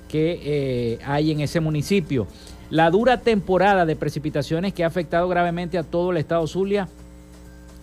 que 0.09 0.41
eh, 0.43 0.99
hay 1.05 1.31
en 1.31 1.39
ese 1.39 1.61
municipio. 1.61 2.27
La 2.69 2.89
dura 2.89 3.21
temporada 3.21 3.85
de 3.85 3.95
precipitaciones 3.95 4.73
que 4.73 4.83
ha 4.83 4.87
afectado 4.87 5.29
gravemente 5.29 5.77
a 5.77 5.83
todo 5.83 6.11
el 6.11 6.17
estado 6.17 6.45
Zulia, 6.45 6.89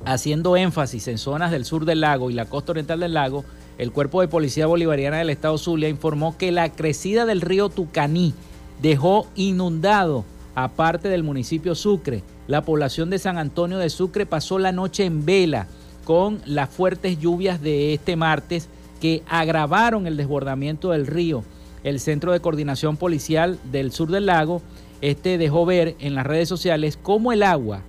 haciendo 0.05 0.55
énfasis 0.59 1.09
en 1.09 1.17
zonas 1.17 1.51
del 1.51 1.65
sur 1.65 1.87
del 1.87 2.03
lago 2.03 2.31
y 2.31 2.35
la 2.35 2.45
costa 2.45 2.73
oriental 2.73 3.01
del 3.01 3.15
lago, 3.15 3.47
el 3.79 3.93
Cuerpo 3.93 4.21
de 4.21 4.29
Policía 4.29 4.67
Bolivariana 4.67 5.17
del 5.17 5.31
estado 5.31 5.57
Zulia 5.57 5.89
informó 5.89 6.37
que 6.37 6.53
la 6.53 6.69
crecida 6.69 7.25
del 7.25 7.41
río 7.41 7.71
Tucaní 7.71 8.35
dejó 8.83 9.29
inundado 9.35 10.27
a 10.63 10.69
parte 10.69 11.09
del 11.09 11.23
municipio 11.23 11.75
Sucre 11.75 12.23
la 12.51 12.63
población 12.63 13.11
de 13.11 13.21
San 13.21 13.39
Antonio 13.39 13.79
de 13.79 13.91
Sucre 13.91 14.27
pasó 14.27 14.59
la 14.59 14.73
noche 14.73 15.05
en 15.05 15.25
vela 15.25 15.69
con 16.05 16.41
las 16.45 16.69
fuertes 16.69 17.21
lluvias 17.21 17.63
de 17.63 17.95
este 17.95 18.17
martes 18.17 18.69
que 19.01 19.23
agravaron 19.29 20.09
el 20.09 20.17
desbordamiento 20.17 20.91
del 20.91 21.07
río. 21.07 21.45
el 21.85 22.01
Centro 22.01 22.33
de 22.33 22.41
Coordinación 22.41 22.97
Policial 22.97 23.59
del 23.71 23.93
Sur 23.93 24.11
del 24.11 24.27
Lago, 24.27 24.61
este 25.01 25.39
dejó 25.39 25.65
ver 25.65 25.95
en 26.01 26.17
las 26.17 26.27
redes 26.27 26.49
sociales 26.49 26.99
cómo 27.01 27.33
el 27.33 27.45
agua 27.45 27.83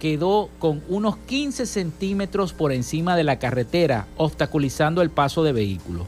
quedó 0.00 0.50
con 0.58 0.82
unos 0.88 1.16
15 1.16 1.64
centímetros 1.64 2.52
por 2.52 2.72
encima 2.72 3.16
de 3.16 3.24
la 3.24 3.38
carretera, 3.38 4.06
obstaculizando 4.16 5.00
el 5.00 5.10
paso 5.10 5.44
de 5.44 5.52
vehículos. 5.52 6.06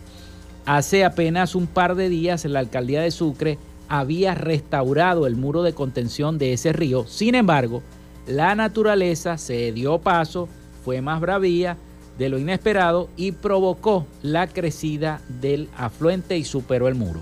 Hace 0.66 1.04
apenas 1.04 1.54
un 1.54 1.66
par 1.68 1.94
de 1.94 2.08
días 2.08 2.44
la 2.44 2.58
alcaldía 2.58 3.00
de 3.00 3.10
Sucre 3.10 3.56
había 3.90 4.34
restaurado 4.36 5.26
el 5.26 5.36
muro 5.36 5.62
de 5.62 5.74
contención 5.74 6.38
de 6.38 6.54
ese 6.54 6.72
río, 6.72 7.06
sin 7.06 7.34
embargo, 7.34 7.82
la 8.26 8.54
naturaleza 8.54 9.36
se 9.36 9.72
dio 9.72 9.98
paso, 9.98 10.48
fue 10.84 11.02
más 11.02 11.20
bravía 11.20 11.76
de 12.16 12.28
lo 12.28 12.38
inesperado 12.38 13.08
y 13.16 13.32
provocó 13.32 14.06
la 14.22 14.46
crecida 14.46 15.20
del 15.28 15.68
afluente 15.76 16.38
y 16.38 16.44
superó 16.44 16.86
el 16.86 16.94
muro. 16.94 17.20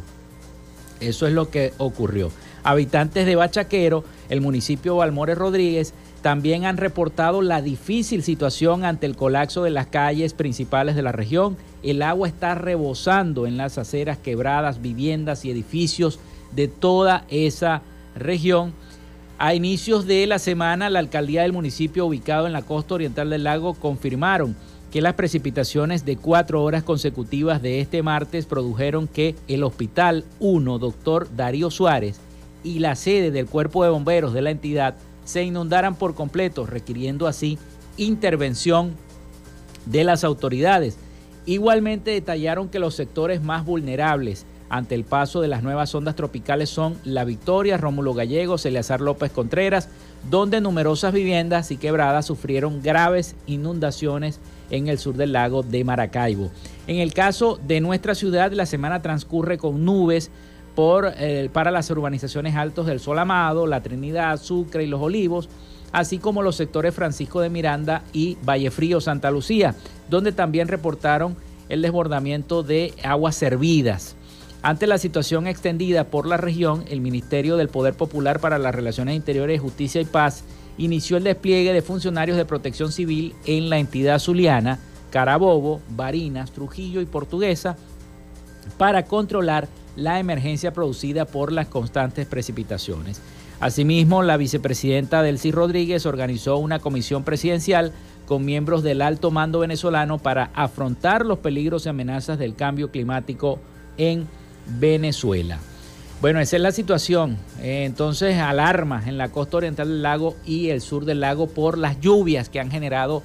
Eso 1.01 1.27
es 1.27 1.33
lo 1.33 1.49
que 1.51 1.73
ocurrió. 1.79 2.31
Habitantes 2.65 3.25
de 3.25 3.37
Bachaquero, 3.37 4.05
el 4.29 4.43
municipio 4.43 4.97
Valmores 4.97 5.39
Rodríguez, 5.39 5.95
también 6.21 6.67
han 6.67 6.77
reportado 6.77 7.41
la 7.41 7.63
difícil 7.63 8.23
situación 8.23 8.85
ante 8.85 9.07
el 9.07 9.17
colapso 9.17 9.63
de 9.63 9.71
las 9.71 9.87
calles 9.87 10.35
principales 10.35 10.97
de 10.97 11.03
la 11.03 11.13
región. 11.13 11.57
El 11.83 12.03
agua 12.03 12.29
está 12.29 12.57
rebosando 12.57 13.47
en 13.47 13.57
las 13.57 13.79
aceras 13.79 14.19
quebradas, 14.19 14.83
viviendas 14.83 15.45
y 15.45 15.51
edificios 15.51 16.19
de 16.53 16.69
toda 16.69 17.25
esa 17.29 17.83
región. 18.15 18.73
A 19.39 19.55
inicios 19.55 20.07
de 20.07 20.27
la 20.27 20.39
semana, 20.39 20.91
la 20.91 20.99
alcaldía 20.99 21.43
del 21.43 21.53
municipio 21.53 22.07
ubicado 22.07 22.47
en 22.47 22.53
la 22.53 22.63
costa 22.63 22.95
oriental 22.95 23.31
del 23.31 23.45
lago 23.45 23.75
confirmaron 23.75 24.57
que 24.91 25.01
las 25.03 25.15
precipitaciones 25.15 26.05
de 26.05 26.17
cuatro 26.17 26.63
horas 26.63 26.83
consecutivas 26.83 27.63
de 27.63 27.81
este 27.81 28.03
martes 28.03 28.47
produjeron 28.47 29.07
que 29.07 29.37
el 29.47 29.63
Hospital 29.63 30.25
1, 30.41 30.79
doctor 30.79 31.29
Darío 31.37 31.71
Suárez, 31.71 32.21
y 32.65 32.79
la 32.79 32.97
sede 32.97 33.31
del 33.31 33.47
Cuerpo 33.47 33.85
de 33.85 33.91
Bomberos 33.91 34.33
de 34.33 34.43
la 34.43 34.51
entidad 34.51 34.97
se 35.25 35.43
inundaran 35.43 35.95
por 35.95 36.15
completo, 36.15 36.67
requiriendo 36.67 37.27
así 37.27 37.59
intervención 37.99 38.95
de 39.87 40.05
las 40.05 40.25
autoridades. 40.25 40.97
Igualmente 41.45 42.11
detallaron 42.11 42.69
que 42.69 42.79
los 42.79 42.95
sectores 42.95 43.43
más 43.43 43.65
vulnerables 43.65 44.47
ante 44.71 44.95
el 44.95 45.05
paso 45.05 45.41
de 45.41 45.49
las 45.49 45.63
nuevas 45.63 45.95
ondas 45.95 46.17
tropicales 46.17 46.69
son 46.69 46.97
La 47.05 47.25
Victoria, 47.25 47.77
Rómulo 47.77 48.15
Gallegos, 48.15 48.67
Eleazar 48.67 49.01
López 49.01 49.33
Contreras, 49.33 49.89
donde 50.31 50.61
numerosas 50.61 51.13
viviendas 51.13 51.71
y 51.71 51.77
quebradas 51.77 52.27
sufrieron 52.27 52.83
graves 52.83 53.37
inundaciones 53.47 54.41
en 54.71 54.89
el 54.89 54.99
sur 54.99 55.17
del 55.17 55.33
lago 55.33 55.63
de 55.63 55.85
Maracaibo. 55.85 56.51
En 56.87 56.97
el 56.99 57.15
caso 57.15 57.59
de 57.67 57.81
nuestra 57.81 58.15
ciudad, 58.15 58.53
la 58.53 58.67
semana 58.67 59.01
transcurre 59.01 59.59
con 59.59 59.85
nubes, 59.85 60.31
eh, 60.81 61.51
para 61.53 61.73
las 61.73 61.91
urbanizaciones 61.91 62.55
altos 62.55 62.87
del 62.87 63.01
Sol 63.01 63.19
Amado, 63.19 63.67
La 63.67 63.83
Trinidad, 63.83 64.41
Sucre 64.41 64.85
y 64.85 64.87
Los 64.87 65.01
Olivos, 65.01 65.49
así 65.91 66.19
como 66.19 66.41
los 66.41 66.55
sectores 66.55 66.95
Francisco 66.95 67.41
de 67.41 67.51
Miranda 67.51 68.05
y 68.13 68.37
Vallefrío, 68.45 69.01
Santa 69.01 69.33
Lucía, 69.33 69.75
donde 70.09 70.31
también 70.31 70.69
reportaron 70.69 71.37
el 71.69 71.83
desbordamiento 71.83 72.63
de 72.63 72.95
aguas 73.03 73.35
servidas. 73.35 74.15
Ante 74.63 74.89
la 74.89 74.99
situación 74.99 75.47
extendida 75.47 76.05
por 76.05 76.27
la 76.27 76.37
región, 76.37 76.85
el 76.89 77.01
Ministerio 77.01 77.57
del 77.57 77.69
Poder 77.69 77.95
Popular 77.95 78.41
para 78.41 78.59
las 78.59 78.75
Relaciones 78.75 79.15
Interiores, 79.15 79.61
Justicia 79.61 80.01
y 80.01 80.05
Paz 80.05 80.43
inició 80.79 81.17
el 81.17 81.25
despliegue 81.25 81.73
de 81.73 81.83
funcionarios 81.83 82.37
de 82.37 82.45
protección 82.45 82.91
civil 82.91 83.35
en 83.45 83.71
la 83.71 83.79
entidad 83.79 84.19
zuliana, 84.19 84.81
Carabobo, 85.11 85.81
Barinas, 85.91 86.51
Trujillo 86.51 87.01
y 87.01 87.07
Portuguesa 87.07 87.77
para 88.77 89.05
controlar 89.05 89.69
la 89.97 90.19
emergencia 90.19 90.73
producida 90.73 91.25
por 91.25 91.53
las 91.53 91.69
constantes 91.69 92.27
precipitaciones. 92.27 93.21
Asimismo, 93.61 94.23
la 94.23 94.37
vicepresidenta 94.37 95.23
Delcy 95.23 95.51
Rodríguez 95.51 96.05
organizó 96.05 96.59
una 96.59 96.79
comisión 96.79 97.25
presidencial 97.25 97.93
con 98.27 98.45
miembros 98.45 98.83
del 98.83 99.03
alto 99.03 99.31
mando 99.31 99.61
venezolano 99.61 100.19
para 100.19 100.51
afrontar 100.55 101.25
los 101.25 101.39
peligros 101.39 101.87
y 101.87 101.89
amenazas 101.89 102.39
del 102.39 102.55
cambio 102.55 102.91
climático 102.91 103.59
en 103.97 104.29
Venezuela. 104.69 105.59
Bueno, 106.21 106.41
esa 106.41 106.57
es 106.57 106.63
la 106.63 106.73
situación. 106.73 107.39
Eh, 107.61 107.85
entonces, 107.85 108.37
alarmas 108.39 109.07
en 109.07 109.19
la 109.19 109.29
costa 109.29 109.59
oriental 109.59 109.89
del 109.89 110.03
lago 110.03 110.37
y 110.45 110.71
el 110.71 110.81
sur 110.81 111.05
del 111.05 111.21
lago 111.21 111.47
por 111.47 111.79
las 111.79 112.01
lluvias 112.01 112.49
que 112.49 112.59
han 112.59 112.71
generado 112.71 113.23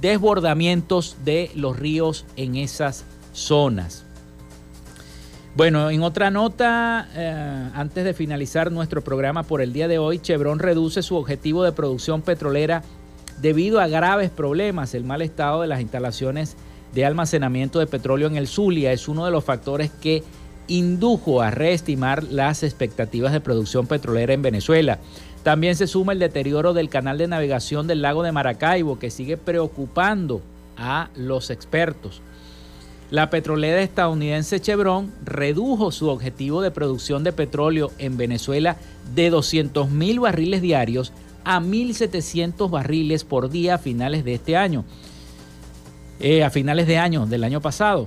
desbordamientos 0.00 1.16
de 1.24 1.50
los 1.54 1.78
ríos 1.78 2.24
en 2.36 2.56
esas 2.56 3.04
zonas. 3.32 4.04
Bueno, 5.56 5.90
en 5.90 6.04
otra 6.04 6.30
nota, 6.30 7.08
eh, 7.14 7.70
antes 7.74 8.04
de 8.04 8.14
finalizar 8.14 8.70
nuestro 8.70 9.02
programa 9.02 9.42
por 9.42 9.60
el 9.60 9.72
día 9.72 9.88
de 9.88 9.98
hoy, 9.98 10.20
Chevron 10.20 10.60
reduce 10.60 11.02
su 11.02 11.16
objetivo 11.16 11.64
de 11.64 11.72
producción 11.72 12.22
petrolera 12.22 12.84
debido 13.42 13.80
a 13.80 13.88
graves 13.88 14.30
problemas. 14.30 14.94
El 14.94 15.02
mal 15.02 15.22
estado 15.22 15.62
de 15.62 15.66
las 15.66 15.80
instalaciones 15.80 16.56
de 16.94 17.04
almacenamiento 17.04 17.80
de 17.80 17.88
petróleo 17.88 18.28
en 18.28 18.36
el 18.36 18.46
Zulia 18.46 18.92
es 18.92 19.08
uno 19.08 19.24
de 19.24 19.32
los 19.32 19.44
factores 19.44 19.90
que 19.90 20.22
indujo 20.70 21.42
a 21.42 21.50
reestimar 21.50 22.22
las 22.24 22.62
expectativas 22.62 23.32
de 23.32 23.40
producción 23.40 23.86
petrolera 23.86 24.32
en 24.32 24.40
Venezuela. 24.40 24.98
También 25.42 25.74
se 25.74 25.86
suma 25.86 26.12
el 26.12 26.20
deterioro 26.20 26.72
del 26.72 26.88
canal 26.88 27.18
de 27.18 27.26
navegación 27.26 27.86
del 27.86 28.02
lago 28.02 28.22
de 28.22 28.32
Maracaibo, 28.32 28.98
que 28.98 29.10
sigue 29.10 29.36
preocupando 29.36 30.40
a 30.76 31.10
los 31.16 31.50
expertos. 31.50 32.22
La 33.10 33.28
petrolera 33.30 33.82
estadounidense 33.82 34.60
Chevron 34.60 35.12
redujo 35.24 35.90
su 35.90 36.08
objetivo 36.08 36.62
de 36.62 36.70
producción 36.70 37.24
de 37.24 37.32
petróleo 37.32 37.90
en 37.98 38.16
Venezuela 38.16 38.76
de 39.14 39.30
200 39.30 39.90
mil 39.90 40.20
barriles 40.20 40.62
diarios 40.62 41.12
a 41.44 41.58
1.700 41.58 42.70
barriles 42.70 43.24
por 43.24 43.50
día 43.50 43.74
a 43.74 43.78
finales 43.78 44.24
de 44.24 44.34
este 44.34 44.56
año, 44.56 44.84
eh, 46.20 46.44
a 46.44 46.50
finales 46.50 46.86
de 46.86 46.98
año 46.98 47.26
del 47.26 47.42
año 47.42 47.60
pasado, 47.60 48.06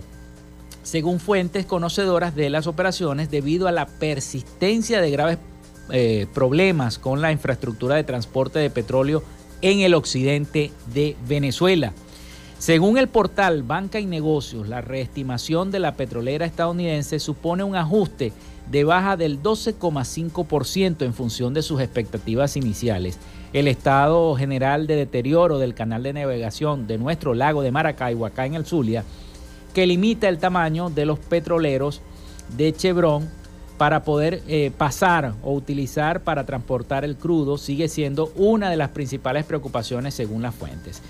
según 0.84 1.20
fuentes 1.20 1.66
conocedoras 1.66 2.36
de 2.36 2.50
las 2.50 2.68
operaciones 2.68 3.32
debido 3.32 3.68
a 3.68 3.72
la 3.72 3.88
persistencia 3.88 5.02
de 5.02 5.12
graves 5.12 5.38
eh, 5.92 6.28
problemas 6.34 7.00
con 7.00 7.22
la 7.22 7.32
infraestructura 7.32 7.96
de 7.96 8.04
transporte 8.04 8.60
de 8.60 8.70
petróleo 8.70 9.24
en 9.62 9.80
el 9.80 9.94
occidente 9.94 10.72
de 10.94 11.16
Venezuela. 11.28 11.94
Según 12.60 12.98
el 12.98 13.10
portal 13.10 13.64
Banca 13.64 14.00
y 14.00 14.06
Negocios, 14.06 14.70
la 14.70 14.80
reestimación 14.80 15.72
de 15.72 15.80
la 15.80 15.96
petrolera 15.96 16.46
estadounidense 16.46 17.20
supone 17.20 17.64
un 17.64 17.76
ajuste 17.76 18.32
de 18.72 18.84
baja 18.86 19.18
del 19.18 19.44
12,5% 19.44 21.04
en 21.04 21.14
función 21.14 21.54
de 21.54 21.62
sus 21.62 21.82
expectativas 21.82 22.56
iniciales. 22.56 23.20
El 23.52 23.68
estado 23.68 24.36
general 24.36 24.88
de 24.88 24.96
deterioro 24.96 25.60
del 25.60 25.74
canal 25.74 26.04
de 26.04 26.14
navegación 26.14 26.88
de 26.88 26.98
nuestro 26.98 27.34
lago 27.34 27.62
de 27.62 27.72
Maracaibo, 27.72 28.26
acá 28.26 28.46
en 28.46 28.56
el 28.56 28.66
Zulia, 28.66 29.04
que 29.74 29.88
limita 29.88 30.30
el 30.30 30.38
tamaño 30.38 30.90
de 30.90 31.06
los 31.06 31.20
petroleros 31.20 32.02
de 32.56 32.74
Chevron 32.74 33.30
para 33.78 34.04
poder 34.04 34.42
eh, 34.48 34.72
pasar 34.78 35.34
o 35.44 35.54
utilizar 35.54 36.22
para 36.22 36.46
transportar 36.46 37.04
el 37.04 37.16
crudo, 37.16 37.58
sigue 37.58 37.88
siendo 37.88 38.32
una 38.36 38.70
de 38.70 38.78
las 38.78 38.90
principales 38.90 39.46
preocupaciones 39.46 40.14
según 40.14 40.42
las 40.42 40.56
fuentes. 40.56 41.02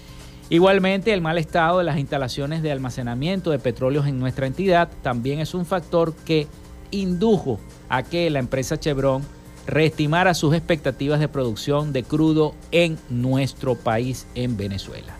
Igualmente, 0.49 1.13
el 1.13 1.21
mal 1.21 1.37
estado 1.37 1.79
de 1.79 1.83
las 1.83 1.97
instalaciones 1.97 2.61
de 2.61 2.71
almacenamiento 2.71 3.51
de 3.51 3.59
petróleos 3.59 4.07
en 4.07 4.19
nuestra 4.19 4.47
entidad 4.47 4.89
también 5.01 5.39
es 5.39 5.53
un 5.53 5.65
factor 5.65 6.13
que 6.25 6.47
indujo 6.91 7.59
a 7.89 8.03
que 8.03 8.29
la 8.29 8.39
empresa 8.39 8.79
Chevron 8.79 9.23
reestimara 9.65 10.33
sus 10.33 10.53
expectativas 10.53 11.19
de 11.19 11.27
producción 11.27 11.93
de 11.93 12.03
crudo 12.03 12.53
en 12.71 12.97
nuestro 13.09 13.75
país, 13.75 14.27
en 14.35 14.57
Venezuela. 14.57 15.13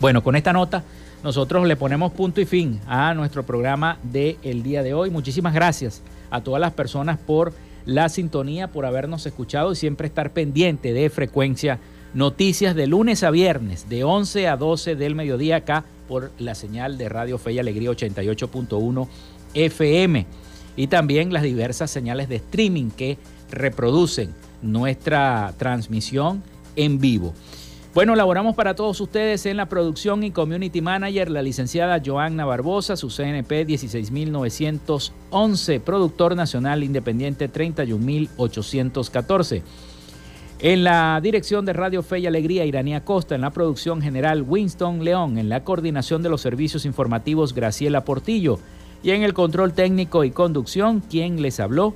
Bueno, 0.00 0.22
con 0.22 0.34
esta 0.34 0.52
nota 0.52 0.84
nosotros 1.22 1.66
le 1.66 1.76
ponemos 1.76 2.12
punto 2.12 2.40
y 2.40 2.44
fin 2.44 2.80
a 2.86 3.14
nuestro 3.14 3.44
programa 3.44 3.98
del 4.02 4.36
el 4.42 4.62
día 4.62 4.82
de 4.82 4.94
hoy. 4.94 5.10
Muchísimas 5.10 5.54
gracias 5.54 6.02
a 6.30 6.42
todas 6.42 6.60
las 6.60 6.72
personas 6.72 7.18
por 7.18 7.52
la 7.84 8.08
sintonía, 8.08 8.68
por 8.68 8.86
habernos 8.86 9.26
escuchado 9.26 9.72
y 9.72 9.76
siempre 9.76 10.06
estar 10.06 10.32
pendiente 10.32 10.92
de 10.92 11.10
frecuencia 11.10 11.78
Noticias 12.14 12.74
de 12.74 12.86
lunes 12.86 13.22
a 13.22 13.30
viernes, 13.30 13.88
de 13.88 14.04
11 14.04 14.46
a 14.46 14.58
12 14.58 14.96
del 14.96 15.14
mediodía 15.14 15.56
acá 15.56 15.86
por 16.06 16.30
la 16.38 16.54
señal 16.54 16.98
de 16.98 17.08
Radio 17.08 17.38
Fe 17.38 17.52
y 17.52 17.58
Alegría 17.58 17.90
88.1 17.90 19.08
FM. 19.54 20.26
Y 20.76 20.88
también 20.88 21.32
las 21.32 21.42
diversas 21.42 21.90
señales 21.90 22.28
de 22.28 22.36
streaming 22.36 22.90
que 22.90 23.16
reproducen 23.50 24.34
nuestra 24.60 25.54
transmisión 25.56 26.42
en 26.76 26.98
vivo. 26.98 27.32
Bueno, 27.94 28.14
laboramos 28.14 28.54
para 28.54 28.74
todos 28.74 28.98
ustedes 29.02 29.44
en 29.44 29.58
la 29.58 29.66
producción 29.66 30.24
y 30.24 30.30
community 30.30 30.80
manager, 30.80 31.30
la 31.30 31.42
licenciada 31.42 32.00
Joanna 32.02 32.46
Barbosa, 32.46 32.96
su 32.96 33.10
CNP 33.10 33.66
16911, 33.66 35.80
productor 35.80 36.34
nacional 36.34 36.84
independiente 36.84 37.48
31814. 37.48 39.62
En 40.60 40.84
la 40.84 41.20
dirección 41.22 41.66
de 41.66 41.74
Radio 41.74 42.02
Fe 42.02 42.20
y 42.20 42.26
Alegría, 42.26 42.64
Iranía 42.64 43.04
Costa. 43.04 43.34
En 43.34 43.42
la 43.42 43.50
producción 43.50 44.00
general, 44.00 44.42
Winston 44.48 45.04
León. 45.04 45.36
En 45.36 45.50
la 45.50 45.62
coordinación 45.62 46.22
de 46.22 46.30
los 46.30 46.40
servicios 46.40 46.86
informativos, 46.86 47.54
Graciela 47.54 48.06
Portillo. 48.06 48.58
Y 49.02 49.10
en 49.10 49.22
el 49.22 49.34
control 49.34 49.74
técnico 49.74 50.24
y 50.24 50.30
conducción, 50.30 51.02
¿quién 51.10 51.42
les 51.42 51.60
habló? 51.60 51.92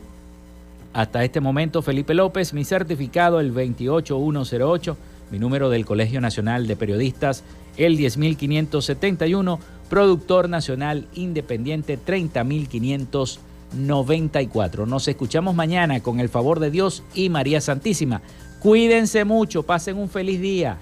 Hasta 0.93 1.25
este 1.25 1.41
momento, 1.41 1.81
Felipe 1.81 2.13
López, 2.13 2.53
mi 2.53 2.65
certificado 2.65 3.41
el 3.41 3.51
28108, 3.51 4.95
mi 5.31 5.39
número 5.39 5.70
del 5.70 5.87
Colegio 5.87 6.20
Nacional 6.20 6.66
de 6.66 6.77
Periodistas 6.77 7.45
el 7.77 7.97
10571, 7.97 9.59
productor 9.89 10.49
nacional 10.49 11.07
independiente 11.14 11.97
30594. 11.97 14.87
Nos 14.87 15.09
escuchamos 15.09 15.55
mañana 15.55 16.01
con 16.01 16.20
el 16.20 16.29
favor 16.29 16.61
de 16.61 16.70
Dios 16.70 17.03
y 17.14 17.29
María 17.29 17.61
Santísima. 17.61 18.22
Cuídense 18.61 19.24
mucho, 19.24 19.62
pasen 19.62 19.99
un 19.99 20.09
feliz 20.09 20.41
día. 20.41 20.79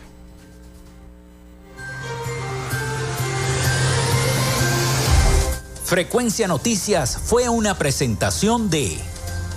Frecuencia 5.84 6.48
Noticias 6.48 7.18
fue 7.18 7.48
una 7.48 7.76
presentación 7.76 8.70
de 8.70 8.96